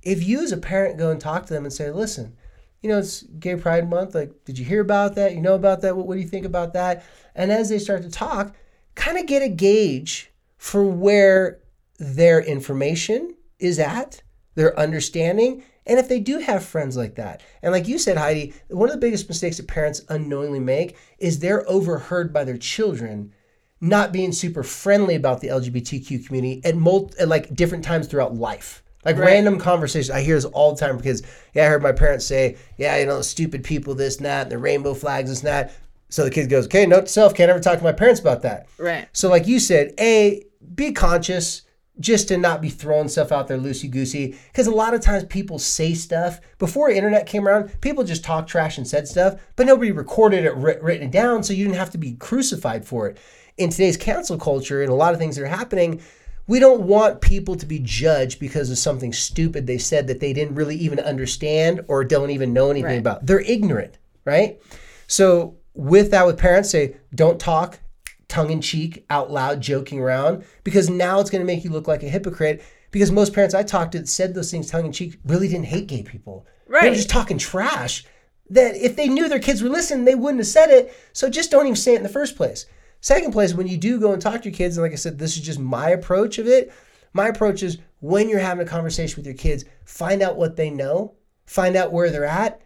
If 0.00 0.22
you 0.22 0.44
as 0.44 0.52
a 0.52 0.56
parent 0.56 0.96
go 0.96 1.10
and 1.10 1.20
talk 1.20 1.46
to 1.46 1.54
them 1.54 1.64
and 1.64 1.72
say, 1.72 1.90
listen, 1.90 2.36
you 2.80 2.88
know, 2.88 2.98
it's 2.98 3.22
Gay 3.22 3.56
Pride 3.56 3.90
Month. 3.90 4.14
Like, 4.14 4.44
did 4.44 4.60
you 4.60 4.64
hear 4.64 4.80
about 4.80 5.16
that? 5.16 5.34
You 5.34 5.40
know 5.40 5.56
about 5.56 5.80
that? 5.80 5.96
What, 5.96 6.06
what 6.06 6.14
do 6.14 6.20
you 6.20 6.28
think 6.28 6.46
about 6.46 6.74
that? 6.74 7.04
And 7.34 7.50
as 7.50 7.68
they 7.68 7.80
start 7.80 8.02
to 8.02 8.10
talk, 8.10 8.54
kind 8.94 9.18
of 9.18 9.26
get 9.26 9.42
a 9.42 9.48
gauge 9.48 10.30
for 10.56 10.84
where 10.84 11.58
their 11.98 12.40
information 12.40 13.34
is 13.58 13.80
at, 13.80 14.22
their 14.58 14.78
understanding, 14.78 15.62
and 15.86 15.98
if 15.98 16.08
they 16.08 16.18
do 16.20 16.38
have 16.38 16.64
friends 16.64 16.96
like 16.96 17.14
that. 17.14 17.40
And 17.62 17.72
like 17.72 17.86
you 17.88 17.96
said, 17.96 18.16
Heidi, 18.18 18.52
one 18.68 18.88
of 18.88 18.94
the 18.94 19.00
biggest 19.00 19.28
mistakes 19.28 19.56
that 19.56 19.68
parents 19.68 20.02
unknowingly 20.08 20.58
make 20.60 20.96
is 21.18 21.38
they're 21.38 21.66
overheard 21.70 22.32
by 22.32 22.42
their 22.44 22.58
children 22.58 23.32
not 23.80 24.12
being 24.12 24.32
super 24.32 24.64
friendly 24.64 25.14
about 25.14 25.40
the 25.40 25.46
LGBTQ 25.48 26.26
community 26.26 26.60
at, 26.64 26.74
mul- 26.76 27.12
at 27.20 27.28
like 27.28 27.54
different 27.54 27.84
times 27.84 28.08
throughout 28.08 28.34
life. 28.34 28.82
Like 29.04 29.16
Right. 29.16 29.26
random 29.26 29.60
conversations. 29.60 30.10
I 30.10 30.22
hear 30.22 30.34
this 30.34 30.44
all 30.44 30.74
the 30.74 30.80
time 30.80 30.96
because 30.96 31.22
yeah, 31.54 31.66
I 31.66 31.68
heard 31.68 31.82
my 31.82 31.92
parents 31.92 32.26
say, 32.26 32.56
yeah, 32.76 32.96
you 32.98 33.06
know, 33.06 33.22
stupid 33.22 33.62
people, 33.62 33.94
this 33.94 34.16
and 34.16 34.26
that, 34.26 34.42
and 34.42 34.50
the 34.50 34.58
rainbow 34.58 34.92
flags, 34.92 35.30
this 35.30 35.38
and 35.38 35.46
that. 35.46 35.72
So 36.08 36.24
the 36.24 36.30
kid 36.30 36.50
goes, 36.50 36.64
okay, 36.66 36.84
note 36.84 37.02
to 37.02 37.12
self, 37.12 37.32
can't 37.32 37.48
ever 37.48 37.60
talk 37.60 37.78
to 37.78 37.84
my 37.84 37.92
parents 37.92 38.20
about 38.20 38.42
that. 38.42 38.66
Right. 38.76 39.06
So, 39.12 39.28
like 39.30 39.46
you 39.46 39.60
said, 39.60 39.94
A, 40.00 40.44
be 40.74 40.90
conscious 40.92 41.62
just 42.00 42.28
to 42.28 42.36
not 42.38 42.60
be 42.62 42.68
throwing 42.68 43.08
stuff 43.08 43.32
out 43.32 43.48
there 43.48 43.58
loosey 43.58 43.90
goosey. 43.90 44.36
Because 44.52 44.66
a 44.66 44.70
lot 44.72 44.94
of 44.94 45.00
times 45.00 45.24
people 45.24 45.58
say 45.58 45.94
stuff. 45.94 46.40
Before 46.58 46.90
internet 46.90 47.26
came 47.26 47.46
around, 47.48 47.80
people 47.80 48.04
just 48.04 48.22
talked 48.24 48.48
trash 48.48 48.78
and 48.78 48.86
said 48.86 49.08
stuff, 49.08 49.40
but 49.56 49.66
nobody 49.66 49.90
recorded 49.90 50.44
it, 50.44 50.54
writ- 50.56 50.82
written 50.82 51.08
it 51.08 51.10
down, 51.12 51.42
so 51.42 51.52
you 51.52 51.64
didn't 51.64 51.78
have 51.78 51.90
to 51.90 51.98
be 51.98 52.12
crucified 52.14 52.84
for 52.86 53.08
it. 53.08 53.18
In 53.56 53.70
today's 53.70 53.96
cancel 53.96 54.38
culture 54.38 54.82
and 54.82 54.90
a 54.92 54.94
lot 54.94 55.12
of 55.12 55.18
things 55.18 55.34
that 55.36 55.42
are 55.42 55.46
happening, 55.48 56.00
we 56.46 56.60
don't 56.60 56.82
want 56.82 57.20
people 57.20 57.56
to 57.56 57.66
be 57.66 57.80
judged 57.80 58.38
because 58.38 58.70
of 58.70 58.78
something 58.78 59.12
stupid 59.12 59.66
they 59.66 59.78
said 59.78 60.06
that 60.06 60.20
they 60.20 60.32
didn't 60.32 60.54
really 60.54 60.76
even 60.76 61.00
understand 61.00 61.80
or 61.88 62.04
don't 62.04 62.30
even 62.30 62.52
know 62.52 62.70
anything 62.70 62.90
Right. 62.90 62.98
about. 62.98 63.26
They're 63.26 63.40
ignorant, 63.40 63.98
right? 64.24 64.60
So 65.08 65.56
with 65.74 66.10
that, 66.12 66.26
with 66.26 66.38
parents, 66.38 66.70
say 66.70 66.96
don't 67.14 67.38
talk 67.40 67.80
tongue 68.28 68.50
in 68.50 68.60
cheek, 68.60 69.04
out 69.10 69.30
loud, 69.30 69.60
joking 69.60 70.00
around, 70.00 70.44
because 70.64 70.88
now 70.88 71.20
it's 71.20 71.30
going 71.30 71.40
to 71.40 71.46
make 71.46 71.64
you 71.64 71.70
look 71.70 71.88
like 71.88 72.02
a 72.02 72.08
hypocrite. 72.08 72.62
Because 72.90 73.12
most 73.12 73.34
parents 73.34 73.54
I 73.54 73.62
talked 73.64 73.92
to 73.92 73.98
that 73.98 74.08
said 74.08 74.34
those 74.34 74.50
things 74.50 74.70
tongue 74.70 74.86
in 74.86 74.92
cheek 74.92 75.18
really 75.24 75.48
didn't 75.48 75.66
hate 75.66 75.88
gay 75.88 76.02
people. 76.02 76.46
Right. 76.66 76.82
They 76.82 76.88
were 76.90 76.96
just 76.96 77.10
talking 77.10 77.36
trash. 77.36 78.04
That 78.50 78.76
if 78.76 78.96
they 78.96 79.08
knew 79.08 79.28
their 79.28 79.40
kids 79.40 79.62
were 79.62 79.68
listening, 79.68 80.06
they 80.06 80.14
wouldn't 80.14 80.40
have 80.40 80.46
said 80.46 80.70
it. 80.70 80.96
So 81.12 81.28
just 81.28 81.50
don't 81.50 81.66
even 81.66 81.76
say 81.76 81.94
it 81.94 81.98
in 81.98 82.02
the 82.02 82.08
first 82.08 82.36
place. 82.36 82.64
Second 83.00 83.32
place, 83.32 83.54
when 83.54 83.68
you 83.68 83.76
do 83.76 84.00
go 84.00 84.12
and 84.12 84.22
talk 84.22 84.42
to 84.42 84.48
your 84.48 84.56
kids, 84.56 84.76
and 84.76 84.84
like 84.84 84.92
I 84.92 84.96
said, 84.96 85.18
this 85.18 85.36
is 85.36 85.42
just 85.42 85.58
my 85.58 85.90
approach 85.90 86.38
of 86.38 86.46
it. 86.46 86.72
My 87.12 87.28
approach 87.28 87.62
is 87.62 87.78
when 88.00 88.28
you're 88.28 88.38
having 88.38 88.66
a 88.66 88.68
conversation 88.68 89.16
with 89.16 89.26
your 89.26 89.34
kids, 89.34 89.64
find 89.84 90.22
out 90.22 90.36
what 90.36 90.56
they 90.56 90.70
know, 90.70 91.14
find 91.46 91.76
out 91.76 91.92
where 91.92 92.10
they're 92.10 92.24
at, 92.24 92.62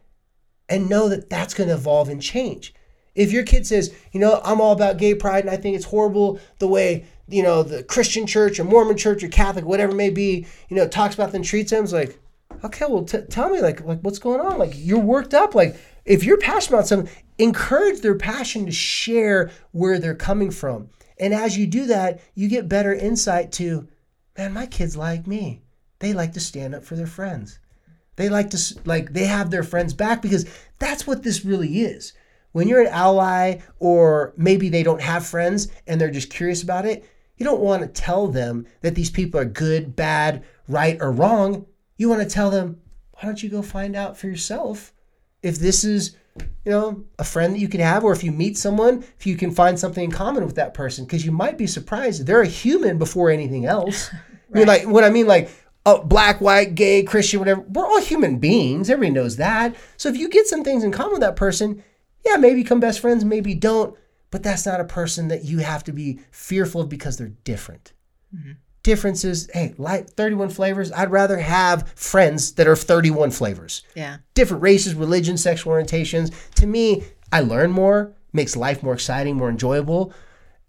and 0.68 0.88
know 0.88 1.08
that 1.08 1.28
that's 1.28 1.54
going 1.54 1.68
to 1.68 1.74
evolve 1.74 2.08
and 2.08 2.22
change. 2.22 2.74
If 3.14 3.32
your 3.32 3.44
kid 3.44 3.66
says, 3.66 3.94
you 4.12 4.20
know, 4.20 4.40
I'm 4.44 4.60
all 4.60 4.72
about 4.72 4.96
gay 4.96 5.14
pride 5.14 5.44
and 5.44 5.50
I 5.50 5.56
think 5.56 5.76
it's 5.76 5.84
horrible 5.84 6.40
the 6.58 6.68
way, 6.68 7.06
you 7.28 7.42
know, 7.42 7.62
the 7.62 7.82
Christian 7.82 8.26
church 8.26 8.58
or 8.58 8.64
Mormon 8.64 8.96
church 8.96 9.22
or 9.22 9.28
Catholic, 9.28 9.64
whatever 9.64 9.92
it 9.92 9.96
may 9.96 10.10
be, 10.10 10.46
you 10.68 10.76
know, 10.76 10.88
talks 10.88 11.14
about 11.14 11.32
them 11.32 11.42
treats 11.42 11.70
them, 11.70 11.84
it's 11.84 11.92
like, 11.92 12.18
okay, 12.64 12.86
well, 12.88 13.04
t- 13.04 13.22
tell 13.28 13.50
me, 13.50 13.60
like, 13.60 13.84
like, 13.84 14.00
what's 14.00 14.18
going 14.18 14.40
on? 14.40 14.58
Like, 14.58 14.72
you're 14.74 14.98
worked 14.98 15.34
up. 15.34 15.54
Like, 15.54 15.76
if 16.04 16.24
you're 16.24 16.38
passionate 16.38 16.78
about 16.78 16.88
something, 16.88 17.14
encourage 17.38 18.00
their 18.00 18.16
passion 18.16 18.66
to 18.66 18.72
share 18.72 19.50
where 19.72 19.98
they're 19.98 20.14
coming 20.14 20.50
from. 20.50 20.88
And 21.18 21.34
as 21.34 21.56
you 21.56 21.66
do 21.66 21.86
that, 21.86 22.20
you 22.34 22.48
get 22.48 22.68
better 22.68 22.94
insight 22.94 23.52
to, 23.52 23.88
man, 24.36 24.52
my 24.52 24.66
kids 24.66 24.96
like 24.96 25.26
me. 25.26 25.62
They 25.98 26.12
like 26.12 26.32
to 26.32 26.40
stand 26.40 26.74
up 26.74 26.84
for 26.84 26.96
their 26.96 27.06
friends. 27.06 27.58
They 28.16 28.28
like 28.28 28.50
to 28.50 28.58
like 28.84 29.12
they 29.12 29.24
have 29.24 29.50
their 29.50 29.62
friends 29.62 29.94
back 29.94 30.20
because 30.20 30.46
that's 30.78 31.06
what 31.06 31.22
this 31.22 31.44
really 31.44 31.80
is. 31.80 32.12
When 32.53 32.68
you're 32.68 32.82
an 32.82 32.88
ally 32.88 33.59
or 33.78 34.34
maybe 34.36 34.68
they 34.68 34.82
don't 34.82 35.00
have 35.00 35.26
friends 35.26 35.68
and 35.86 36.00
they're 36.00 36.11
just 36.11 36.30
curious 36.30 36.62
about 36.62 36.86
it, 36.86 37.09
you 37.36 37.44
don't 37.44 37.61
want 37.61 37.82
to 37.82 37.88
tell 37.88 38.28
them 38.28 38.66
that 38.82 38.94
these 38.94 39.11
people 39.11 39.40
are 39.40 39.44
good, 39.44 39.96
bad, 39.96 40.44
right 40.68 40.98
or 41.00 41.11
wrong. 41.11 41.66
You 41.96 42.09
want 42.09 42.22
to 42.22 42.28
tell 42.28 42.50
them, 42.50 42.80
why 43.12 43.22
don't 43.22 43.42
you 43.42 43.48
go 43.48 43.62
find 43.62 43.96
out 43.96 44.16
for 44.16 44.26
yourself 44.26 44.92
if 45.42 45.59
this 45.59 45.82
is, 45.82 46.16
you 46.64 46.70
know, 46.70 47.05
a 47.18 47.24
friend 47.24 47.55
that 47.55 47.59
you 47.59 47.68
can 47.68 47.80
have 47.80 48.05
or 48.05 48.12
if 48.12 48.22
you 48.22 48.32
meet 48.32 48.57
someone, 48.57 49.05
if 49.18 49.26
you 49.26 49.36
can 49.36 49.50
find 49.50 49.78
something 49.78 50.05
in 50.05 50.11
common 50.11 50.44
with 50.44 50.55
that 50.57 50.74
person 50.74 51.05
because 51.05 51.24
you 51.24 51.32
might 51.32 51.59
be 51.59 51.66
surprised 51.66 52.26
they're 52.26 52.42
a 52.42 52.46
human 52.46 52.98
before 52.98 53.30
anything 53.30 53.66
else. 53.66 54.11
I 54.55 54.59
mean, 54.59 54.66
like 54.66 54.86
what 54.86 55.03
I 55.03 55.11
mean, 55.11 55.26
like 55.26 55.50
oh, 55.86 56.03
black, 56.03 56.40
white, 56.40 56.74
gay, 56.74 57.03
Christian, 57.03 57.40
whatever. 57.40 57.62
We're 57.62 57.86
all 57.86 58.00
human 58.00 58.38
beings. 58.38 58.88
Everybody 58.88 59.12
knows 59.12 59.36
that. 59.36 59.74
So 59.96 60.09
if 60.09 60.16
you 60.16 60.28
get 60.28 60.46
some 60.46 60.62
things 60.64 60.84
in 60.84 60.92
common 60.92 61.12
with 61.12 61.20
that 61.20 61.36
person, 61.36 61.82
yeah, 62.24 62.36
maybe 62.36 62.62
become 62.62 62.80
best 62.80 63.00
friends, 63.00 63.24
maybe 63.24 63.54
don't. 63.54 63.96
But 64.30 64.42
that's 64.42 64.64
not 64.64 64.80
a 64.80 64.84
person 64.84 65.28
that 65.28 65.44
you 65.44 65.58
have 65.58 65.84
to 65.84 65.92
be 65.92 66.20
fearful 66.30 66.80
of 66.80 66.88
because 66.88 67.16
they're 67.18 67.32
different. 67.44 67.92
Mm-hmm. 68.34 68.52
Differences, 68.82 69.48
hey, 69.52 69.74
like 69.78 70.08
31 70.10 70.48
flavors. 70.48 70.90
I'd 70.90 71.10
rather 71.10 71.38
have 71.38 71.88
friends 71.94 72.52
that 72.54 72.66
are 72.66 72.74
31 72.74 73.30
flavors 73.30 73.82
Yeah. 73.94 74.16
different 74.34 74.62
races, 74.62 74.94
religions, 74.94 75.42
sexual 75.42 75.72
orientations. 75.74 76.32
To 76.56 76.66
me, 76.66 77.04
I 77.30 77.40
learn 77.40 77.70
more, 77.70 78.14
makes 78.32 78.56
life 78.56 78.82
more 78.82 78.94
exciting, 78.94 79.36
more 79.36 79.50
enjoyable. 79.50 80.12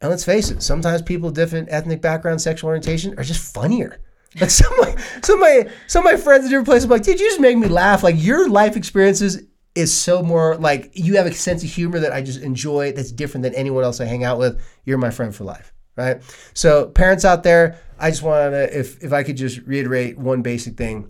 And 0.02 0.10
let's 0.12 0.26
face 0.26 0.52
it, 0.52 0.62
sometimes 0.62 1.02
people 1.02 1.28
with 1.30 1.36
different 1.36 1.70
ethnic 1.72 2.02
backgrounds, 2.02 2.44
sexual 2.44 2.68
orientation 2.68 3.18
are 3.18 3.24
just 3.24 3.54
funnier. 3.54 4.00
Like 4.40 4.50
some 4.50 4.74
of 4.74 4.80
my, 4.96 5.02
some 5.24 5.36
of 5.36 5.42
my, 5.42 5.72
some 5.88 6.06
of 6.06 6.12
my 6.14 6.20
friends 6.20 6.44
in 6.46 6.50
different 6.52 6.66
places, 6.68 6.84
I'm 6.86 6.90
like, 6.92 7.04
did 7.04 7.20
you 7.20 7.28
just 7.30 7.40
make 7.40 7.58
me 7.58 7.68
laugh. 7.68 8.04
Like 8.04 8.16
your 8.18 8.50
life 8.50 8.76
experiences 8.76 9.42
is 9.76 9.94
so 9.96 10.22
more 10.22 10.56
like 10.58 10.92
you 10.94 11.18
have 11.18 11.26
a 11.26 11.34
sense 11.34 11.64
of 11.64 11.70
humor 11.70 12.00
that 12.00 12.12
I 12.12 12.22
just 12.22 12.42
enjoy. 12.42 12.92
That's 12.92 13.12
different 13.12 13.44
than 13.44 13.56
anyone 13.56 13.84
else 13.84 14.00
I 14.00 14.06
hang 14.06 14.24
out 14.24 14.38
with. 14.38 14.62
You're 14.86 14.98
my 14.98 15.10
friend 15.10 15.34
for 15.34 15.44
life, 15.44 15.74
right? 15.96 16.22
So 16.54 16.88
parents 16.88 17.26
out 17.26 17.44
there, 17.44 17.80
I 18.00 18.10
just 18.10 18.24
want 18.24 18.54
to, 18.54 18.78
if 18.80 19.04
if 19.04 19.14
I 19.14 19.24
could 19.24 19.38
just 19.38 19.60
reiterate 19.66 20.18
one 20.18 20.42
basic 20.42 20.78
thing 20.78 21.10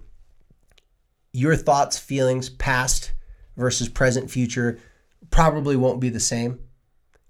your 1.34 1.56
thoughts, 1.56 1.98
feelings, 1.98 2.50
past 2.50 3.12
versus 3.58 3.90
present, 3.90 4.30
future, 4.30 4.80
probably 5.32 5.76
won't 5.76 6.00
be 6.00 6.10
the 6.10 6.20
same 6.20 6.60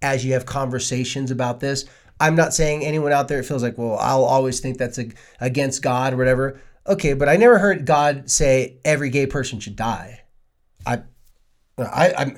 as 0.02 0.26
you 0.26 0.34
have 0.34 0.46
conversations 0.46 1.32
about 1.32 1.62
this. 1.62 1.86
I'm 2.20 2.36
not 2.36 2.54
saying 2.54 2.84
anyone 2.84 3.14
out 3.14 3.28
there 3.30 3.42
feels 3.44 3.64
like, 3.64 3.78
well, 3.78 3.98
I'll 3.98 4.26
always 4.26 4.60
think 4.60 4.78
that's 4.78 5.00
ag- 5.00 5.16
against 5.40 5.82
God 5.82 6.14
or 6.14 6.18
whatever. 6.18 6.60
Okay, 6.86 7.14
but 7.14 7.30
I 7.30 7.38
never 7.38 7.58
heard 7.58 7.86
God 7.86 8.30
say 8.30 8.78
every 8.84 9.10
gay 9.10 9.26
person 9.26 9.60
should 9.60 9.78
die. 9.78 10.24
I, 10.86 11.04
I, 11.78 12.14
I'm, 12.18 12.38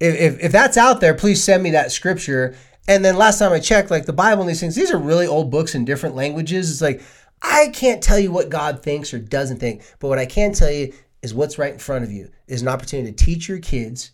if, 0.00 0.14
if, 0.14 0.44
if 0.44 0.52
that's 0.52 0.76
out 0.76 1.00
there, 1.00 1.14
please 1.14 1.42
send 1.42 1.62
me 1.62 1.70
that 1.70 1.92
scripture. 1.92 2.54
And 2.86 3.04
then 3.04 3.16
last 3.16 3.38
time 3.38 3.52
I 3.52 3.60
checked, 3.60 3.90
like 3.90 4.06
the 4.06 4.12
Bible 4.12 4.42
and 4.42 4.50
these 4.50 4.60
things, 4.60 4.74
these 4.74 4.90
are 4.90 4.98
really 4.98 5.26
old 5.26 5.50
books 5.50 5.74
in 5.74 5.84
different 5.84 6.14
languages. 6.14 6.70
It's 6.70 6.82
like, 6.82 7.02
I 7.40 7.68
can't 7.68 8.02
tell 8.02 8.18
you 8.18 8.30
what 8.30 8.50
God 8.50 8.82
thinks 8.82 9.12
or 9.14 9.18
doesn't 9.18 9.58
think, 9.58 9.82
but 9.98 10.08
what 10.08 10.18
I 10.18 10.26
can 10.26 10.52
tell 10.52 10.70
you 10.70 10.92
is 11.22 11.32
what's 11.32 11.58
right 11.58 11.72
in 11.72 11.78
front 11.78 12.04
of 12.04 12.12
you 12.12 12.30
is 12.46 12.62
an 12.62 12.68
opportunity 12.68 13.12
to 13.12 13.24
teach 13.24 13.48
your 13.48 13.58
kids 13.58 14.12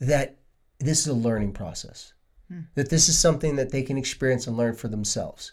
that 0.00 0.36
this 0.78 1.00
is 1.00 1.06
a 1.06 1.14
learning 1.14 1.52
process, 1.52 2.12
hmm. 2.48 2.60
that 2.74 2.90
this 2.90 3.08
is 3.08 3.18
something 3.18 3.56
that 3.56 3.70
they 3.70 3.82
can 3.82 3.96
experience 3.96 4.46
and 4.46 4.56
learn 4.56 4.74
for 4.74 4.88
themselves. 4.88 5.52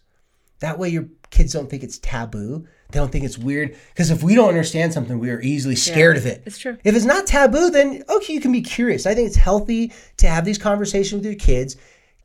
That 0.60 0.78
way, 0.78 0.90
your 0.90 1.08
kids 1.30 1.54
don't 1.54 1.70
think 1.70 1.84
it's 1.84 1.98
taboo. 2.00 2.68
They 2.92 3.00
don't 3.00 3.12
think 3.12 3.26
it's 3.26 3.38
weird. 3.38 3.76
Because 3.90 4.12
if 4.12 4.24
we 4.24 4.36
don't 4.36 4.50
understand 4.50 4.94
something, 4.94 5.20
we 5.20 5.30
are 5.30 5.42
easily 5.42 5.76
scared 5.76 6.18
of 6.18 6.26
it. 6.26 6.44
It's 6.46 6.58
true. 6.58 6.78
If 6.84 6.96
it's 6.96 7.06
not 7.06 7.28
taboo, 7.28 7.70
then 7.70 8.04
okay, 8.10 8.34
you 8.34 8.42
can 8.42 8.52
be 8.52 8.62
curious. 8.62 9.06
I 9.06 9.16
think 9.16 9.28
it's 9.28 9.38
healthy 9.38 9.94
to 10.18 10.28
have 10.28 10.46
these 10.46 10.58
conversations 10.58 11.20
with 11.20 11.26
your 11.26 11.36
kids. 11.36 11.78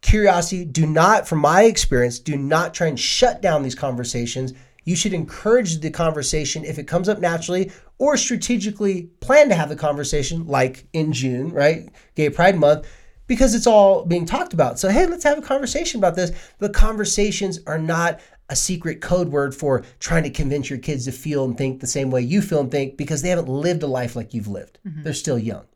Curiosity, 0.02 0.64
do 0.64 0.86
not, 0.86 1.26
from 1.26 1.38
my 1.38 1.62
experience, 1.62 2.18
do 2.18 2.36
not 2.36 2.74
try 2.74 2.86
and 2.86 3.00
shut 3.00 3.42
down 3.42 3.62
these 3.62 3.74
conversations. 3.74 4.52
You 4.84 4.94
should 4.94 5.14
encourage 5.14 5.80
the 5.80 5.90
conversation 5.90 6.64
if 6.64 6.78
it 6.78 6.86
comes 6.86 7.08
up 7.08 7.18
naturally 7.18 7.72
or 7.98 8.16
strategically 8.16 9.04
plan 9.20 9.48
to 9.48 9.54
have 9.54 9.68
the 9.68 9.76
conversation, 9.76 10.46
like 10.46 10.86
in 10.92 11.12
June, 11.12 11.50
right? 11.50 11.88
Gay 12.14 12.30
Pride 12.30 12.56
Month, 12.56 12.86
because 13.26 13.54
it's 13.54 13.66
all 13.66 14.04
being 14.04 14.26
talked 14.26 14.52
about. 14.52 14.78
So, 14.78 14.88
hey, 14.88 15.06
let's 15.06 15.24
have 15.24 15.38
a 15.38 15.42
conversation 15.42 15.98
about 15.98 16.14
this. 16.14 16.30
The 16.58 16.68
conversations 16.68 17.58
are 17.66 17.78
not 17.78 18.20
a 18.49 18.57
secret 18.57 19.01
code 19.01 19.28
word 19.28 19.55
for 19.55 19.82
trying 19.99 20.22
to 20.22 20.30
convince 20.30 20.70
your 20.70 20.78
kids 20.78 21.05
to 21.07 21.12
feel 21.12 21.44
and 21.44 21.59
think 21.59 21.80
the 21.80 21.86
same 21.86 22.11
way 22.11 22.20
you 22.20 22.40
feel 22.40 22.61
and 22.61 22.70
think 22.70 22.97
because 22.97 23.22
they 23.22 23.28
haven't 23.28 23.49
lived 23.49 23.82
a 23.82 23.86
life 23.86 24.14
like 24.14 24.32
you've 24.34 24.47
lived. 24.49 24.78
They're 24.84 25.12
still 25.14 25.38
young. 25.38 25.66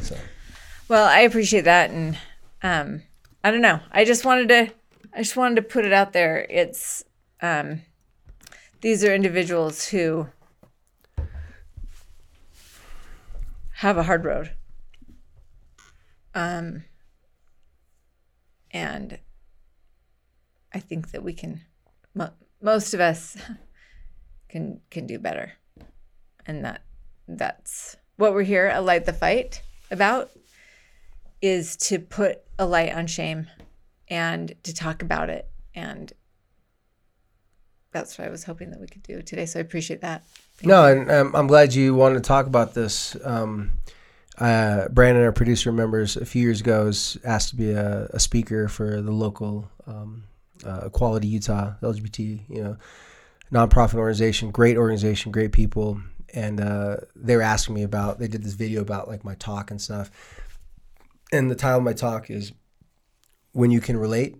So, 0.00 0.16
Well, 0.86 1.08
I 1.08 1.20
appreciate 1.20 1.64
that, 1.64 1.90
and 1.90 2.16
um, 2.62 3.02
I 3.42 3.50
don't 3.50 3.60
know. 3.62 3.80
I 3.90 4.04
just 4.04 4.24
wanted 4.24 4.48
to, 4.50 4.70
I 5.12 5.18
just 5.18 5.36
wanted 5.36 5.56
to 5.56 5.62
put 5.62 5.84
it 5.84 5.92
out 5.92 6.12
there. 6.12 6.46
It's, 6.48 7.04
um, 7.42 7.82
these 8.80 9.02
are 9.02 9.12
individuals 9.12 9.88
who 9.88 10.28
have 13.72 13.96
a 13.96 14.04
hard 14.04 14.24
road, 14.24 14.52
um, 16.34 16.84
and 18.70 19.18
I 20.72 20.80
think 20.80 21.12
that 21.12 21.22
we 21.22 21.32
can, 21.32 21.62
mo- 22.14 22.32
most 22.60 22.94
of 22.94 23.00
us 23.00 23.36
can 24.48 24.80
can 24.90 25.06
do 25.06 25.18
better, 25.18 25.52
and 26.46 26.64
that 26.64 26.82
that's 27.26 27.96
what 28.16 28.32
we're 28.32 28.42
here 28.42 28.66
at 28.66 28.84
Light 28.84 29.04
the 29.04 29.12
Fight 29.12 29.62
about 29.90 30.30
is 31.40 31.76
to 31.76 31.98
put 31.98 32.42
a 32.58 32.66
light 32.66 32.92
on 32.92 33.06
shame 33.06 33.46
and 34.08 34.52
to 34.64 34.74
talk 34.74 35.02
about 35.02 35.30
it 35.30 35.48
and 35.74 36.12
that's 37.92 38.18
what 38.18 38.26
I 38.26 38.30
was 38.30 38.44
hoping 38.44 38.70
that 38.70 38.80
we 38.80 38.86
could 38.86 39.02
do 39.02 39.22
today. 39.22 39.46
So 39.46 39.58
I 39.58 39.62
appreciate 39.62 40.02
that. 40.02 40.24
Thank 40.56 40.68
no, 40.68 40.86
you. 40.86 41.00
and 41.00 41.10
um, 41.10 41.36
I'm 41.36 41.46
glad 41.46 41.74
you 41.74 41.94
wanted 41.94 42.16
to 42.16 42.20
talk 42.20 42.46
about 42.46 42.74
this. 42.74 43.16
Um, 43.24 43.72
uh, 44.38 44.88
Brandon, 44.88 45.24
our 45.24 45.32
producer, 45.32 45.70
remembers 45.70 46.16
a 46.16 46.26
few 46.26 46.42
years 46.42 46.60
ago 46.60 46.84
was 46.84 47.18
asked 47.24 47.50
to 47.50 47.56
be 47.56 47.70
a, 47.70 48.06
a 48.10 48.20
speaker 48.20 48.68
for 48.68 49.00
the 49.00 49.10
local 49.10 49.68
um, 49.86 50.24
uh, 50.64 50.82
Equality 50.86 51.28
Utah 51.28 51.74
LGBT, 51.82 52.40
you 52.48 52.62
know, 52.62 52.76
nonprofit 53.52 53.94
organization, 53.94 54.50
great 54.50 54.76
organization, 54.76 55.32
great 55.32 55.52
people, 55.52 56.00
and 56.34 56.60
uh, 56.60 56.96
they 57.16 57.36
were 57.36 57.42
asking 57.42 57.74
me 57.74 57.82
about. 57.82 58.18
They 58.18 58.28
did 58.28 58.42
this 58.42 58.54
video 58.54 58.82
about 58.82 59.08
like 59.08 59.24
my 59.24 59.34
talk 59.34 59.70
and 59.70 59.80
stuff, 59.80 60.10
and 61.32 61.50
the 61.50 61.54
title 61.54 61.78
of 61.78 61.84
my 61.84 61.92
talk 61.92 62.30
is 62.30 62.52
"When 63.52 63.70
You 63.70 63.80
Can 63.80 63.96
Relate, 63.96 64.36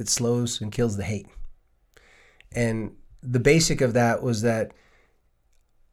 It 0.00 0.08
Slows 0.08 0.60
and 0.60 0.72
Kills 0.72 0.96
the 0.96 1.04
Hate." 1.04 1.28
And 2.52 2.96
the 3.22 3.40
basic 3.40 3.80
of 3.80 3.92
that 3.94 4.22
was 4.22 4.42
that 4.42 4.72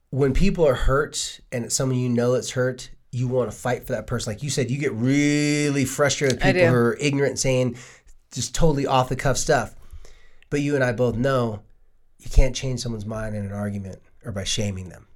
when 0.10 0.34
people 0.34 0.68
are 0.68 0.76
hurt 0.76 1.39
and 1.51 1.66
it's 1.66 1.76
someone 1.76 1.97
you 1.97 2.10
know 2.10 2.34
that's 2.34 2.51
hurt, 2.51 2.91
you 3.12 3.28
want 3.28 3.49
to 3.49 3.58
fight 3.58 3.86
for 3.86 3.93
that 3.93 4.08
person. 4.08 4.32
Like 4.32 4.43
you 4.43 4.49
said, 4.49 4.70
you 4.70 4.78
get 4.78 4.93
really 4.93 5.86
frustrated 5.86 6.38
with 6.38 6.43
people 6.43 6.68
who 6.68 6.76
are 6.76 6.97
ignorant 6.99 7.39
saying 7.39 7.78
just 8.34 8.53
totally 8.53 8.86
off 8.86 9.09
the 9.09 9.15
cuff 9.15 9.38
stuff. 9.38 9.75
But 10.49 10.61
you 10.61 10.75
and 10.75 10.84
I 10.84 10.91
both 10.91 11.15
know 11.15 11.61
you 12.19 12.29
can't 12.29 12.55
change 12.55 12.81
someone's 12.81 13.05
mind 13.05 13.36
in 13.36 13.45
an 13.45 13.53
argument 13.53 14.01
or 14.25 14.31
by 14.31 14.43
shaming 14.43 14.89
them. 14.89 15.07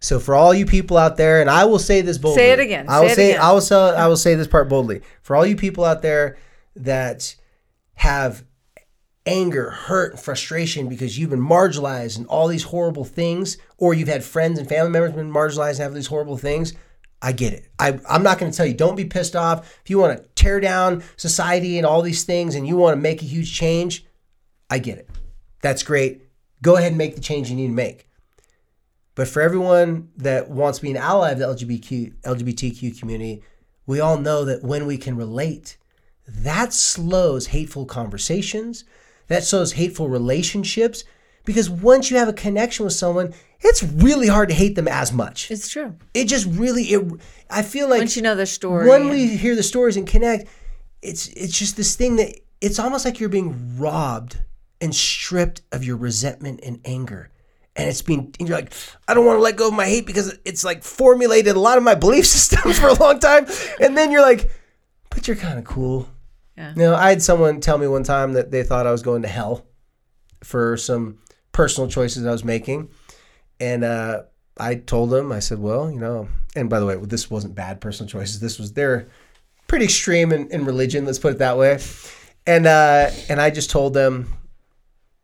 So 0.00 0.18
for 0.18 0.34
all 0.34 0.52
you 0.52 0.66
people 0.66 0.98
out 0.98 1.16
there, 1.16 1.40
and 1.40 1.48
I 1.48 1.64
will 1.64 1.78
say 1.78 2.02
this 2.02 2.18
boldly. 2.18 2.42
Say 2.42 2.50
it 2.52 2.60
again. 2.60 2.86
I 2.88 3.00
will 3.00 3.08
say, 3.08 3.14
say 3.14 3.30
again. 3.30 3.40
I 3.40 3.52
will 3.52 3.60
say 3.60 3.76
I 3.76 4.06
will 4.06 4.16
say 4.16 4.34
this 4.34 4.46
part 4.46 4.68
boldly. 4.68 5.00
For 5.22 5.34
all 5.34 5.46
you 5.46 5.56
people 5.56 5.84
out 5.84 6.02
there 6.02 6.36
that 6.76 7.36
have 7.94 8.44
anger, 9.26 9.70
hurt, 9.70 10.12
and 10.12 10.20
frustration 10.20 10.88
because 10.88 11.18
you've 11.18 11.30
been 11.30 11.40
marginalized 11.40 12.18
and 12.18 12.26
all 12.26 12.48
these 12.48 12.64
horrible 12.64 13.04
things, 13.04 13.56
or 13.78 13.94
you've 13.94 14.08
had 14.08 14.22
friends 14.22 14.58
and 14.58 14.68
family 14.68 14.90
members 14.90 15.12
been 15.12 15.32
marginalized 15.32 15.70
and 15.70 15.78
have 15.80 15.94
these 15.94 16.08
horrible 16.08 16.36
things. 16.36 16.74
I 17.22 17.32
get 17.32 17.54
it. 17.54 17.70
I, 17.78 17.98
I'm 18.06 18.22
not 18.22 18.38
going 18.38 18.52
to 18.52 18.56
tell 18.56 18.66
you, 18.66 18.74
don't 18.74 18.96
be 18.96 19.06
pissed 19.06 19.34
off. 19.34 19.78
If 19.82 19.88
you 19.88 19.98
want 19.98 20.22
to 20.22 20.28
tear 20.44 20.60
down 20.60 21.02
society 21.16 21.78
and 21.78 21.86
all 21.86 22.02
these 22.02 22.24
things 22.24 22.54
and 22.54 22.68
you 22.68 22.76
want 22.76 22.94
to 22.94 23.00
make 23.00 23.22
a 23.22 23.24
huge 23.24 23.54
change, 23.54 24.04
I 24.68 24.78
get 24.78 24.98
it. 24.98 25.08
That's 25.62 25.82
great. 25.82 26.22
Go 26.60 26.76
ahead 26.76 26.88
and 26.88 26.98
make 26.98 27.14
the 27.14 27.20
change 27.22 27.48
you 27.48 27.56
need 27.56 27.68
to 27.68 27.72
make. 27.72 28.08
But 29.14 29.28
for 29.28 29.40
everyone 29.40 30.10
that 30.18 30.50
wants 30.50 30.78
to 30.78 30.82
be 30.82 30.90
an 30.90 30.98
ally 30.98 31.30
of 31.30 31.38
the 31.38 31.46
LGBTQ, 31.46 32.20
LGBTQ 32.22 32.98
community, 32.98 33.42
we 33.86 34.00
all 34.00 34.18
know 34.18 34.44
that 34.44 34.62
when 34.62 34.86
we 34.86 34.98
can 34.98 35.16
relate, 35.16 35.78
that 36.28 36.72
slows 36.72 37.46
hateful 37.46 37.86
conversations, 37.86 38.84
that 39.28 39.44
slows 39.44 39.72
hateful 39.72 40.08
relationships, 40.08 41.04
because 41.44 41.70
once 41.70 42.10
you 42.10 42.18
have 42.18 42.28
a 42.28 42.34
connection 42.34 42.84
with 42.84 42.94
someone, 42.94 43.32
it's 43.64 43.82
really 43.82 44.28
hard 44.28 44.50
to 44.50 44.54
hate 44.54 44.76
them 44.76 44.86
as 44.86 45.12
much. 45.12 45.50
It's 45.50 45.68
true. 45.68 45.96
It 46.12 46.26
just 46.26 46.46
really, 46.46 46.84
it, 46.84 47.20
I 47.50 47.62
feel 47.62 47.88
like 47.88 47.98
once 48.00 48.14
you 48.14 48.22
know 48.22 48.34
the 48.34 48.46
story, 48.46 48.88
when 48.88 49.08
we 49.08 49.36
hear 49.36 49.56
the 49.56 49.62
stories 49.62 49.96
and 49.96 50.06
connect, 50.06 50.48
it's 51.02 51.28
it's 51.28 51.58
just 51.58 51.76
this 51.76 51.96
thing 51.96 52.16
that 52.16 52.38
it's 52.60 52.78
almost 52.78 53.04
like 53.04 53.18
you're 53.18 53.28
being 53.28 53.78
robbed 53.78 54.38
and 54.80 54.94
stripped 54.94 55.62
of 55.72 55.84
your 55.84 55.96
resentment 55.96 56.60
and 56.62 56.80
anger 56.84 57.30
and 57.76 57.88
it's 57.88 58.02
being, 58.02 58.34
and 58.38 58.48
you're 58.48 58.56
like 58.56 58.72
i 59.08 59.14
don't 59.14 59.26
want 59.26 59.36
to 59.36 59.42
let 59.42 59.56
go 59.56 59.68
of 59.68 59.74
my 59.74 59.86
hate 59.86 60.06
because 60.06 60.38
it's 60.44 60.64
like 60.64 60.82
formulated 60.82 61.56
a 61.56 61.60
lot 61.60 61.78
of 61.78 61.84
my 61.84 61.94
belief 61.94 62.26
systems 62.26 62.78
for 62.78 62.88
a 62.88 62.94
long 62.94 63.18
time 63.18 63.46
and 63.80 63.96
then 63.96 64.10
you're 64.10 64.22
like 64.22 64.50
but 65.10 65.26
you're 65.26 65.36
kind 65.36 65.58
of 65.58 65.64
cool 65.64 66.08
yeah. 66.56 66.72
you 66.74 66.82
know 66.82 66.94
i 66.94 67.08
had 67.08 67.22
someone 67.22 67.60
tell 67.60 67.78
me 67.78 67.86
one 67.86 68.02
time 68.02 68.32
that 68.32 68.50
they 68.50 68.62
thought 68.62 68.86
i 68.86 68.92
was 68.92 69.02
going 69.02 69.22
to 69.22 69.28
hell 69.28 69.66
for 70.42 70.76
some 70.76 71.18
personal 71.52 71.88
choices 71.88 72.26
i 72.26 72.30
was 72.30 72.44
making 72.44 72.88
and 73.64 73.84
uh, 73.84 74.22
i 74.58 74.74
told 74.74 75.10
them 75.10 75.32
i 75.32 75.38
said 75.38 75.58
well 75.58 75.90
you 75.90 76.00
know 76.00 76.28
and 76.56 76.68
by 76.70 76.78
the 76.78 76.86
way 76.86 76.96
this 76.96 77.30
wasn't 77.30 77.54
bad 77.54 77.80
personal 77.80 78.08
choices 78.08 78.40
this 78.40 78.58
was 78.58 78.72
they're 78.72 79.06
pretty 79.66 79.84
extreme 79.84 80.32
in, 80.32 80.48
in 80.50 80.64
religion 80.64 81.04
let's 81.04 81.18
put 81.18 81.32
it 81.32 81.38
that 81.38 81.56
way 81.56 81.78
and 82.46 82.66
uh, 82.66 83.10
and 83.28 83.40
i 83.40 83.50
just 83.50 83.70
told 83.70 83.94
them 83.94 84.32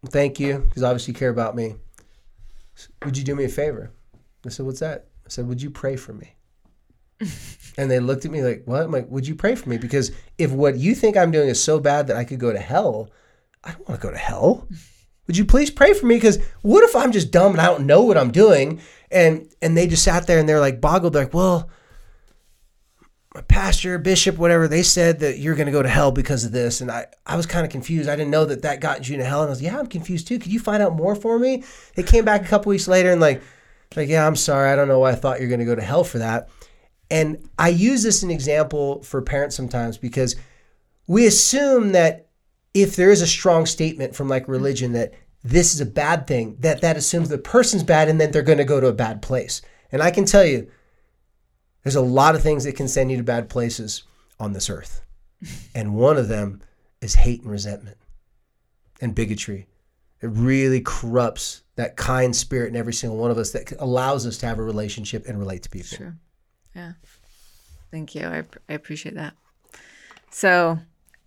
thank 0.06 0.40
you 0.40 0.58
because 0.58 0.82
obviously 0.82 1.12
you 1.12 1.18
care 1.18 1.30
about 1.30 1.54
me 1.54 1.74
would 3.04 3.16
you 3.16 3.24
do 3.24 3.34
me 3.34 3.44
a 3.44 3.48
favor? 3.48 3.92
I 4.44 4.48
said, 4.48 4.66
What's 4.66 4.80
that? 4.80 5.06
I 5.26 5.28
said, 5.28 5.46
Would 5.46 5.62
you 5.62 5.70
pray 5.70 5.96
for 5.96 6.12
me? 6.12 6.34
and 7.78 7.90
they 7.90 8.00
looked 8.00 8.24
at 8.24 8.30
me 8.30 8.42
like, 8.42 8.62
What? 8.64 8.82
I'm 8.82 8.90
like, 8.90 9.10
Would 9.10 9.26
you 9.26 9.34
pray 9.34 9.54
for 9.54 9.68
me? 9.68 9.78
Because 9.78 10.12
if 10.38 10.50
what 10.52 10.76
you 10.76 10.94
think 10.94 11.16
I'm 11.16 11.30
doing 11.30 11.48
is 11.48 11.62
so 11.62 11.78
bad 11.78 12.06
that 12.06 12.16
I 12.16 12.24
could 12.24 12.40
go 12.40 12.52
to 12.52 12.58
hell, 12.58 13.10
I 13.64 13.72
don't 13.72 13.88
want 13.88 14.00
to 14.00 14.06
go 14.06 14.12
to 14.12 14.18
hell. 14.18 14.66
Would 15.30 15.36
you 15.36 15.44
please 15.44 15.70
pray 15.70 15.94
for 15.94 16.06
me? 16.06 16.16
Because 16.16 16.40
what 16.62 16.82
if 16.82 16.96
I'm 16.96 17.12
just 17.12 17.30
dumb 17.30 17.52
and 17.52 17.60
I 17.60 17.66
don't 17.66 17.86
know 17.86 18.02
what 18.02 18.18
I'm 18.18 18.32
doing? 18.32 18.80
And 19.12 19.48
and 19.62 19.76
they 19.76 19.86
just 19.86 20.02
sat 20.02 20.26
there 20.26 20.40
and 20.40 20.48
they're 20.48 20.58
like 20.58 20.80
boggled, 20.80 21.12
they're 21.12 21.22
like, 21.22 21.32
Well, 21.32 21.70
my 23.32 23.42
pastor, 23.42 23.96
bishop, 23.98 24.38
whatever, 24.38 24.66
they 24.66 24.82
said 24.82 25.20
that 25.20 25.38
you're 25.38 25.54
going 25.54 25.66
to 25.66 25.72
go 25.72 25.84
to 25.84 25.88
hell 25.88 26.10
because 26.10 26.44
of 26.44 26.50
this. 26.50 26.80
And 26.80 26.90
I, 26.90 27.06
I 27.24 27.36
was 27.36 27.46
kind 27.46 27.64
of 27.64 27.70
confused. 27.70 28.08
I 28.08 28.16
didn't 28.16 28.32
know 28.32 28.44
that 28.44 28.62
that 28.62 28.80
got 28.80 29.08
you 29.08 29.18
to 29.18 29.24
hell. 29.24 29.42
And 29.42 29.46
I 29.46 29.50
was, 29.50 29.62
yeah, 29.62 29.78
I'm 29.78 29.86
confused 29.86 30.26
too. 30.26 30.40
Could 30.40 30.52
you 30.52 30.58
find 30.58 30.82
out 30.82 30.96
more 30.96 31.14
for 31.14 31.38
me? 31.38 31.62
They 31.94 32.02
came 32.02 32.24
back 32.24 32.42
a 32.42 32.48
couple 32.48 32.70
weeks 32.70 32.88
later 32.88 33.12
and 33.12 33.20
like, 33.20 33.40
like, 33.94 34.08
yeah, 34.08 34.26
I'm 34.26 34.34
sorry. 34.34 34.68
I 34.68 34.74
don't 34.74 34.88
know 34.88 34.98
why 34.98 35.12
I 35.12 35.14
thought 35.14 35.38
you're 35.38 35.48
going 35.48 35.60
to 35.60 35.64
go 35.64 35.76
to 35.76 35.80
hell 35.80 36.02
for 36.02 36.18
that. 36.18 36.48
And 37.08 37.48
I 37.56 37.68
use 37.68 38.02
this 38.02 38.24
an 38.24 38.32
example 38.32 39.00
for 39.04 39.22
parents 39.22 39.54
sometimes 39.54 39.96
because 39.96 40.34
we 41.06 41.24
assume 41.24 41.92
that 41.92 42.29
if 42.74 42.96
there 42.96 43.10
is 43.10 43.22
a 43.22 43.26
strong 43.26 43.66
statement 43.66 44.14
from 44.14 44.28
like 44.28 44.48
religion 44.48 44.92
that 44.92 45.12
this 45.42 45.74
is 45.74 45.80
a 45.80 45.86
bad 45.86 46.26
thing, 46.26 46.56
that 46.60 46.80
that 46.82 46.96
assumes 46.96 47.28
the 47.28 47.38
person's 47.38 47.82
bad 47.82 48.08
and 48.08 48.20
then 48.20 48.30
they're 48.30 48.42
going 48.42 48.58
to 48.58 48.64
go 48.64 48.80
to 48.80 48.88
a 48.88 48.92
bad 48.92 49.22
place. 49.22 49.62
And 49.90 50.02
I 50.02 50.10
can 50.10 50.24
tell 50.24 50.44
you, 50.44 50.70
there's 51.82 51.96
a 51.96 52.00
lot 52.00 52.34
of 52.34 52.42
things 52.42 52.64
that 52.64 52.76
can 52.76 52.88
send 52.88 53.10
you 53.10 53.16
to 53.16 53.22
bad 53.22 53.48
places 53.48 54.04
on 54.38 54.52
this 54.52 54.70
earth. 54.70 55.02
and 55.74 55.94
one 55.94 56.16
of 56.16 56.28
them 56.28 56.60
is 57.00 57.14
hate 57.14 57.42
and 57.42 57.50
resentment 57.50 57.96
and 59.00 59.14
bigotry. 59.14 59.66
It 60.20 60.26
really 60.28 60.82
corrupts 60.82 61.62
that 61.76 61.96
kind 61.96 62.36
spirit 62.36 62.68
in 62.68 62.76
every 62.76 62.92
single 62.92 63.18
one 63.18 63.30
of 63.30 63.38
us 63.38 63.52
that 63.52 63.72
allows 63.78 64.26
us 64.26 64.36
to 64.38 64.46
have 64.46 64.58
a 64.58 64.62
relationship 64.62 65.26
and 65.26 65.38
relate 65.38 65.62
to 65.62 65.70
people. 65.70 65.96
Sure. 65.96 66.16
Yeah. 66.76 66.92
Thank 67.90 68.14
you. 68.14 68.26
I, 68.26 68.44
I 68.68 68.74
appreciate 68.74 69.14
that. 69.14 69.34
So, 70.30 70.78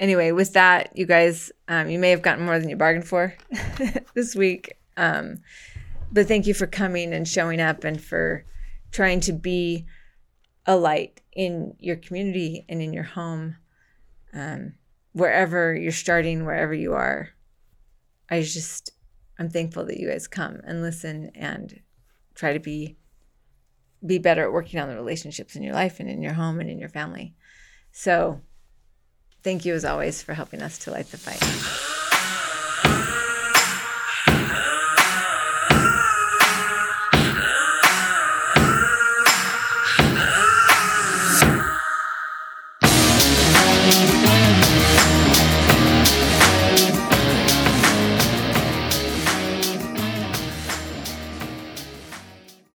anyway, 0.04 0.32
with 0.32 0.52
that, 0.54 0.92
you 0.96 1.06
guys, 1.06 1.50
um, 1.70 1.90
you 1.90 1.98
may 1.98 2.10
have 2.10 2.22
gotten 2.22 2.46
more 2.46 2.60
than 2.60 2.70
you 2.70 2.76
bargained 2.76 3.08
for 3.08 3.34
this 4.14 4.36
week. 4.36 4.78
Um, 4.98 5.38
but 6.12 6.28
thank 6.28 6.46
you 6.46 6.54
for 6.54 6.68
coming 6.68 7.14
and 7.14 7.26
showing 7.26 7.62
up 7.62 7.86
and 7.86 8.04
for 8.04 8.46
trying 8.92 9.22
to 9.22 9.32
be 9.32 9.86
a 10.66 10.76
light 10.76 11.22
in 11.32 11.76
your 11.80 11.96
community 11.96 12.66
and 12.68 12.82
in 12.82 12.92
your 12.92 13.04
home, 13.04 13.56
um, 14.34 14.74
wherever 15.14 15.74
you're 15.74 15.92
starting, 15.94 16.46
wherever 16.46 16.74
you 16.74 16.94
are. 16.94 17.30
I 18.30 18.42
just, 18.42 18.92
I'm 19.40 19.50
thankful 19.50 19.86
that 19.86 20.00
you 20.00 20.10
guys 20.10 20.28
come 20.28 20.60
and 20.66 20.82
listen 20.82 21.32
and 21.34 21.80
try 22.36 22.52
to 22.54 22.60
be 22.60 22.98
be 24.06 24.18
better 24.18 24.44
at 24.44 24.52
working 24.52 24.82
on 24.82 24.90
the 24.90 24.96
relationships 24.96 25.56
in 25.56 25.64
your 25.64 25.74
life 25.74 26.02
and 26.02 26.10
in 26.10 26.22
your 26.22 26.34
home 26.34 26.60
and 26.60 26.70
in 26.70 26.78
your 26.78 26.90
family. 26.90 27.34
So, 27.94 28.42
thank 29.44 29.66
you 29.66 29.74
as 29.74 29.86
always 29.86 30.24
for 30.24 30.34
helping 30.34 30.62
us 30.62 30.78
to 30.80 30.92
light 30.92 31.12
the 31.12 31.18
fight. 31.18 31.93